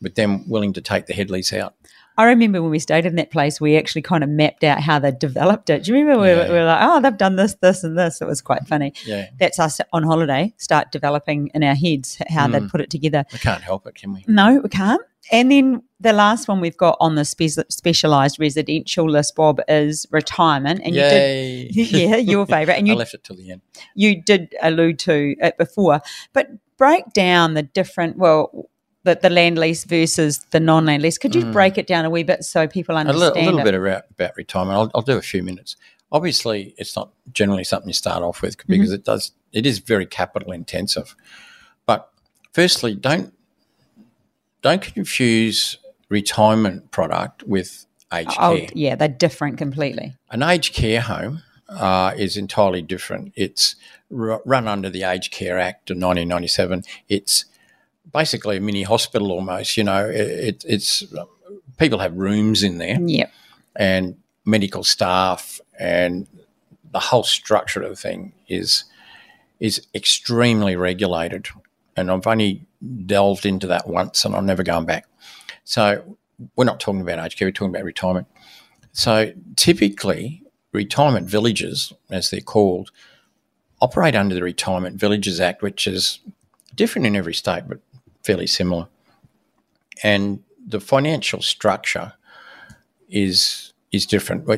with 0.00 0.14
them 0.16 0.48
willing 0.48 0.72
to 0.72 0.80
take 0.80 1.06
the 1.06 1.14
head 1.14 1.30
lease 1.30 1.52
out. 1.52 1.74
I 2.16 2.24
remember 2.24 2.62
when 2.62 2.70
we 2.70 2.78
stayed 2.78 3.06
in 3.06 3.16
that 3.16 3.30
place, 3.30 3.60
we 3.60 3.76
actually 3.76 4.02
kind 4.02 4.22
of 4.22 4.30
mapped 4.30 4.62
out 4.62 4.80
how 4.80 4.98
they 5.00 5.10
developed 5.10 5.68
it. 5.70 5.84
Do 5.84 5.92
you 5.92 5.98
remember? 5.98 6.22
We, 6.22 6.28
were, 6.28 6.34
Yeah. 6.42 6.48
we 6.48 6.54
were 6.54 6.64
like, 6.64 6.78
oh, 6.82 7.00
they've 7.00 7.16
done 7.16 7.36
this, 7.36 7.54
this, 7.54 7.82
and 7.82 7.98
this. 7.98 8.20
It 8.20 8.26
was 8.28 8.40
quite 8.40 8.66
funny. 8.68 8.92
Yeah, 9.04 9.30
That's 9.38 9.58
us 9.58 9.80
on 9.92 10.04
holiday, 10.04 10.54
start 10.56 10.92
developing 10.92 11.50
in 11.54 11.64
our 11.64 11.74
heads 11.74 12.18
how 12.28 12.46
Hmm. 12.46 12.52
they'd 12.52 12.68
put 12.68 12.80
it 12.80 12.90
together. 12.90 13.24
we 13.32 13.38
can't 13.40 13.62
help 13.62 13.86
it, 13.86 13.96
can 13.96 14.12
we? 14.14 14.24
No, 14.28 14.60
we 14.62 14.68
can't. 14.68 15.02
And 15.32 15.50
then 15.50 15.82
the 16.00 16.12
last 16.12 16.48
one 16.48 16.60
we've 16.60 16.76
got 16.76 16.98
on 17.00 17.14
the 17.14 17.24
spe- 17.24 17.64
specialised 17.70 18.38
residential 18.38 19.08
list, 19.10 19.34
Bob, 19.34 19.60
is 19.68 20.06
retirement. 20.10 20.82
And 20.84 20.94
Yay! 20.94 21.68
you 21.72 21.86
did, 21.86 21.92
yeah, 22.10 22.16
your 22.16 22.44
favourite. 22.46 22.76
And 22.78 22.86
I 22.88 22.92
you 22.92 22.96
left 22.98 23.14
it 23.14 23.24
till 23.24 23.36
the 23.36 23.50
end. 23.50 23.62
you 23.94 24.20
did 24.22 24.54
allude 24.62 24.98
to 25.00 25.34
it 25.40 25.56
before, 25.58 26.00
but 26.34 26.48
break 26.76 27.04
down 27.14 27.54
the 27.54 27.62
different, 27.62 28.18
well, 28.18 28.68
the, 29.04 29.18
the 29.22 29.30
land 29.30 29.56
lease 29.58 29.84
versus 29.84 30.38
the 30.50 30.60
non 30.60 30.84
land 30.86 31.02
lease. 31.02 31.16
Could 31.18 31.34
you 31.34 31.44
break 31.52 31.78
it 31.78 31.86
down 31.86 32.04
a 32.04 32.10
wee 32.10 32.22
bit 32.24 32.44
so 32.44 32.66
people 32.66 32.94
Hmm. 32.94 33.06
A 33.06 33.10
understand 33.10 33.34
little, 33.34 33.42
a 33.42 33.44
little 33.44 33.60
it? 33.60 33.64
bit 33.64 33.74
about, 33.74 34.04
about 34.10 34.36
retirement. 34.36 34.76
I'll, 34.78 34.90
I'll 34.94 35.02
do 35.02 35.16
a 35.16 35.22
few 35.22 35.42
minutes. 35.42 35.76
Obviously, 36.12 36.74
it's 36.78 36.94
not 36.96 37.10
generally 37.32 37.64
something 37.64 37.88
you 37.88 37.94
start 37.94 38.22
off 38.22 38.42
with 38.42 38.56
because 38.66 38.88
Mm-hmm. 38.88 38.94
it 38.94 39.04
does. 39.04 39.32
It 39.52 39.66
is 39.66 39.78
very 39.78 40.06
capital 40.06 40.52
intensive. 40.52 41.14
But 41.86 42.10
firstly, 42.52 42.94
don't 42.94 43.32
don't 44.62 44.82
confuse 44.82 45.78
retirement 46.08 46.90
product 46.90 47.42
with 47.44 47.86
aged 48.12 48.30
Oh, 48.38 48.56
care. 48.56 48.68
yeah, 48.74 48.94
they're 48.94 49.08
different 49.08 49.58
completely. 49.58 50.14
An 50.30 50.42
aged 50.42 50.74
care 50.74 51.00
home 51.00 51.42
uh, 51.68 52.12
is 52.16 52.36
entirely 52.36 52.82
different. 52.82 53.32
It's 53.36 53.76
r- 54.16 54.40
run 54.44 54.68
under 54.68 54.88
the 54.90 55.02
Aged 55.02 55.32
Care 55.32 55.58
Act 55.58 55.90
of 55.90 55.96
1997. 55.96 56.84
It's 57.08 57.44
basically 58.12 58.56
a 58.56 58.60
mini 58.60 58.82
hospital 58.82 59.32
almost. 59.32 59.76
You 59.76 59.84
know, 59.84 60.06
it, 60.08 60.20
it, 60.20 60.64
it's 60.66 61.04
people 61.78 61.98
have 61.98 62.14
rooms 62.14 62.62
in 62.62 62.78
there 62.78 62.98
Yeah. 63.00 63.26
and 63.76 64.16
medical 64.44 64.84
staff 64.84 65.60
and 65.78 66.26
the 66.92 67.00
whole 67.00 67.24
structure 67.24 67.82
of 67.82 67.88
the 67.90 67.96
thing 67.96 68.32
is 68.48 68.84
is 69.60 69.86
extremely 69.94 70.76
regulated. 70.76 71.48
And 71.96 72.10
I've 72.10 72.26
only 72.26 72.66
delved 73.06 73.46
into 73.46 73.66
that 73.68 73.88
once 73.88 74.24
and 74.24 74.34
I'm 74.34 74.46
never 74.46 74.62
going 74.62 74.84
back. 74.84 75.06
So 75.64 76.18
we're 76.56 76.64
not 76.64 76.80
talking 76.80 77.00
about 77.00 77.18
aged 77.24 77.38
care, 77.38 77.46
we're 77.48 77.52
talking 77.52 77.74
about 77.74 77.84
retirement. 77.84 78.26
So 78.92 79.32
typically 79.56 80.42
retirement 80.72 81.28
villages, 81.28 81.92
as 82.10 82.30
they're 82.30 82.40
called, 82.40 82.90
operate 83.80 84.14
under 84.14 84.34
the 84.34 84.42
Retirement 84.42 84.96
Villages 84.98 85.40
Act, 85.40 85.62
which 85.62 85.86
is 85.86 86.20
different 86.74 87.06
in 87.06 87.14
every 87.16 87.34
state 87.34 87.62
but 87.68 87.78
fairly 88.24 88.46
similar. 88.46 88.88
And 90.02 90.42
the 90.66 90.80
financial 90.80 91.42
structure 91.42 92.14
is 93.08 93.72
is 93.92 94.06
different. 94.06 94.48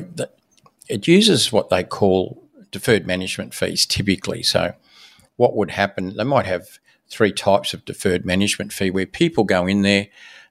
It 0.89 1.07
uses 1.07 1.51
what 1.51 1.69
they 1.69 1.83
call 1.83 2.43
deferred 2.71 3.05
management 3.05 3.53
fees 3.53 3.85
typically. 3.85 4.41
So, 4.41 4.73
what 5.35 5.55
would 5.55 5.71
happen? 5.71 6.15
They 6.15 6.23
might 6.23 6.45
have 6.45 6.79
three 7.09 7.31
types 7.31 7.73
of 7.73 7.85
deferred 7.85 8.25
management 8.25 8.73
fee 8.73 8.91
where 8.91 9.05
people 9.05 9.43
go 9.43 9.65
in 9.65 9.81
there, 9.81 10.07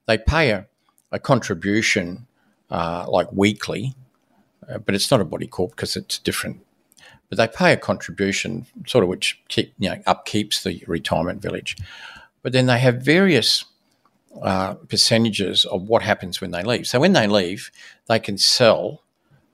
they 0.07 0.18
pay 0.18 0.50
a, 0.50 0.66
a 1.12 1.18
contribution 1.18 2.26
uh, 2.70 3.07
like 3.09 3.33
weekly, 3.33 3.94
uh, 4.68 4.79
but 4.79 4.94
it's 4.94 5.11
not 5.11 5.20
a 5.20 5.24
body 5.24 5.46
corp 5.46 5.70
because 5.72 5.96
it's 5.96 6.18
different. 6.18 6.61
But 7.29 7.38
they 7.38 7.48
pay 7.48 7.72
a 7.72 7.76
contribution, 7.76 8.66
sort 8.87 9.02
of 9.02 9.09
which 9.09 9.40
keep 9.48 9.74
you 9.79 9.90
know 9.90 9.96
upkeeps 10.07 10.62
the 10.62 10.83
retirement 10.87 11.42
village. 11.42 11.76
But 12.46 12.52
then 12.52 12.66
they 12.66 12.78
have 12.78 13.02
various 13.02 13.64
uh, 14.40 14.74
percentages 14.74 15.64
of 15.64 15.82
what 15.82 16.02
happens 16.02 16.40
when 16.40 16.52
they 16.52 16.62
leave. 16.62 16.87
So 16.87 17.00
when 17.00 17.12
they 17.12 17.26
leave, 17.26 17.72
they 18.06 18.20
can 18.20 18.38
sell 18.38 19.02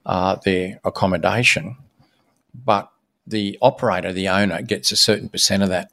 uh, 0.05 0.37
their 0.45 0.79
accommodation, 0.85 1.79
but 2.55 2.93
the 3.27 3.59
operator, 3.63 4.13
the 4.13 4.29
owner, 4.29 4.61
gets 4.61 4.93
a 4.93 4.97
certain 4.97 5.31
percent 5.31 5.63
of 5.63 5.71
that. 5.71 5.91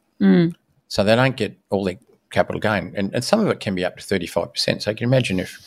So 0.90 1.06
they 1.06 1.16
don't 1.16 1.38
get 1.38 1.58
all 1.70 1.86
their 1.86 2.00
capital 2.32 2.60
gain, 2.60 2.94
and, 2.98 3.16
and 3.16 3.24
some 3.24 3.40
of 3.40 3.48
it 3.48 3.62
can 3.62 3.76
be 3.76 3.86
up 3.86 3.96
to 3.96 4.04
thirty 4.04 4.28
five 4.28 4.52
percent. 4.52 4.84
So 4.84 4.92
you 4.92 4.98
can 4.98 5.06
imagine 5.06 5.40
if 5.40 5.58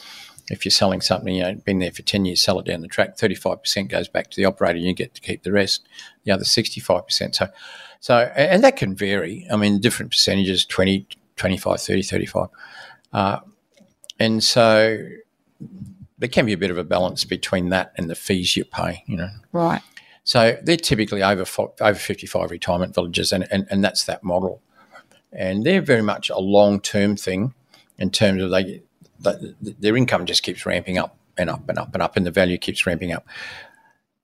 if 0.51 0.67
you're 0.67 0.71
selling 0.71 1.01
something, 1.01 1.35
you 1.35 1.45
know, 1.45 1.55
been 1.55 1.79
there 1.79 1.93
for 1.93 2.03
ten 2.03 2.27
years, 2.27 2.43
sell 2.43 2.59
it 2.59 2.67
down 2.67 2.83
the 2.83 2.89
track, 2.89 3.17
thirty 3.17 3.37
five 3.37 3.63
percent 3.63 3.89
goes 3.89 4.07
back 4.07 4.29
to 4.33 4.37
the 4.37 4.45
operator, 4.45 4.77
and 4.77 4.87
you 4.87 4.93
get 4.93 5.15
to 5.15 5.23
keep 5.23 5.45
the 5.45 5.53
rest, 5.53 5.89
the 6.25 6.31
other 6.31 6.45
sixty 6.45 6.79
five 6.79 7.07
percent. 7.07 7.37
So, 7.37 7.49
so 8.01 8.19
and 8.37 8.63
that 8.65 8.77
can 8.77 8.95
vary. 8.95 9.47
I 9.51 9.57
mean, 9.57 9.81
different 9.81 10.11
percentages 10.11 10.67
20, 10.67 11.07
25, 11.43 11.81
30, 11.81 12.03
35. 12.03 12.49
Uh, 13.13 13.41
and 14.21 14.45
so 14.45 15.05
there 16.17 16.29
can 16.29 16.47
be 16.47 16.53
a 16.53 16.57
bit 16.57 16.71
of 16.71 16.79
a 16.79 16.85
balance 16.85 17.25
between 17.25 17.71
that 17.71 17.93
and 17.97 18.09
the 18.09 18.15
fees 18.15 18.57
you 18.57 18.65
pay, 18.65 19.03
you 19.09 19.17
know. 19.17 19.29
Right. 19.51 19.83
So 20.23 20.57
they're 20.63 20.77
typically 20.77 21.21
over 21.21 21.45
over 21.81 21.99
55 21.99 22.53
retirement 22.53 22.95
villages, 22.95 23.33
and, 23.33 23.49
and, 23.51 23.67
and 23.71 23.83
that's 23.83 24.05
that 24.05 24.23
model. 24.23 24.63
And 25.33 25.67
they're 25.67 25.81
very 25.81 26.03
much 26.03 26.31
a 26.31 26.39
long 26.39 26.81
term 26.81 27.17
thing 27.17 27.55
in 27.99 28.11
terms 28.11 28.41
of 28.41 28.53
they, 28.53 28.83
the, 29.19 29.57
their 29.61 29.97
income 29.97 30.27
just 30.27 30.45
keeps 30.45 30.65
ramping 30.65 30.97
up 30.97 31.17
and 31.37 31.51
up 31.51 31.69
and 31.69 31.77
up 31.77 31.93
and 31.93 32.05
up, 32.05 32.17
and 32.17 32.25
the 32.25 32.31
value 32.31 32.57
keeps 32.57 32.87
ramping 32.87 33.11
up. 33.11 33.27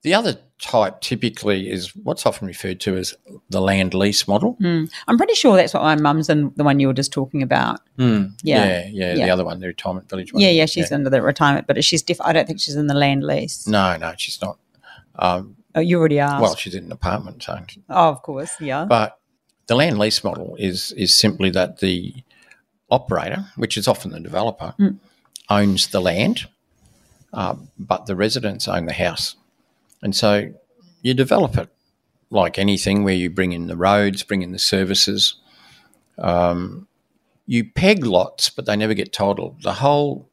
The 0.01 0.13
other 0.13 0.37
type 0.59 1.01
typically 1.01 1.69
is 1.69 1.93
what's 1.95 2.25
often 2.25 2.47
referred 2.47 2.79
to 2.81 2.95
as 2.97 3.13
the 3.49 3.61
land 3.61 3.93
lease 3.93 4.27
model. 4.27 4.57
I'm 5.07 5.17
pretty 5.17 5.33
sure 5.33 5.55
that's 5.57 5.73
what 5.73 5.83
my 5.83 5.95
mum's 5.95 6.29
in 6.29 6.51
the 6.55 6.63
one 6.63 6.79
you 6.79 6.87
were 6.87 6.93
just 6.93 7.11
talking 7.11 7.41
about. 7.43 7.81
Yeah. 7.97 8.29
yeah, 8.43 8.87
yeah, 8.91 9.13
the 9.15 9.29
other 9.29 9.43
one, 9.43 9.59
the 9.59 9.67
retirement 9.67 10.09
village 10.09 10.31
one. 10.33 10.41
Yeah, 10.41 10.49
yeah, 10.51 10.65
she's 10.65 10.91
under 10.91 11.09
the 11.09 11.21
retirement, 11.21 11.67
but 11.67 11.83
she's 11.83 12.01
diff- 12.01 12.21
I 12.21 12.31
don't 12.33 12.47
think 12.47 12.59
she's 12.61 12.75
in 12.75 12.87
the 12.87 12.93
land 12.93 13.23
lease. 13.25 13.67
No, 13.67 13.97
no, 13.97 14.13
she's 14.17 14.41
not. 14.41 14.57
Um, 15.17 15.55
Oh, 15.75 15.81
you 15.81 15.99
already 15.99 16.17
asked. 16.19 16.41
well, 16.41 16.55
she's 16.55 16.73
in 16.73 16.85
an 16.85 16.91
apartment, 16.91 17.43
so 17.43 17.59
oh, 17.89 18.09
of 18.09 18.23
course, 18.23 18.59
yeah. 18.59 18.85
But 18.85 19.19
the 19.67 19.75
land 19.75 19.99
lease 19.99 20.23
model 20.23 20.55
is 20.57 20.91
is 20.93 21.15
simply 21.15 21.51
that 21.51 21.77
the 21.79 22.15
operator, 22.89 23.45
which 23.55 23.77
is 23.77 23.87
often 23.87 24.09
the 24.11 24.19
developer, 24.19 24.73
owns 25.49 25.87
the 25.89 26.01
land, 26.01 26.47
uh, 27.33 27.55
but 27.77 28.07
the 28.07 28.15
residents 28.15 28.67
own 28.67 28.87
the 28.87 28.93
house, 28.93 29.35
and 30.01 30.15
so 30.15 30.53
you 31.01 31.13
develop 31.13 31.57
it 31.57 31.69
like 32.29 32.59
anything, 32.59 33.03
where 33.03 33.13
you 33.13 33.29
bring 33.29 33.53
in 33.53 33.67
the 33.67 33.75
roads, 33.77 34.23
bring 34.23 34.41
in 34.41 34.51
the 34.51 34.59
services. 34.59 35.35
Um, 36.17 36.87
you 37.47 37.63
peg 37.71 38.05
lots, 38.05 38.49
but 38.49 38.65
they 38.65 38.75
never 38.75 38.93
get 38.93 39.11
titled. 39.11 39.63
The 39.63 39.73
whole 39.73 40.29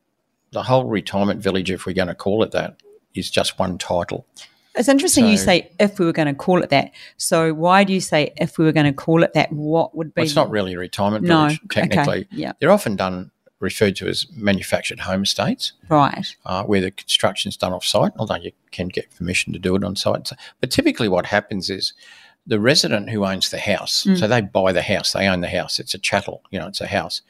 the 0.52 0.62
whole 0.64 0.84
retirement 0.84 1.40
village, 1.42 1.70
if 1.70 1.86
we're 1.86 1.94
going 1.94 2.08
to 2.08 2.14
call 2.14 2.42
it 2.42 2.52
that, 2.52 2.82
is 3.14 3.30
just 3.30 3.58
one 3.58 3.78
title. 3.78 4.26
It's 4.74 4.88
interesting 4.88 5.26
you 5.26 5.38
say 5.38 5.70
if 5.80 5.98
we 5.98 6.04
were 6.04 6.12
going 6.12 6.28
to 6.28 6.34
call 6.34 6.62
it 6.62 6.68
that. 6.68 6.92
So 7.16 7.54
why 7.54 7.84
do 7.84 7.94
you 7.94 8.00
say 8.00 8.34
if 8.36 8.58
we 8.58 8.66
were 8.66 8.72
going 8.72 8.86
to 8.86 8.92
call 8.92 9.22
it 9.22 9.32
that? 9.32 9.50
What 9.50 9.96
would 9.96 10.14
be? 10.14 10.20
Well, 10.20 10.26
it's 10.26 10.36
not 10.36 10.50
really 10.50 10.74
a 10.74 10.78
retirement 10.78 11.24
No, 11.24 11.46
village, 11.46 11.60
okay, 11.64 11.80
technically. 11.80 12.28
yeah. 12.30 12.52
They're 12.60 12.70
often 12.70 12.94
done 12.94 13.30
referred 13.60 13.96
to 13.96 14.06
as 14.06 14.26
manufactured 14.32 15.00
home 15.00 15.22
estates, 15.22 15.72
right. 15.88 16.36
uh, 16.44 16.62
where 16.64 16.80
the 16.80 16.90
construction's 16.90 17.56
done 17.56 17.72
off 17.72 17.84
site, 17.84 18.12
although 18.18 18.34
you 18.36 18.52
can 18.70 18.88
get 18.88 19.14
permission 19.16 19.52
to 19.52 19.58
do 19.58 19.74
it 19.76 19.82
on 19.84 19.96
site. 19.96 20.28
So- 20.28 20.36
But 20.60 20.70
typically, 20.70 21.08
what 21.08 21.26
happens 21.26 21.70
is 21.70 21.92
the 22.46 22.60
resident 22.60 23.10
who 23.10 23.24
owns 23.24 23.50
the 23.50 23.58
house, 23.58 24.04
Mm. 24.04 24.18
so 24.18 24.28
they 24.28 24.40
buy 24.40 24.72
the 24.72 24.82
house, 24.82 25.12
they 25.12 25.26
own 25.26 25.40
the 25.40 25.48
house, 25.48 25.78
it's 25.78 25.94
a 25.94 25.98
chattel, 25.98 26.42
you 26.50 26.58
know, 26.58 26.66
it's 26.68 26.80
a 26.80 26.86
house. 26.86 27.22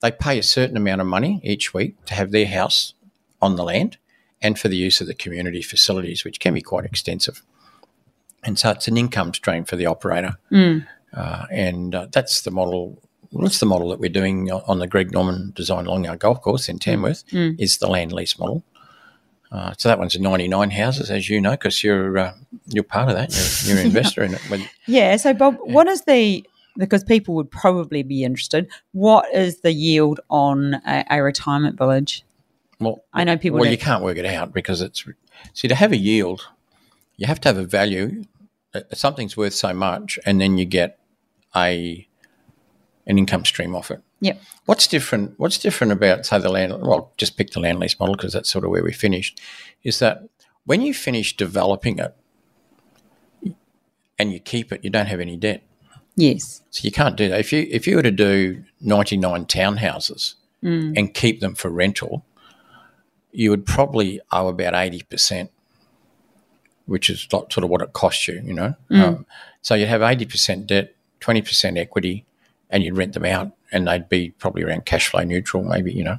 They 0.00 0.10
pay 0.10 0.38
a 0.38 0.42
certain 0.42 0.76
amount 0.76 1.00
of 1.00 1.06
money 1.06 1.40
each 1.42 1.74
week 1.74 2.02
to 2.06 2.14
have 2.14 2.30
their 2.30 2.46
house 2.46 2.94
on 3.42 3.56
the 3.56 3.64
land 3.64 3.96
and 4.40 4.58
for 4.58 4.68
the 4.68 4.76
use 4.76 5.00
of 5.00 5.06
the 5.06 5.14
community 5.14 5.62
facilities, 5.62 6.24
which 6.24 6.38
can 6.40 6.54
be 6.54 6.60
quite 6.62 6.84
extensive. 6.84 7.42
And 8.42 8.58
so 8.58 8.70
it's 8.70 8.88
an 8.88 8.96
income 8.96 9.32
stream 9.34 9.64
for 9.64 9.76
the 9.76 9.86
operator. 9.86 10.36
Mm. 10.52 10.86
Uh, 11.12 11.46
and 11.50 11.94
uh, 11.94 12.06
that's 12.12 12.42
the 12.42 12.50
model. 12.50 13.00
That's 13.42 13.60
the 13.60 13.66
model 13.66 13.88
that 13.90 13.98
we're 14.00 14.10
doing 14.10 14.50
on 14.50 14.78
the 14.78 14.86
Greg 14.86 15.12
Norman 15.12 15.52
Design 15.56 15.84
Long 15.86 16.04
Yard 16.04 16.20
Golf 16.20 16.40
Course 16.42 16.68
in 16.68 16.78
Tamworth. 16.78 17.24
Is 17.32 17.78
the 17.78 17.88
land 17.88 18.12
lease 18.12 18.38
model. 18.38 18.62
Uh, 19.52 19.72
so 19.78 19.88
that 19.88 19.98
one's 20.00 20.18
99 20.18 20.70
houses, 20.72 21.10
as 21.10 21.30
you 21.30 21.40
know, 21.40 21.52
because 21.52 21.84
you're 21.84 22.18
uh, 22.18 22.32
you're 22.66 22.82
part 22.82 23.08
of 23.08 23.14
that. 23.14 23.30
You're, 23.66 23.74
you're 23.76 23.80
an 23.84 23.86
investor 23.96 24.22
in 24.24 24.34
it. 24.34 24.40
But 24.50 24.60
Yeah. 24.86 25.16
So 25.16 25.32
Bob, 25.32 25.58
what 25.60 25.86
is 25.86 26.02
the 26.02 26.44
because 26.76 27.04
people 27.04 27.34
would 27.36 27.50
probably 27.52 28.02
be 28.02 28.24
interested. 28.24 28.68
What 28.92 29.32
is 29.32 29.60
the 29.60 29.70
yield 29.72 30.18
on 30.28 30.74
a, 30.86 31.04
a 31.10 31.22
retirement 31.22 31.76
village? 31.78 32.24
well, 32.80 33.04
I 33.12 33.22
know 33.22 33.36
people. 33.36 33.56
well, 33.60 33.64
don't- 33.64 33.72
you 33.72 33.78
can't 33.78 34.02
work 34.02 34.16
it 34.18 34.26
out 34.26 34.52
because 34.52 34.80
it's 34.80 35.04
see 35.52 35.68
to 35.68 35.74
have 35.76 35.92
a 35.92 35.96
yield, 35.96 36.48
you 37.16 37.26
have 37.28 37.40
to 37.42 37.48
have 37.48 37.56
a 37.58 37.64
value. 37.64 38.24
Uh, 38.74 38.80
Something's 38.92 39.36
worth 39.36 39.54
so 39.54 39.72
much, 39.72 40.18
and 40.26 40.40
then 40.40 40.58
you 40.58 40.64
get 40.64 40.98
a 41.54 42.08
an 43.06 43.18
income 43.18 43.44
stream 43.44 43.74
off 43.74 43.90
it. 43.90 44.00
Yep. 44.20 44.40
What's 44.64 44.86
different? 44.86 45.34
What's 45.38 45.58
different 45.58 45.92
about 45.92 46.26
say 46.26 46.38
the 46.38 46.48
land? 46.48 46.72
Well, 46.80 47.12
just 47.16 47.36
pick 47.36 47.50
the 47.50 47.60
land 47.60 47.78
lease 47.78 47.98
model 48.00 48.14
because 48.14 48.32
that's 48.32 48.50
sort 48.50 48.64
of 48.64 48.70
where 48.70 48.82
we 48.82 48.92
finished. 48.92 49.40
Is 49.82 49.98
that 49.98 50.22
when 50.64 50.80
you 50.80 50.94
finish 50.94 51.36
developing 51.36 51.98
it 51.98 52.16
and 54.18 54.32
you 54.32 54.40
keep 54.40 54.72
it, 54.72 54.82
you 54.82 54.90
don't 54.90 55.06
have 55.06 55.20
any 55.20 55.36
debt. 55.36 55.62
Yes. 56.16 56.62
So 56.70 56.84
you 56.84 56.92
can't 56.92 57.16
do 57.16 57.28
that. 57.28 57.40
If 57.40 57.52
you 57.52 57.66
if 57.70 57.86
you 57.86 57.96
were 57.96 58.02
to 58.02 58.10
do 58.10 58.64
ninety 58.80 59.16
nine 59.16 59.46
townhouses 59.46 60.34
and 60.96 61.12
keep 61.12 61.40
them 61.40 61.54
for 61.54 61.68
rental, 61.68 62.24
you 63.32 63.50
would 63.50 63.66
probably 63.66 64.20
owe 64.32 64.48
about 64.48 64.74
eighty 64.74 65.02
percent, 65.02 65.50
which 66.86 67.10
is 67.10 67.26
sort 67.28 67.58
of 67.58 67.68
what 67.68 67.82
it 67.82 67.92
costs 67.92 68.26
you. 68.28 68.40
You 68.42 68.54
know, 68.54 68.74
um, 68.90 69.26
so 69.60 69.74
you'd 69.74 69.88
have 69.88 70.00
eighty 70.00 70.24
percent 70.24 70.66
debt, 70.68 70.94
twenty 71.20 71.42
percent 71.42 71.76
equity, 71.76 72.24
and 72.70 72.82
you'd 72.82 72.96
rent 72.96 73.12
them 73.14 73.24
out, 73.24 73.52
and 73.72 73.86
they'd 73.86 74.08
be 74.08 74.30
probably 74.30 74.62
around 74.62 74.84
cash 74.84 75.08
flow 75.08 75.22
neutral, 75.22 75.62
maybe. 75.62 75.92
You 75.92 76.04
know, 76.04 76.18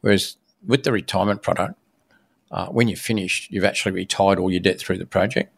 whereas 0.00 0.36
with 0.66 0.84
the 0.84 0.92
retirement 0.92 1.42
product, 1.42 1.74
uh, 2.50 2.66
when 2.66 2.88
you're 2.88 2.96
finished, 2.96 3.50
you've 3.50 3.64
actually 3.64 3.92
retired 3.92 4.38
all 4.38 4.50
your 4.50 4.60
debt 4.60 4.78
through 4.78 4.98
the 4.98 5.06
project. 5.06 5.52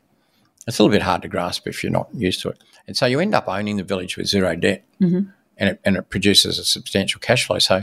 It's 0.66 0.78
a 0.78 0.82
little 0.82 0.92
bit 0.92 1.02
hard 1.02 1.22
to 1.22 1.28
grasp 1.28 1.66
if 1.66 1.82
you're 1.82 1.92
not 1.92 2.08
used 2.12 2.42
to 2.42 2.50
it, 2.50 2.62
and 2.86 2.96
so 2.96 3.06
you 3.06 3.18
end 3.20 3.34
up 3.34 3.48
owning 3.48 3.76
the 3.76 3.84
village 3.84 4.16
with 4.16 4.26
zero 4.26 4.54
debt, 4.56 4.84
and 5.56 5.68
it 5.70 5.80
and 5.84 5.96
it 5.96 6.10
produces 6.10 6.58
a 6.58 6.64
substantial 6.64 7.20
cash 7.20 7.46
flow. 7.46 7.58
So, 7.58 7.82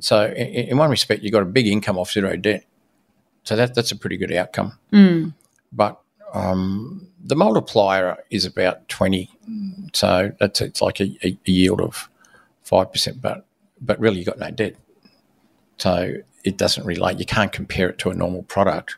so 0.00 0.26
in, 0.26 0.46
in 0.46 0.78
one 0.78 0.90
respect, 0.90 1.22
you've 1.22 1.32
got 1.32 1.42
a 1.42 1.46
big 1.46 1.66
income 1.66 1.98
off 1.98 2.12
zero 2.12 2.36
debt, 2.36 2.64
so 3.44 3.56
that 3.56 3.74
that's 3.74 3.92
a 3.92 3.96
pretty 3.96 4.16
good 4.18 4.32
outcome. 4.32 4.78
But 5.72 6.00
um, 6.32 7.08
the 7.22 7.36
multiplier 7.36 8.16
is 8.30 8.44
about 8.44 8.88
twenty, 8.88 9.30
so 9.92 10.32
that's 10.40 10.60
it's 10.60 10.82
like 10.82 11.00
a, 11.00 11.16
a 11.22 11.36
yield 11.44 11.80
of 11.80 12.08
five 12.62 12.90
percent, 12.92 13.20
but 13.20 13.46
but 13.80 13.98
really 14.00 14.18
you 14.18 14.24
have 14.24 14.38
got 14.38 14.50
no 14.50 14.50
debt, 14.54 14.76
so 15.78 16.14
it 16.44 16.56
doesn't 16.56 16.84
relate. 16.84 17.18
You 17.18 17.26
can't 17.26 17.52
compare 17.52 17.88
it 17.88 17.98
to 17.98 18.10
a 18.10 18.14
normal 18.14 18.42
product. 18.44 18.96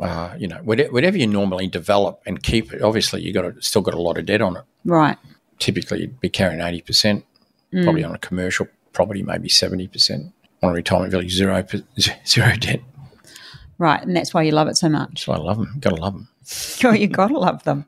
Uh, 0.00 0.34
you 0.38 0.46
know, 0.46 0.58
whatever, 0.64 1.16
you 1.16 1.26
normally 1.26 1.66
develop 1.66 2.20
and 2.26 2.42
keep, 2.42 2.70
obviously 2.82 3.22
you 3.22 3.32
got 3.32 3.44
a, 3.44 3.60
still 3.62 3.80
got 3.82 3.94
a 3.94 4.00
lot 4.00 4.18
of 4.18 4.26
debt 4.26 4.40
on 4.40 4.56
it. 4.56 4.62
Right. 4.84 5.16
Typically, 5.58 6.00
you'd 6.02 6.20
be 6.20 6.28
carrying 6.28 6.60
eighty 6.60 6.82
percent, 6.82 7.24
probably 7.84 8.04
on 8.04 8.14
a 8.14 8.18
commercial 8.18 8.68
property, 8.92 9.22
maybe 9.22 9.48
seventy 9.48 9.88
percent. 9.88 10.32
On 10.62 10.70
a 10.70 10.72
retirement 10.72 11.10
village, 11.10 11.32
zero 11.32 11.64
zero 12.26 12.54
debt. 12.56 12.80
Right. 13.78 14.02
And 14.02 14.16
that's 14.16 14.34
why 14.34 14.42
you 14.42 14.52
love 14.52 14.68
it 14.68 14.76
so 14.76 14.88
much. 14.88 15.24
So 15.24 15.32
I 15.32 15.36
love 15.36 15.56
them. 15.56 15.76
Got 15.80 15.90
to 15.90 15.96
love 15.96 16.14
them. 16.14 16.28
Oh, 16.84 16.92
you 16.92 17.06
got 17.06 17.28
to 17.28 17.38
love 17.38 17.62
them. 17.64 17.86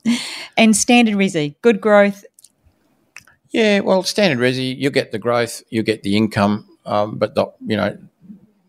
And 0.57 0.77
standard 0.77 1.17
resi, 1.17 1.57
good 1.63 1.81
growth. 1.81 2.25
Yeah, 3.51 3.81
well, 3.81 4.05
standard 4.05 4.39
resi, 4.39 4.77
you 4.77 4.91
get 4.91 5.11
the 5.11 5.19
growth, 5.19 5.63
you 5.71 5.83
get 5.83 6.05
the 6.05 6.17
income, 6.17 6.69
um, 6.87 7.17
but 7.19 7.35
the 7.35 7.47
you 7.67 7.77
know, 7.77 7.99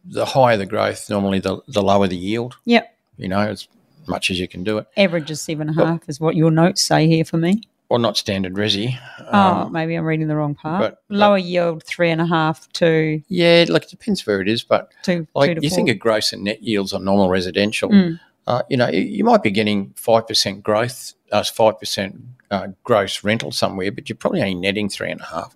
the 0.05 0.25
higher 0.25 0.57
the 0.57 0.65
growth, 0.65 1.07
normally 1.09 1.39
the 1.39 1.61
the 1.67 1.83
lower 1.83 2.07
the 2.07 2.17
yield. 2.17 2.57
Yep. 2.65 2.97
You 3.17 3.27
know, 3.27 3.39
as 3.39 3.67
much 4.07 4.31
as 4.31 4.39
you 4.39 4.47
can 4.47 4.63
do 4.63 4.79
it. 4.79 4.87
Average 4.97 5.29
is 5.29 5.41
seven 5.41 5.69
and 5.69 5.79
a 5.79 5.85
half, 5.85 6.09
is 6.09 6.19
what 6.19 6.35
your 6.35 6.49
notes 6.49 6.81
say 6.81 7.07
here 7.07 7.23
for 7.23 7.37
me. 7.37 7.61
Well, 7.91 7.99
not 7.99 8.15
standard 8.15 8.53
resi. 8.53 8.97
oh, 9.33 9.67
maybe 9.67 9.95
I'm 9.95 10.05
reading 10.05 10.29
the 10.29 10.35
wrong 10.37 10.55
part. 10.55 10.75
Um, 10.75 10.79
but- 10.91 11.03
but- 11.09 11.15
Lower 11.17 11.37
yield, 11.37 11.83
three 11.83 12.09
and 12.09 12.21
a 12.21 12.25
half 12.25 12.71
to 12.73 13.21
Yeah, 13.27 13.65
like 13.67 13.83
it 13.83 13.89
depends 13.89 14.25
where 14.25 14.39
it 14.39 14.47
is, 14.47 14.63
but 14.63 14.93
two, 15.03 15.27
like 15.35 15.49
two 15.49 15.55
to 15.55 15.61
you 15.61 15.69
four. 15.69 15.75
think 15.75 15.89
of 15.89 15.99
gross 15.99 16.31
and 16.31 16.45
net 16.45 16.63
yields 16.63 16.93
on 16.93 17.03
normal 17.03 17.27
residential. 17.29 17.89
Mm. 17.89 18.19
Uh, 18.47 18.61
you 18.69 18.77
know, 18.77 18.87
you- 18.87 19.25
might 19.25 19.43
be 19.43 19.51
getting 19.51 19.91
five 19.97 20.25
percent 20.25 20.63
growth, 20.63 21.13
uh, 21.33 21.43
five 21.43 21.79
percent 21.79 22.15
uh, 22.49 22.67
gross 22.85 23.25
rental 23.25 23.51
somewhere, 23.51 23.91
but 23.91 24.07
you're 24.07 24.15
probably 24.15 24.39
only 24.41 24.55
netting 24.55 24.87
three 24.87 25.11
and 25.11 25.19
a 25.19 25.25
half. 25.25 25.53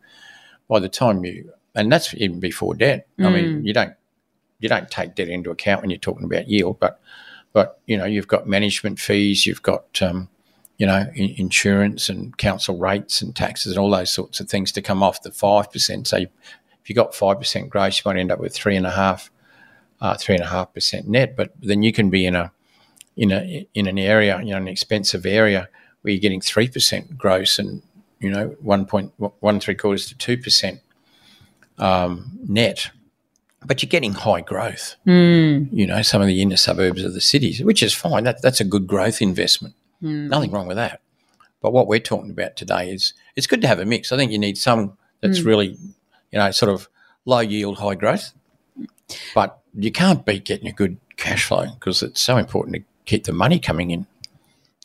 By 0.68 0.80
the 0.80 0.90
time 0.90 1.24
you, 1.24 1.54
and 1.74 1.90
that's 1.90 2.14
even 2.16 2.42
before 2.42 2.76
debt. 2.76 3.08
I 3.18 3.22
Mm. 3.24 3.34
mean, 3.34 3.66
you 3.66 3.72
don't 3.74 3.94
you 4.60 4.68
don't 4.68 4.92
take 4.92 5.16
debt 5.16 5.30
into 5.30 5.52
account 5.52 5.82
when 5.82 5.90
you're 5.90 6.00
talking 6.00 6.26
about 6.26 6.50
yield, 6.50 6.80
but 6.82 7.00
but 7.54 7.80
you 7.86 7.98
know, 7.98 8.06
you've 8.06 8.28
got 8.28 8.46
management 8.46 9.00
fees, 9.00 9.46
you've 9.46 9.62
got 9.62 9.86
um, 10.02 10.28
you 10.78 10.86
know 10.86 11.06
in, 11.16 11.34
insurance 11.38 12.10
and 12.10 12.38
council 12.38 12.78
rates 12.78 13.22
and 13.22 13.36
taxes 13.36 13.74
and 13.74 13.80
all 13.80 13.90
those 13.90 14.12
sorts 14.12 14.40
of 14.40 14.50
things 14.50 14.72
to 14.74 14.82
come 14.82 15.02
off 15.04 15.22
the 15.22 15.32
five 15.32 15.72
percent. 15.72 16.08
So 16.08 16.18
you, 16.18 16.28
if 16.82 16.90
you 16.90 16.96
got 16.96 17.16
five 17.16 17.40
percent 17.40 17.70
gross, 17.70 17.98
you 17.98 18.04
might 18.10 18.20
end 18.20 18.32
up 18.32 18.40
with 18.40 18.54
three 18.54 18.76
and 18.76 18.86
a 18.86 18.92
half, 18.92 19.32
uh, 20.02 20.16
three 20.16 20.36
and 20.36 20.44
a 20.44 20.48
half 20.48 20.74
percent 20.74 21.08
net. 21.08 21.36
But 21.36 21.54
then 21.60 21.84
you 21.84 21.94
can 21.94 22.10
be 22.10 22.26
in 22.26 22.36
a 22.36 22.52
in 23.16 23.32
a 23.32 23.68
in 23.74 23.88
an 23.88 23.98
area, 23.98 24.40
you 24.40 24.52
know, 24.52 24.58
an 24.58 24.68
expensive 24.68 25.26
area 25.26 25.70
where 26.02 26.14
you're 26.14 26.22
getting 26.22 26.42
three 26.42 26.68
percent 26.68 27.18
gross 27.18 27.58
and 27.58 27.82
you 28.20 28.30
know 28.30 28.56
one 28.60 28.86
point 28.86 29.14
one 29.18 29.60
three 29.60 29.76
quarters 29.76 30.08
to 30.08 30.18
two 30.18 30.38
percent 30.38 30.82
um, 31.78 32.38
net, 32.48 32.92
but 33.66 33.82
you're 33.82 33.90
getting 33.90 34.14
high 34.14 34.42
growth. 34.42 34.96
Mm. 35.08 35.70
You 35.72 35.88
know, 35.88 36.02
some 36.02 36.22
of 36.22 36.28
the 36.28 36.42
inner 36.42 36.58
suburbs 36.58 37.04
of 37.04 37.14
the 37.14 37.22
cities, 37.22 37.64
which 37.64 37.82
is 37.82 37.94
fine. 37.94 38.24
That 38.24 38.42
that's 38.42 38.60
a 38.60 38.66
good 38.66 38.88
growth 38.88 39.22
investment. 39.22 39.76
Hmm. 40.02 40.28
Nothing 40.28 40.52
wrong 40.52 40.68
with 40.68 40.78
that. 40.78 41.02
But 41.62 41.74
what 41.74 41.88
we're 41.88 42.00
talking 42.00 42.32
about 42.32 42.56
today 42.56 42.92
is 42.92 43.14
it's 43.36 43.48
good 43.48 43.62
to 43.62 43.68
have 43.68 43.80
a 43.80 43.86
mix. 43.86 44.12
I 44.12 44.18
think 44.18 44.32
you 44.32 44.38
need 44.38 44.58
some 44.58 44.98
that's 45.22 45.40
hmm. 45.40 45.48
really, 45.48 45.78
you 46.32 46.40
know, 46.40 46.52
sort 46.52 46.72
of 46.72 46.90
low 47.26 47.40
yield, 47.40 47.78
high 47.78 47.96
growth. 47.96 48.34
But 49.34 49.60
you 49.74 49.92
can't 49.92 50.26
beat 50.26 50.46
getting 50.46 50.68
a 50.68 50.72
good 50.72 50.98
cash 51.18 51.46
flow 51.46 51.66
because 51.74 52.04
it's 52.04 52.22
so 52.22 52.38
important 52.38 52.76
to 52.76 52.84
keep 53.06 53.26
the 53.26 53.34
money 53.34 53.60
coming 53.60 53.92
in. 53.92 54.06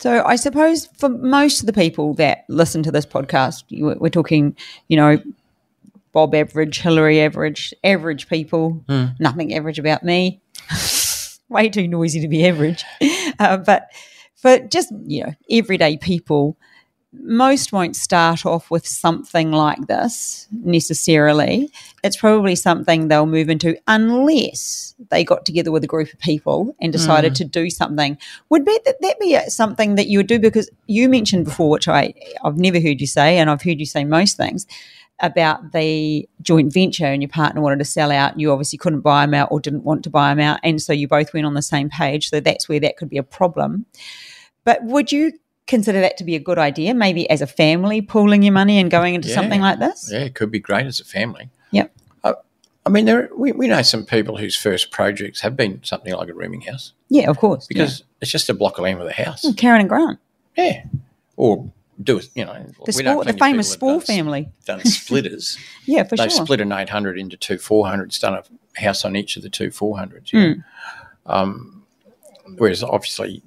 So 0.00 0.24
I 0.24 0.36
suppose 0.36 0.86
for 0.96 1.10
most 1.10 1.60
of 1.60 1.66
the 1.66 1.72
people 1.72 2.14
that 2.14 2.44
listen 2.48 2.82
to 2.84 2.90
this 2.90 3.04
podcast, 3.04 3.64
we're 3.70 4.08
talking, 4.08 4.56
you 4.88 4.96
know, 4.96 5.18
Bob 6.12 6.34
average, 6.34 6.80
Hilary 6.80 7.20
average, 7.20 7.74
average 7.84 8.28
people. 8.28 8.82
Hmm. 8.88 9.06
Nothing 9.18 9.54
average 9.54 9.78
about 9.78 10.02
me. 10.02 10.40
Way 11.48 11.68
too 11.68 11.86
noisy 11.86 12.20
to 12.20 12.28
be 12.28 12.46
average. 12.46 12.84
Uh, 13.38 13.58
but 13.58 13.90
for 14.40 14.58
just 14.58 14.92
you 15.04 15.24
know 15.24 15.34
everyday 15.50 15.96
people, 15.96 16.56
most 17.12 17.72
won't 17.72 17.96
start 17.96 18.46
off 18.46 18.70
with 18.70 18.86
something 18.86 19.50
like 19.50 19.86
this 19.86 20.46
necessarily. 20.52 21.70
It's 22.04 22.16
probably 22.16 22.54
something 22.54 23.08
they'll 23.08 23.26
move 23.26 23.50
into 23.50 23.76
unless 23.88 24.94
they 25.10 25.24
got 25.24 25.44
together 25.44 25.72
with 25.72 25.82
a 25.82 25.88
group 25.88 26.12
of 26.12 26.18
people 26.20 26.74
and 26.80 26.92
decided 26.92 27.32
mm. 27.32 27.36
to 27.36 27.44
do 27.44 27.68
something. 27.68 28.16
Would 28.48 28.64
be 28.64 28.78
that 28.84 29.00
that 29.00 29.18
be 29.18 29.38
something 29.48 29.96
that 29.96 30.06
you 30.06 30.18
would 30.18 30.28
do 30.28 30.38
because 30.38 30.70
you 30.86 31.08
mentioned 31.08 31.44
before, 31.44 31.70
which 31.70 31.88
I 31.88 32.14
I've 32.44 32.58
never 32.58 32.80
heard 32.80 33.00
you 33.00 33.06
say, 33.06 33.38
and 33.38 33.50
I've 33.50 33.62
heard 33.62 33.80
you 33.80 33.86
say 33.86 34.04
most 34.04 34.36
things 34.36 34.66
about 35.22 35.72
the 35.72 36.26
joint 36.40 36.72
venture 36.72 37.04
and 37.04 37.20
your 37.20 37.28
partner 37.28 37.60
wanted 37.60 37.78
to 37.78 37.84
sell 37.84 38.10
out. 38.10 38.40
You 38.40 38.52
obviously 38.52 38.78
couldn't 38.78 39.00
buy 39.00 39.26
them 39.26 39.34
out 39.34 39.48
or 39.50 39.60
didn't 39.60 39.84
want 39.84 40.02
to 40.04 40.10
buy 40.10 40.30
them 40.30 40.40
out, 40.40 40.60
and 40.62 40.80
so 40.80 40.92
you 40.92 41.08
both 41.08 41.34
went 41.34 41.46
on 41.46 41.54
the 41.54 41.62
same 41.62 41.90
page. 41.90 42.30
So 42.30 42.40
that's 42.40 42.68
where 42.68 42.80
that 42.80 42.96
could 42.96 43.10
be 43.10 43.18
a 43.18 43.22
problem. 43.24 43.86
But 44.70 44.84
would 44.84 45.10
you 45.10 45.32
consider 45.66 46.00
that 46.00 46.16
to 46.18 46.22
be 46.24 46.36
a 46.36 46.38
good 46.38 46.56
idea? 46.58 46.94
Maybe 46.94 47.28
as 47.28 47.42
a 47.42 47.46
family, 47.48 48.00
pooling 48.00 48.44
your 48.44 48.52
money 48.52 48.78
and 48.78 48.88
going 48.88 49.16
into 49.16 49.28
Yeah. 49.28 49.34
something 49.34 49.60
like 49.60 49.80
this. 49.80 50.08
Yeah, 50.12 50.20
it 50.20 50.36
could 50.36 50.52
be 50.52 50.60
great 50.60 50.86
as 50.86 51.00
a 51.00 51.04
family. 51.04 51.48
Yep. 51.72 51.92
I 52.86 52.88
mean, 52.88 53.04
there 53.04 53.28
we, 53.36 53.50
we 53.52 53.66
know 53.66 53.82
some 53.82 54.06
people 54.06 54.36
whose 54.38 54.56
first 54.56 54.90
projects 54.92 55.40
have 55.42 55.54
been 55.56 55.80
something 55.82 56.14
like 56.14 56.28
a 56.28 56.34
rooming 56.34 56.60
house 56.62 56.92
Yeah, 57.08 57.28
of 57.28 57.36
course. 57.38 57.66
because 57.66 58.04
it's 58.22 58.30
just 58.30 58.48
a 58.48 58.54
block 58.54 58.78
of 58.78 58.84
land 58.84 58.98
with 59.00 59.08
a 59.08 59.12
house. 59.12 59.44
yeah. 59.44 59.52
Karen 59.56 59.80
and 59.80 59.88
Grant, 59.88 60.18
Yeah. 60.56 60.84
Or 61.36 61.70
do 62.02 62.18
it, 62.18 62.28
you 62.34 62.44
know. 62.46 62.54
the, 62.86 62.94
we 62.96 63.02
know 63.02 63.12
sport, 63.20 63.26
the 63.26 63.32
famous 63.34 63.74
people 63.76 63.88
Spore 63.88 63.90
that 63.90 63.94
have 64.00 64.06
done- 64.06 64.16
family. 64.16 64.48
Done 64.66 64.84
splitters. 64.86 65.58
Yeah, 65.84 66.04
for 66.04 66.16
sure. 66.16 66.24
They've 66.26 66.32
sure. 66.32 66.46
split 66.46 66.60
an 66.62 66.72
800 66.72 67.18
into 67.18 67.36
two 67.36 67.56
400s, 67.56 68.18
done 68.20 68.34
a 68.34 68.80
house 68.80 69.04
on 69.04 69.14
each 69.16 69.36
of 69.36 69.42
the 69.42 69.50
two 69.50 69.68
400s. 69.68 70.32
You 70.32 70.40
know? 70.40 70.54
Hmm. 71.26 71.32
um, 71.32 71.82
whereas 72.56 72.82
obviously, 72.82 73.42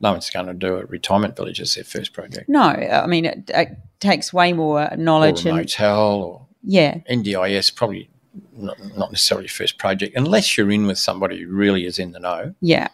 no 0.00 0.12
one's 0.12 0.30
going 0.30 0.46
to 0.46 0.54
do 0.54 0.76
a 0.76 0.86
retirement 0.86 1.36
village 1.36 1.60
as 1.60 1.74
their 1.74 1.84
first 1.84 2.12
project. 2.12 2.48
No, 2.48 2.60
I 2.60 3.06
mean 3.06 3.24
it, 3.24 3.50
it 3.52 3.76
takes 4.00 4.32
way 4.32 4.52
more 4.52 4.92
Or 4.92 4.96
knowledge 4.96 5.44
a 5.44 5.50
and 5.50 5.58
motel 5.58 6.22
or 6.22 6.46
yeah, 6.64 6.98
NDIS, 7.10 7.74
probably 7.74 8.08
not, 8.52 8.78
not 8.96 9.10
necessarily 9.10 9.48
first 9.48 9.78
project, 9.78 10.16
unless 10.16 10.56
you're 10.56 10.70
in 10.70 10.86
with 10.86 10.98
somebody 10.98 11.42
who 11.42 11.48
really 11.48 11.86
is 11.86 11.98
in 11.98 12.12
the 12.12 12.20
know. 12.20 12.54
yeah. 12.60 12.88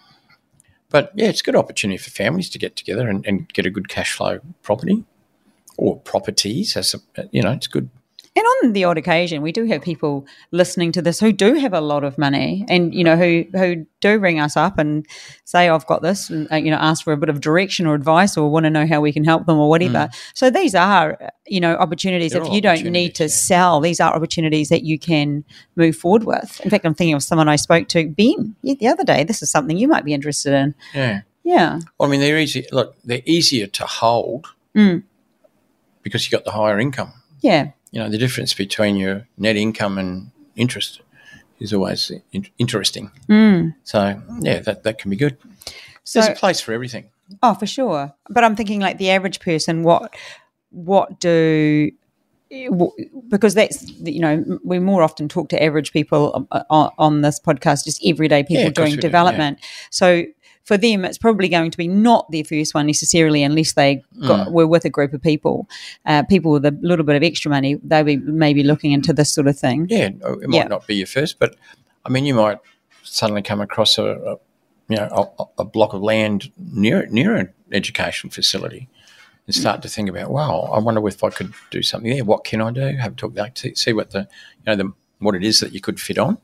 But 0.91 1.13
yeah, 1.15 1.29
it's 1.29 1.43
a 1.43 1.45
good 1.45 1.57
opportunity 1.57 1.99
for 1.99 2.11
families 2.11 2.49
to 2.51 2.59
get 2.59 2.75
together 2.75 3.09
and, 3.09 3.27
and 3.27 3.53
get 3.53 3.67
a 3.67 3.71
good 3.71 3.89
cash 3.91 4.15
flow 4.15 4.41
property 4.63 5.05
or 5.77 6.01
properties. 6.01 6.77
As 6.77 6.95
a, 6.95 7.29
you 7.31 7.43
know, 7.43 7.53
it's 7.53 7.67
good. 7.67 7.91
And 8.39 8.47
on 8.47 8.73
the 8.73 8.85
odd 8.85 8.99
occasion, 8.99 9.43
we 9.43 9.51
do 9.51 9.65
have 9.65 9.83
people 9.83 10.25
listening 10.53 10.93
to 10.93 11.03
this 11.03 11.19
who 11.19 11.33
do 11.33 11.55
have 11.55 11.73
a 11.73 11.81
lot 11.81 12.05
of 12.05 12.17
money, 12.19 12.65
and 12.69 12.95
you 12.95 13.03
know 13.03 13.17
who 13.17 13.45
who 13.53 13.85
do 14.01 14.21
ring 14.21 14.39
us 14.39 14.57
up 14.57 14.79
and 14.79 15.05
say, 15.45 15.69
"I've 15.69 15.87
got 15.87 16.03
this," 16.03 16.31
and 16.31 16.47
uh, 16.53 16.57
you 16.57 16.71
know, 16.71 16.77
ask 16.77 17.03
for 17.03 17.13
a 17.13 17.17
bit 17.17 17.31
of 17.31 17.41
direction 17.41 17.85
or 17.85 17.95
advice, 17.97 18.37
or 18.37 18.49
want 18.49 18.63
to 18.65 18.71
know 18.71 18.87
how 18.87 19.01
we 19.01 19.13
can 19.13 19.25
help 19.25 19.47
them 19.47 19.59
or 19.59 19.69
whatever. 19.69 20.09
So 20.35 20.51
these 20.51 20.77
are 20.77 21.19
you 21.49 21.59
know 21.59 21.75
opportunities. 21.75 22.31
They're 22.31 22.43
if 22.43 22.53
you 22.53 22.61
don't 22.61 22.85
need 22.85 23.17
to 23.17 23.25
yeah. 23.25 23.29
sell, 23.29 23.81
these 23.81 23.99
are 23.99 24.15
opportunities 24.15 24.69
that 24.69 24.85
you 24.85 25.01
can 25.01 25.45
move 25.75 25.97
forward 25.97 26.23
with. 26.23 26.61
In 26.63 26.71
fact, 26.71 26.87
I'm 26.87 26.95
thinking 26.95 27.15
of 27.15 27.25
someone 27.25 27.49
I 27.49 27.57
spoke 27.57 27.89
to, 27.89 28.09
Ben, 28.09 28.55
the 28.63 28.87
other 28.87 29.03
day. 29.03 29.25
This 29.25 29.43
is 29.43 29.51
something 29.51 29.77
you 29.77 29.89
might 29.89 30.05
be 30.05 30.15
interested 30.15 30.53
in. 30.55 30.75
Yeah. 30.95 31.23
Yeah, 31.45 31.81
Well, 31.99 32.09
I 32.09 32.13
mean, 32.13 32.21
they're 32.21 32.39
easy. 32.39 32.67
Look, 32.73 32.95
they're 33.05 33.23
easier 33.25 33.67
to 33.69 33.87
hold 33.87 34.49
Mm. 34.77 35.03
because 36.03 36.27
you 36.27 36.31
got 36.31 36.45
the 36.45 36.51
higher 36.53 36.79
income. 36.79 37.15
yeah. 37.41 37.71
You 37.91 38.01
know, 38.01 38.09
the 38.09 38.19
difference 38.19 38.55
between 38.55 38.97
your 38.97 39.27
net 39.37 39.57
income 39.57 39.99
and 39.99 40.31
interest 40.57 41.01
is 41.61 41.73
always 41.73 42.11
in- 42.33 42.49
interesting. 42.59 43.11
Mm. 43.29 43.75
So 43.85 44.21
yeah, 44.41 44.61
that 44.61 44.83
that 44.83 44.99
can 44.99 45.11
be 45.11 45.17
good. 45.17 45.37
So, 46.05 46.21
There's 46.21 46.37
a 46.37 46.41
place 46.41 46.61
for 46.61 46.73
everything. 46.73 47.11
Oh, 47.43 47.55
for 47.55 47.67
sure. 47.67 48.15
But 48.31 48.45
I'm 48.45 48.57
thinking 48.57 48.81
like 48.81 48.99
the 48.99 49.11
average 49.11 49.41
person, 49.41 49.83
what 49.83 50.15
what 50.71 51.21
do 51.21 51.91
because 53.29 53.53
that's 53.53 53.87
you 54.01 54.21
know 54.21 54.59
we 54.65 54.79
more 54.79 55.03
often 55.03 55.29
talk 55.29 55.51
to 55.51 55.63
average 55.63 55.93
people 55.93 56.47
uh, 56.51 56.63
on, 56.71 56.91
on 56.99 57.21
this 57.21 57.39
podcast, 57.39 57.85
just 57.85 58.01
everyday 58.07 58.43
people 58.43 58.65
Yeah, 58.65 58.71
doing 58.71 58.91
we 58.93 58.97
do, 58.97 59.03
development. 59.03 59.59
So 59.91 60.25
for 60.69 60.77
them, 60.77 61.03
it's 61.07 61.17
probably 61.17 61.49
going 61.49 61.71
to 61.71 61.79
be 61.79 61.89
not 61.89 62.31
their 62.31 62.45
first 62.45 62.75
one 62.75 62.87
necessarily, 62.87 63.43
unless 63.43 63.73
they 63.73 64.03
got, 64.27 64.53
were 64.53 64.67
with 64.67 64.85
a 64.85 64.91
group 64.91 65.15
of 65.15 65.23
people, 65.23 65.67
uh, 66.05 66.23
people 66.25 66.53
with 66.53 66.67
a 66.67 66.79
little 66.83 67.07
bit 67.07 67.17
of 67.17 67.23
extra 67.23 67.51
money. 67.51 67.77
They'll 67.83 68.05
be 68.05 68.19
maybe 68.19 68.63
looking 68.63 68.93
into 68.93 69.15
this 69.15 69.33
sort 69.33 69.47
of 69.47 69.59
thing. 69.59 69.87
Yeah, 69.89 70.09
it 70.09 70.49
might 70.49 70.57
Yeah. 70.59 70.65
not 70.69 70.87
be 70.87 70.97
your 70.97 71.07
first, 71.07 71.39
but 71.39 71.57
I 72.05 72.11
mean, 72.11 72.27
you 72.27 72.35
might 72.35 72.59
suddenly 73.03 73.41
come 73.41 73.63
across 73.63 73.97
a, 73.97 74.05
a 74.05 74.37
you 74.91 74.97
know 74.97 75.33
a, 75.39 75.45
a 75.63 75.65
block 75.65 75.95
of 75.95 76.03
land 76.03 76.53
near 76.59 77.07
near 77.07 77.35
an 77.35 77.49
education 77.73 78.29
facility 78.29 78.89
and 79.47 79.55
start 79.55 79.81
to 79.81 79.89
think 79.89 80.11
about, 80.11 80.31
wow, 80.31 80.71
I 80.75 80.79
wonder 80.81 81.09
if 81.09 81.25
I 81.25 81.31
could 81.31 81.55
do 81.71 81.83
something 81.83 82.11
there. 82.11 82.25
What 82.25 82.45
can 82.45 82.61
I 82.61 82.71
do? 82.71 82.81
Have 82.99 83.13
a 83.13 83.17
talk 83.17 83.33
back 83.33 83.55
to 83.55 83.75
see 83.75 83.95
what 83.95 84.11
the 84.11 84.21
you 84.21 84.65
know 84.67 84.77
the 84.77 84.93
what 85.21 85.35
it 85.35 85.45
is 85.45 85.61
that 85.61 85.73
you 85.73 85.81
could 85.81 85.99
fit 85.99 86.19
on. 86.19 86.37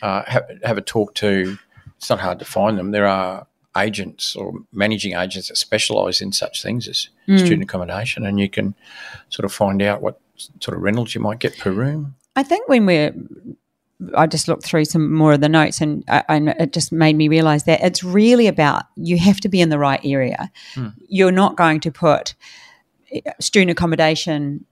Uh, 0.00 0.22
have, 0.28 0.44
have 0.62 0.78
a 0.78 0.82
talk 0.82 1.14
to. 1.16 1.58
It's 2.02 2.10
not 2.10 2.18
hard 2.18 2.40
to 2.40 2.44
find 2.44 2.76
them. 2.76 2.90
There 2.90 3.06
are 3.06 3.46
agents 3.76 4.34
or 4.34 4.54
managing 4.72 5.14
agents 5.14 5.48
that 5.48 5.56
specialise 5.56 6.20
in 6.20 6.32
such 6.32 6.60
things 6.60 6.88
as 6.88 7.10
hmm. 7.26 7.36
student 7.36 7.62
accommodation, 7.62 8.26
and 8.26 8.40
you 8.40 8.50
can 8.50 8.74
sort 9.28 9.44
of 9.44 9.52
find 9.52 9.80
out 9.80 10.02
what 10.02 10.20
sort 10.58 10.76
of 10.76 10.82
rentals 10.82 11.14
you 11.14 11.20
might 11.20 11.38
get 11.38 11.56
per 11.56 11.70
room. 11.70 12.16
I 12.34 12.42
think 12.42 12.68
when 12.68 12.86
we're, 12.86 13.14
I 14.16 14.26
just 14.26 14.48
looked 14.48 14.64
through 14.64 14.86
some 14.86 15.12
more 15.12 15.34
of 15.34 15.42
the 15.42 15.48
notes 15.48 15.80
and 15.80 16.02
uh, 16.08 16.22
I, 16.28 16.38
I, 16.38 16.54
it 16.58 16.72
just 16.72 16.90
made 16.90 17.14
me 17.14 17.28
realize 17.28 17.64
that 17.64 17.80
it's 17.82 18.02
really 18.02 18.48
about 18.48 18.82
you 18.96 19.16
have 19.18 19.38
to 19.38 19.48
be 19.48 19.60
in 19.60 19.68
the 19.68 19.78
right 19.78 20.00
area. 20.02 20.50
Hmm. 20.74 20.88
You're 21.06 21.30
not 21.30 21.56
going 21.56 21.78
to 21.82 21.92
put 21.92 22.34
eh, 23.12 23.20
student 23.38 23.70
accommodation 23.70 24.66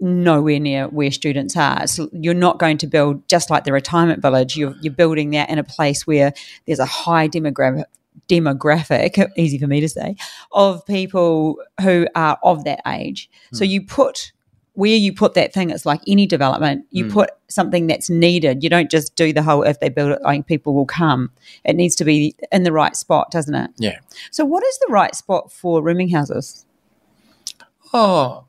nowhere 0.00 0.60
near 0.60 0.88
where 0.88 1.10
students 1.10 1.56
are. 1.56 1.86
So 1.86 2.08
you're 2.12 2.34
not 2.34 2.58
going 2.58 2.78
to 2.78 2.86
build 2.86 3.26
just 3.28 3.50
like 3.50 3.64
the 3.64 3.72
retirement 3.72 4.20
village. 4.20 4.56
You're, 4.56 4.74
you're 4.80 4.92
building 4.92 5.30
that 5.30 5.48
in 5.48 5.58
a 5.58 5.64
place 5.64 6.06
where 6.06 6.32
there's 6.66 6.78
a 6.78 6.86
high 6.86 7.28
demographic 7.28 7.84
demographic, 8.28 9.30
easy 9.36 9.58
for 9.58 9.66
me 9.66 9.80
to 9.80 9.88
say, 9.88 10.16
of 10.52 10.84
people 10.86 11.58
who 11.80 12.06
are 12.14 12.38
of 12.42 12.64
that 12.64 12.80
age. 12.86 13.30
So 13.52 13.64
hmm. 13.64 13.70
you 13.70 13.86
put 13.86 14.32
where 14.76 14.94
you 14.94 15.10
put 15.10 15.32
that 15.32 15.54
thing, 15.54 15.70
it's 15.70 15.86
like 15.86 16.02
any 16.06 16.26
development, 16.26 16.84
you 16.90 17.04
hmm. 17.04 17.12
put 17.12 17.30
something 17.48 17.86
that's 17.86 18.10
needed. 18.10 18.62
You 18.62 18.68
don't 18.68 18.90
just 18.90 19.16
do 19.16 19.32
the 19.32 19.42
whole 19.42 19.62
if 19.62 19.80
they 19.80 19.88
build 19.88 20.12
it, 20.12 20.22
like 20.22 20.46
people 20.46 20.74
will 20.74 20.86
come. 20.86 21.30
It 21.64 21.76
needs 21.76 21.96
to 21.96 22.04
be 22.04 22.34
in 22.52 22.62
the 22.62 22.72
right 22.72 22.94
spot, 22.94 23.30
doesn't 23.30 23.54
it? 23.54 23.70
Yeah. 23.78 23.98
So 24.30 24.44
what 24.44 24.62
is 24.62 24.78
the 24.80 24.92
right 24.92 25.14
spot 25.14 25.50
for 25.50 25.82
rooming 25.82 26.10
houses? 26.10 26.66
Oh, 27.94 28.44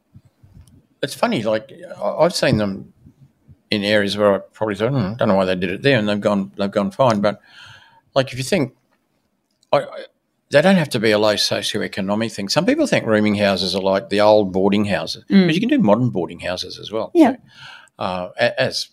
it's 1.02 1.14
funny. 1.16 1.44
Like 1.44 1.72
I've 2.02 2.34
seen 2.36 2.58
them 2.58 2.94
in 3.70 3.84
areas 3.84 4.18
where 4.18 4.36
I 4.36 4.38
probably 4.40 4.76
thought, 4.76 4.92
hmm, 4.92 5.14
don't 5.16 5.28
know 5.28 5.36
why 5.36 5.46
they 5.46 5.56
did 5.56 5.70
it 5.70 5.82
there, 5.82 5.98
and 6.00 6.08
they've 6.08 6.20
gone 6.22 6.52
they've 6.58 6.72
gone 6.72 6.92
fine. 6.92 7.22
But 7.22 7.40
like 8.16 8.32
if 8.32 8.38
you 8.38 8.44
think, 8.44 8.76
I, 9.72 9.80
I, 9.80 10.06
they 10.50 10.62
don't 10.62 10.78
have 10.78 10.90
to 10.90 11.00
be 11.00 11.12
a 11.12 11.20
low 11.20 11.34
socioeconomic 11.36 12.32
thing. 12.34 12.48
Some 12.50 12.66
people 12.66 12.88
think 12.88 13.06
rooming 13.06 13.36
houses 13.36 13.76
are 13.76 13.82
like 13.82 14.10
the 14.10 14.22
old 14.22 14.54
boarding 14.54 14.86
houses, 14.86 15.24
but 15.28 15.54
you 15.54 15.60
can 15.60 15.70
do 15.70 15.80
modern 15.80 16.10
boarding 16.10 16.40
houses 16.40 16.80
as 16.80 16.92
well. 16.92 17.12
Yeah. 17.14 17.36
uh, 18.00 18.30
as 18.40 18.90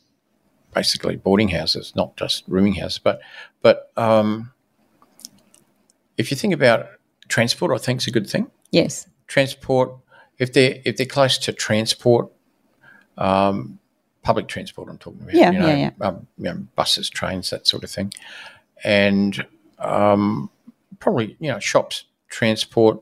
basically 0.74 1.14
boarding 1.14 1.48
houses, 1.50 1.92
not 1.94 2.16
just 2.16 2.42
rooming 2.48 2.74
houses. 2.74 2.98
But 2.98 3.20
but 3.62 3.92
um, 3.96 4.52
if 6.18 6.30
you 6.30 6.36
think 6.36 6.52
about 6.54 6.86
transport, 7.28 7.72
I 7.72 7.78
think 7.78 8.00
is 8.00 8.06
a 8.08 8.10
good 8.10 8.28
thing 8.28 8.50
Yes. 8.72 9.06
transport 9.28 9.92
if 10.38 10.52
they're 10.52 10.80
if 10.84 10.96
they're 10.96 11.06
close 11.06 11.38
to 11.38 11.52
transport, 11.52 12.30
um, 13.18 13.78
public 14.22 14.48
transport. 14.48 14.88
I'm 14.88 14.98
talking 14.98 15.22
about. 15.22 15.34
Yeah, 15.34 15.50
you 15.50 15.58
know, 15.58 15.66
yeah, 15.66 15.90
Um, 16.00 16.26
you 16.38 16.44
know, 16.44 16.66
buses, 16.74 17.08
trains, 17.08 17.50
that 17.50 17.66
sort 17.66 17.84
of 17.84 17.90
thing, 17.90 18.12
and 18.82 19.46
um, 19.78 20.50
probably 20.98 21.36
you 21.38 21.50
know 21.50 21.60
shops, 21.60 22.04
transport. 22.28 23.00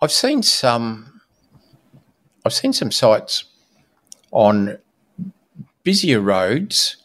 I've 0.00 0.12
seen 0.12 0.42
some. 0.42 1.20
I've 2.44 2.52
seen 2.52 2.72
some 2.72 2.92
sites 2.92 3.44
on 4.30 4.78
busier 5.82 6.20
roads, 6.20 6.96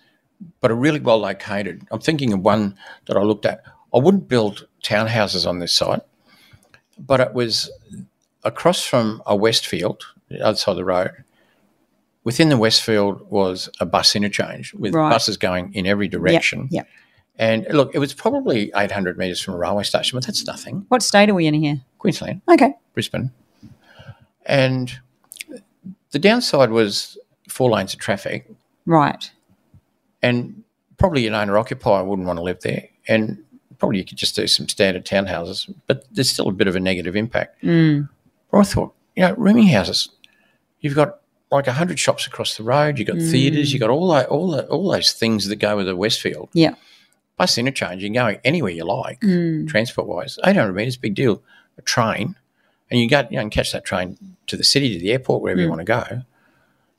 but 0.59 0.69
are 0.69 0.75
really 0.75 0.99
well 0.99 1.19
located. 1.19 1.87
I'm 1.91 2.01
thinking 2.01 2.33
of 2.33 2.41
one 2.41 2.75
that 3.05 3.15
I 3.15 3.21
looked 3.21 3.45
at. 3.45 3.63
I 3.93 3.99
wouldn't 3.99 4.27
build 4.27 4.67
townhouses 4.83 5.47
on 5.47 5.59
this 5.59 5.73
site, 5.73 6.01
but 6.97 7.19
it 7.21 7.33
was 7.33 7.71
across 8.43 8.83
from 8.83 9.21
a 9.25 9.35
Westfield, 9.35 10.03
the 10.29 10.41
other 10.43 10.57
side 10.57 10.71
of 10.71 10.77
the 10.77 10.85
road. 10.85 11.11
Within 12.23 12.49
the 12.49 12.57
Westfield 12.57 13.29
was 13.31 13.69
a 13.79 13.85
bus 13.85 14.15
interchange 14.15 14.73
with 14.73 14.93
Right. 14.93 15.09
buses 15.09 15.37
going 15.37 15.73
in 15.73 15.85
every 15.87 16.07
direction. 16.07 16.67
Yeah. 16.69 16.83
And 17.37 17.65
look, 17.71 17.95
it 17.95 17.99
was 17.99 18.13
probably 18.13 18.71
800 18.75 19.17
metres 19.17 19.41
from 19.41 19.53
a 19.53 19.57
railway 19.57 19.83
station, 19.83 20.17
but 20.17 20.25
that's 20.25 20.45
nothing. 20.45 20.85
What 20.89 21.01
state 21.01 21.29
are 21.29 21.33
we 21.33 21.47
in 21.47 21.53
here? 21.53 21.81
Queensland, 21.97 22.41
Okay. 22.49 22.73
Brisbane. 22.93 23.31
And 24.45 24.99
the 26.11 26.19
downside 26.19 26.71
was 26.71 27.17
four 27.47 27.69
lanes 27.69 27.93
of 27.93 27.99
traffic, 27.99 28.49
Right. 28.85 29.31
and 30.21 30.63
probably 30.97 31.27
an 31.27 31.33
owner 31.33 31.57
occupier 31.57 32.03
wouldn't 32.03 32.27
want 32.27 32.37
to 32.37 32.43
live 32.43 32.59
there. 32.61 32.89
And 33.07 33.43
probably 33.77 33.99
you 33.99 34.05
could 34.05 34.17
just 34.17 34.35
do 34.35 34.45
some 34.47 34.67
standard 34.67 35.05
townhouses, 35.05 35.73
but 35.87 36.03
there's 36.11 36.29
still 36.29 36.49
a 36.49 36.51
bit 36.51 36.67
of 36.67 36.75
a 36.75 36.79
negative 36.79 37.15
impact. 37.15 37.63
Mm. 37.63 38.09
But 38.51 38.59
I 38.59 38.63
thought, 38.63 38.93
you 39.15 39.23
know, 39.23 39.33
rooming 39.35 39.67
houses, 39.67 40.09
you've 40.81 40.95
got 40.95 41.19
like 41.51 41.65
100 41.67 41.97
shops 41.99 42.27
across 42.27 42.57
the 42.57 42.63
road, 42.63 42.99
you've 42.99 43.07
got 43.07 43.17
theatres, 43.17 43.73
you've 43.73 43.79
got 43.79 43.89
all, 43.89 44.09
that, 44.09 44.27
all, 44.27 44.51
that, 44.51 44.67
all 44.69 44.91
those 44.91 45.11
things 45.11 45.47
that 45.47 45.55
go 45.57 45.75
with 45.77 45.87
a 45.89 45.95
Westfield. 45.95 46.49
Yeah. 46.53 46.75
Bus 47.37 47.57
interchange, 47.57 48.03
you 48.03 48.09
can 48.09 48.13
go 48.35 48.39
anywhere 48.43 48.71
you 48.71 48.85
like, 48.85 49.21
Mm. 49.21 49.67
transport 49.67 50.07
wise. 50.07 50.37
800 50.45 50.73
metres, 50.73 50.97
big 50.97 51.15
deal. 51.15 51.41
A 51.77 51.81
train, 51.81 52.35
and 52.91 52.99
you, 52.99 53.09
go, 53.09 53.19
you 53.29 53.37
know, 53.37 53.41
can 53.43 53.49
catch 53.49 53.71
that 53.71 53.85
train 53.85 54.17
to 54.47 54.57
the 54.57 54.63
city, 54.63 54.93
to 54.93 54.99
the 54.99 55.11
airport, 55.11 55.41
wherever 55.41 55.61
you 55.61 55.69
want 55.69 55.79
to 55.79 55.85
go. 55.85 56.21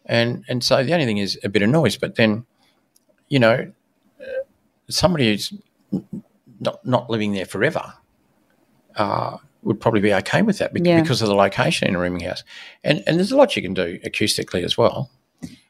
And, 0.07 0.44
and 0.48 0.64
so 0.64 0.82
the 0.82 0.92
only 0.94 1.05
thing 1.05 1.18
is 1.18 1.38
a 1.44 1.48
bit 1.48 1.62
of 1.62 1.68
noise, 1.68 1.96
but 1.96 2.16
then, 2.16 2.46
you 3.28 3.38
know, 3.38 3.70
somebody 4.88 5.30
who's 5.30 5.53
not, 6.59 6.84
not 6.84 7.09
living 7.11 7.32
there 7.32 7.46
forever 7.46 7.94
uh, 8.96 9.36
would 9.63 9.81
probably 9.81 10.01
be 10.01 10.13
okay 10.15 10.43
with 10.43 10.59
that 10.59 10.73
bec- 10.73 10.83
Yeah. 10.85 11.01
because 11.03 11.21
of 11.23 11.29
the 11.29 11.35
location 11.35 11.89
in 11.89 11.95
a 11.95 11.99
rooming 11.99 12.21
house. 12.23 12.45
And, 12.85 13.03
and 13.07 13.19
there's 13.19 13.33
a 13.33 13.37
lot 13.37 13.57
you 13.57 13.63
can 13.63 13.75
do 13.75 13.99
acoustically 14.05 14.65
as 14.65 14.77
well. 14.79 15.11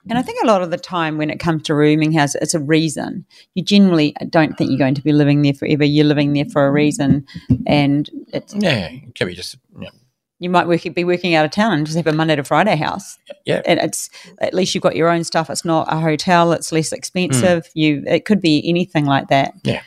And 0.09 0.19
I 0.19 0.23
think 0.23 0.43
a 0.43 0.47
lot 0.47 0.63
of 0.63 0.71
the 0.71 0.79
time 0.79 1.19
when 1.19 1.29
it 1.29 1.39
comes 1.39 1.63
to 1.65 1.75
rooming 1.75 2.13
house, 2.13 2.35
it's 2.35 2.55
a 2.55 2.59
reason. 2.59 3.27
You 3.55 3.63
generally 3.63 4.15
don't 4.31 4.57
think 4.57 4.71
you're 4.71 4.79
going 4.79 4.95
to 4.95 5.03
be 5.03 5.13
living 5.13 5.43
there 5.43 5.53
forever. 5.53 5.85
You're 5.85 6.07
living 6.07 6.33
there 6.33 6.47
for 6.47 6.67
a 6.67 6.73
reason, 6.73 7.27
and 7.67 8.09
it's 8.33 8.55
Yeah, 8.55 8.89
it 8.89 9.15
can 9.15 9.27
be 9.29 9.35
just, 9.35 9.57
you 9.75 9.83
know, 9.83 9.91
you 10.39 10.49
might 10.49 10.67
work, 10.67 10.83
be 10.95 11.05
working 11.05 11.35
out 11.35 11.45
of 11.45 11.51
town 11.51 11.75
and 11.75 11.85
just 11.87 11.99
have 11.99 12.07
a 12.07 12.13
Monday 12.15 12.35
to 12.35 12.43
Friday 12.43 12.77
house. 12.77 13.19
yeah, 13.45 13.61
And 13.67 13.79
it's 13.79 14.09
at 14.41 14.55
least 14.55 14.75
you've 14.75 14.83
got 14.83 14.97
your 14.97 15.11
own 15.11 15.23
stuff. 15.23 15.51
It's 15.51 15.67
not 15.67 15.93
a 15.93 16.01
hotel. 16.01 16.53
It's 16.53 16.73
less 16.73 16.93
expensive. 16.93 17.65
Mm. 17.67 17.71
You 17.75 18.03
it 18.07 18.25
could 18.25 18.41
be 18.41 18.67
anything 18.67 19.05
like 19.05 19.29
that. 19.29 19.53
Yeah. 19.65 19.83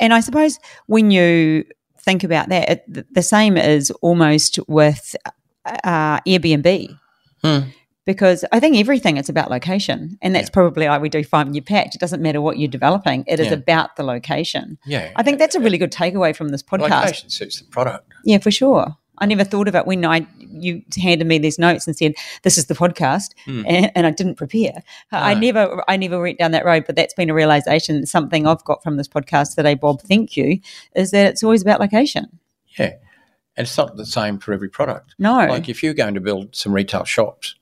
And 0.00 0.12
I 0.12 0.18
suppose 0.18 0.58
when 0.86 1.12
you 1.12 1.64
think 2.04 2.24
about 2.24 2.48
that, 2.50 2.68
it, 2.70 3.14
the 3.14 3.22
same 3.22 3.56
is 3.56 3.90
almost 4.02 4.58
with 4.68 5.16
uh, 5.64 6.20
Airbnb. 6.20 6.96
Hmm. 7.42 7.58
Because 8.06 8.44
I 8.52 8.60
think 8.60 8.76
everything 8.76 9.16
it's 9.16 9.30
about 9.30 9.50
location, 9.50 10.18
and 10.20 10.34
that's 10.34 10.50
probably 10.50 10.86
why 10.86 10.98
we 10.98 11.08
do 11.08 11.24
five 11.24 11.46
when 11.46 11.54
you're. 11.54 11.94
It 11.94 12.00
doesn't 12.00 12.20
matter 12.20 12.42
what 12.42 12.58
you're 12.58 12.68
developing; 12.68 13.24
it 13.26 13.40
is 13.40 13.46
Yeah. 13.46 13.54
about 13.54 13.96
the 13.96 14.02
location. 14.02 14.76
yeah. 14.84 15.10
I 15.16 15.22
think 15.22 15.38
that's 15.38 15.54
a 15.54 15.60
really 15.60 15.78
good 15.78 15.90
takeaway 15.90 16.36
from 16.36 16.48
this 16.48 16.62
podcast. 16.62 16.90
Location 17.06 17.30
suits 17.30 17.60
the 17.60 17.66
product. 17.66 18.12
Yeah, 18.26 18.38
for 18.38 18.50
sure. 18.50 18.94
I 19.18 19.26
never 19.26 19.44
thought 19.44 19.68
of 19.68 19.74
it 19.74 19.86
when 19.86 20.04
I 20.04 20.26
you 20.38 20.82
handed 21.00 21.26
me 21.26 21.38
these 21.38 21.58
notes 21.58 21.86
and 21.86 21.96
said 21.96 22.14
this 22.42 22.58
is 22.58 22.66
the 22.66 22.74
podcast, 22.74 23.30
and, 23.46 23.90
and 23.94 24.06
I 24.06 24.10
didn't 24.10 24.36
prepare. 24.36 24.82
I 25.12 25.34
never 25.34 25.84
I 25.88 25.96
never 25.96 26.20
went 26.20 26.38
down 26.38 26.50
that 26.52 26.64
road, 26.64 26.84
but 26.86 26.96
that's 26.96 27.14
been 27.14 27.30
a 27.30 27.34
realization. 27.34 28.06
Something 28.06 28.46
I've 28.46 28.64
got 28.64 28.82
from 28.82 28.96
this 28.96 29.08
podcast 29.08 29.54
today, 29.54 29.74
Bob. 29.74 30.02
Thank 30.02 30.36
you. 30.36 30.60
Is 30.94 31.10
that 31.12 31.26
it's 31.26 31.42
always 31.44 31.62
about 31.62 31.80
location. 31.80 32.38
Yeah. 32.78 32.94
And 33.56 33.66
it's 33.66 33.78
not 33.78 33.96
the 33.96 34.04
same 34.06 34.38
for 34.38 34.52
every 34.52 34.68
product. 34.68 35.14
No, 35.18 35.36
Like 35.36 35.68
if 35.68 35.80
you're 35.82 35.94
going 35.94 36.14
to 36.14 36.20
build 36.20 36.56
some 36.56 36.72
retail 36.72 37.04
shops 37.04 37.54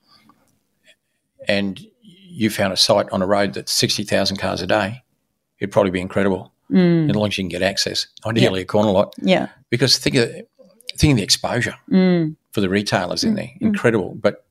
and 1.47 1.79
you 2.01 2.49
found 2.49 2.73
a 2.73 2.77
site 2.77 3.09
on 3.11 3.21
a 3.21 3.27
road 3.27 3.53
that's 3.53 3.71
60,000 3.71 4.37
cars 4.37 4.61
a 4.61 4.67
day, 4.67 5.03
it'd 5.59 5.71
probably 5.71 5.91
be 5.91 6.01
incredible. 6.01 6.51
Mm. 6.71 7.09
As 7.09 7.15
long 7.15 7.27
as 7.27 7.37
you 7.37 7.43
can 7.43 7.49
get 7.49 7.61
access, 7.61 8.07
ideally 8.25 8.61
a 8.61 8.65
corner 8.65 8.89
lot. 8.89 9.13
yeah, 9.21 9.49
Because 9.69 9.97
think 9.99 10.15
of, 10.15 10.31
think 10.97 11.11
of 11.11 11.17
the 11.17 11.23
exposure 11.23 11.75
mm. 11.89 12.35
for 12.51 12.61
the 12.61 12.69
retailers 12.69 13.23
in 13.23 13.35
there. 13.35 13.51
Incredible. 13.61 14.15
But 14.15 14.45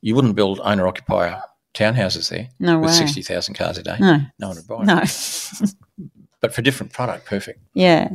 you 0.00 0.14
wouldn't 0.14 0.36
build 0.36 0.60
owner 0.62 0.86
occupier 0.86 1.42
townhouses 1.74 2.28
there 2.30 2.48
no 2.58 2.78
with 2.78 2.90
way. 2.90 2.96
60,000 2.96 3.54
cars 3.54 3.78
a 3.78 3.82
day. 3.82 3.96
No, 4.00 4.20
No 4.38 4.48
one 4.48 4.56
would 4.56 4.66
buy 4.66 4.82
it. 4.82 4.86
no, 4.86 6.06
But 6.40 6.54
for 6.54 6.62
different 6.62 6.92
product, 6.92 7.26
perfect. 7.26 7.60
yeah. 7.74 8.08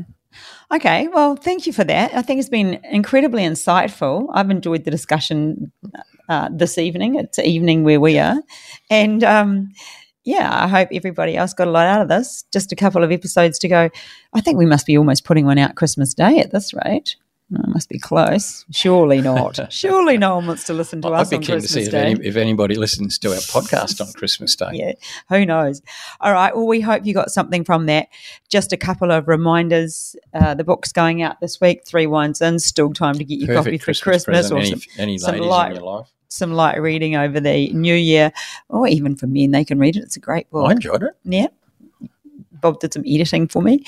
Okay, 0.74 1.08
well, 1.10 1.36
thank 1.36 1.68
you 1.68 1.74
for 1.74 1.84
that. 1.84 2.16
I 2.16 2.24
think 2.24 2.40
it's 2.40 2.50
been 2.50 2.80
incredibly 2.86 3.44
insightful. 3.44 4.28
I've 4.34 4.50
enjoyed 4.50 4.86
the 4.86 4.92
discussion 4.92 5.72
uh, 6.30 6.50
this 6.52 6.78
evening. 6.80 7.16
It's 7.16 7.38
evening 7.38 7.84
where 7.84 8.00
we 8.00 8.18
are. 8.18 8.42
And 8.90 9.24
um, 9.24 9.72
yeah, 10.24 10.50
I 10.52 10.68
hope 10.68 10.90
everybody 10.92 11.36
else 11.38 11.54
got 11.54 11.68
a 11.68 11.72
lot 11.72 11.86
out 11.86 12.02
of 12.02 12.08
this. 12.08 12.46
Just 12.52 12.72
a 12.72 12.76
couple 12.76 13.04
of 13.04 13.12
episodes 13.12 13.60
to 13.60 13.68
go. 13.68 13.90
I 14.34 14.42
think 14.42 14.58
we 14.58 14.66
must 14.66 14.88
be 14.88 14.98
almost 14.98 15.26
putting 15.26 15.46
one 15.46 15.60
out 15.60 15.76
Christmas 15.76 16.14
Day 16.14 16.40
at 16.40 16.52
this 16.52 16.74
rate. 16.86 17.18
Must 17.50 17.88
be 17.90 18.00
close. 18.00 18.66
Surely 18.72 19.22
not. 19.22 19.72
Surely 19.72 20.18
no 20.18 20.36
one 20.36 20.48
wants 20.48 20.64
to 20.66 20.74
listen 20.74 21.02
to 21.04 21.10
us. 21.10 21.28
I'd 21.28 21.40
be 21.40 21.46
keen 21.46 21.56
to 21.58 21.62
Christmas 21.62 21.72
see 21.72 21.82
if, 21.84 21.94
any, 21.94 22.26
if 22.26 22.36
anybody 22.36 22.76
listens 22.76 23.20
to 23.20 23.30
our 23.30 23.36
podcast 23.36 24.02
on 24.02 24.12
Christmas 24.14 24.56
Day. 24.56 24.70
yeah, 24.74 24.94
who 25.30 25.46
knows? 25.46 25.82
All 26.20 26.34
right. 26.34 26.56
Well, 26.56 26.66
we 26.66 26.82
hope 26.82 27.06
you 27.06 27.14
got 27.14 27.30
something 27.30 27.64
from 27.64 27.86
that. 27.88 28.08
Just 28.50 28.74
a 28.74 28.78
couple 28.78 29.12
of 29.12 29.28
reminders. 29.28 30.16
Uh, 30.34 30.56
the 30.56 30.64
book's 30.64 30.92
going 30.92 31.22
out 31.22 31.42
this 31.42 31.62
week. 31.62 31.86
Three 31.86 32.08
wines 32.08 32.42
in. 32.42 32.58
Still 32.60 32.92
time 32.92 33.16
to 33.16 33.24
get 33.24 33.38
your 33.40 33.56
copy 33.56 33.78
Perfect 33.78 33.84
for 33.84 33.86
Christmas, 33.86 34.24
Christmas, 34.26 34.52
or 34.52 34.58
Any, 34.58 34.70
some, 34.70 34.82
any 34.98 35.18
some 35.20 35.38
light- 35.38 35.72
in 35.72 35.76
your 35.78 35.86
life? 35.86 36.08
some 36.30 36.54
light 36.54 36.82
reading 36.82 37.16
over 37.16 37.40
the 37.40 37.70
new 37.74 37.94
year, 37.94 38.32
or 38.68 38.88
even 38.88 39.16
for 39.16 39.28
men, 39.28 39.52
they 39.52 39.64
can 39.64 39.78
read 39.78 39.96
it. 39.96 40.02
It's 40.04 40.18
a 40.18 40.20
great 40.20 40.50
book. 40.50 40.68
I 40.68 40.72
enjoyed 40.72 41.04
it. 41.04 41.14
Yeah. 41.24 41.48
Bob 42.52 42.80
did 42.80 42.94
some 42.94 43.04
editing 43.06 43.48
for 43.48 43.62
me. 43.62 43.86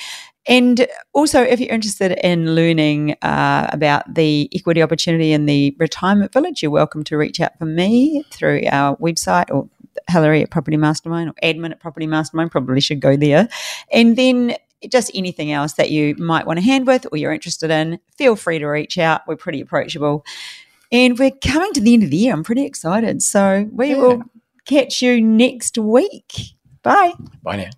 And 0.48 0.86
also, 1.12 1.42
if 1.42 1.58
you're 1.60 1.72
interested 1.74 2.12
in 2.24 2.54
learning 2.54 3.16
uh, 3.22 3.68
about 3.72 4.14
the 4.14 4.48
equity 4.54 4.82
opportunity 4.82 5.32
in 5.32 5.46
the 5.46 5.74
retirement 5.78 6.32
village, 6.32 6.62
you're 6.62 6.70
welcome 6.70 7.02
to 7.04 7.16
reach 7.16 7.40
out 7.40 7.58
for 7.58 7.66
me 7.66 8.22
through 8.30 8.62
our 8.70 8.96
website 8.98 9.50
or 9.50 9.68
Hilary 10.08 10.42
at 10.42 10.50
Property 10.50 10.76
Mastermind 10.76 11.30
or 11.30 11.34
admin 11.42 11.72
at 11.72 11.80
Property 11.80 12.06
Mastermind. 12.06 12.50
Probably 12.52 12.80
should 12.80 13.00
go 13.00 13.16
there. 13.16 13.48
And 13.92 14.16
then 14.16 14.54
just 14.88 15.10
anything 15.14 15.50
else 15.50 15.72
that 15.74 15.90
you 15.90 16.14
might 16.16 16.46
want 16.46 16.58
a 16.58 16.62
hand 16.62 16.86
with 16.86 17.06
or 17.10 17.16
you're 17.16 17.32
interested 17.32 17.70
in, 17.70 17.98
feel 18.16 18.36
free 18.36 18.58
to 18.58 18.66
reach 18.66 18.98
out. 18.98 19.22
We're 19.26 19.36
pretty 19.36 19.60
approachable. 19.60 20.24
And 20.92 21.18
we're 21.18 21.32
coming 21.32 21.72
to 21.72 21.80
the 21.80 21.94
end 21.94 22.04
of 22.04 22.10
the 22.10 22.16
year. 22.18 22.32
I'm 22.32 22.44
pretty 22.44 22.64
excited. 22.64 23.22
So 23.22 23.68
we 23.72 23.90
Yeah. 23.90 23.96
will 23.96 24.22
catch 24.64 25.02
you 25.02 25.20
next 25.20 25.76
week. 25.78 26.54
Bye. 26.82 27.14
Bye 27.42 27.56
now. 27.56 27.70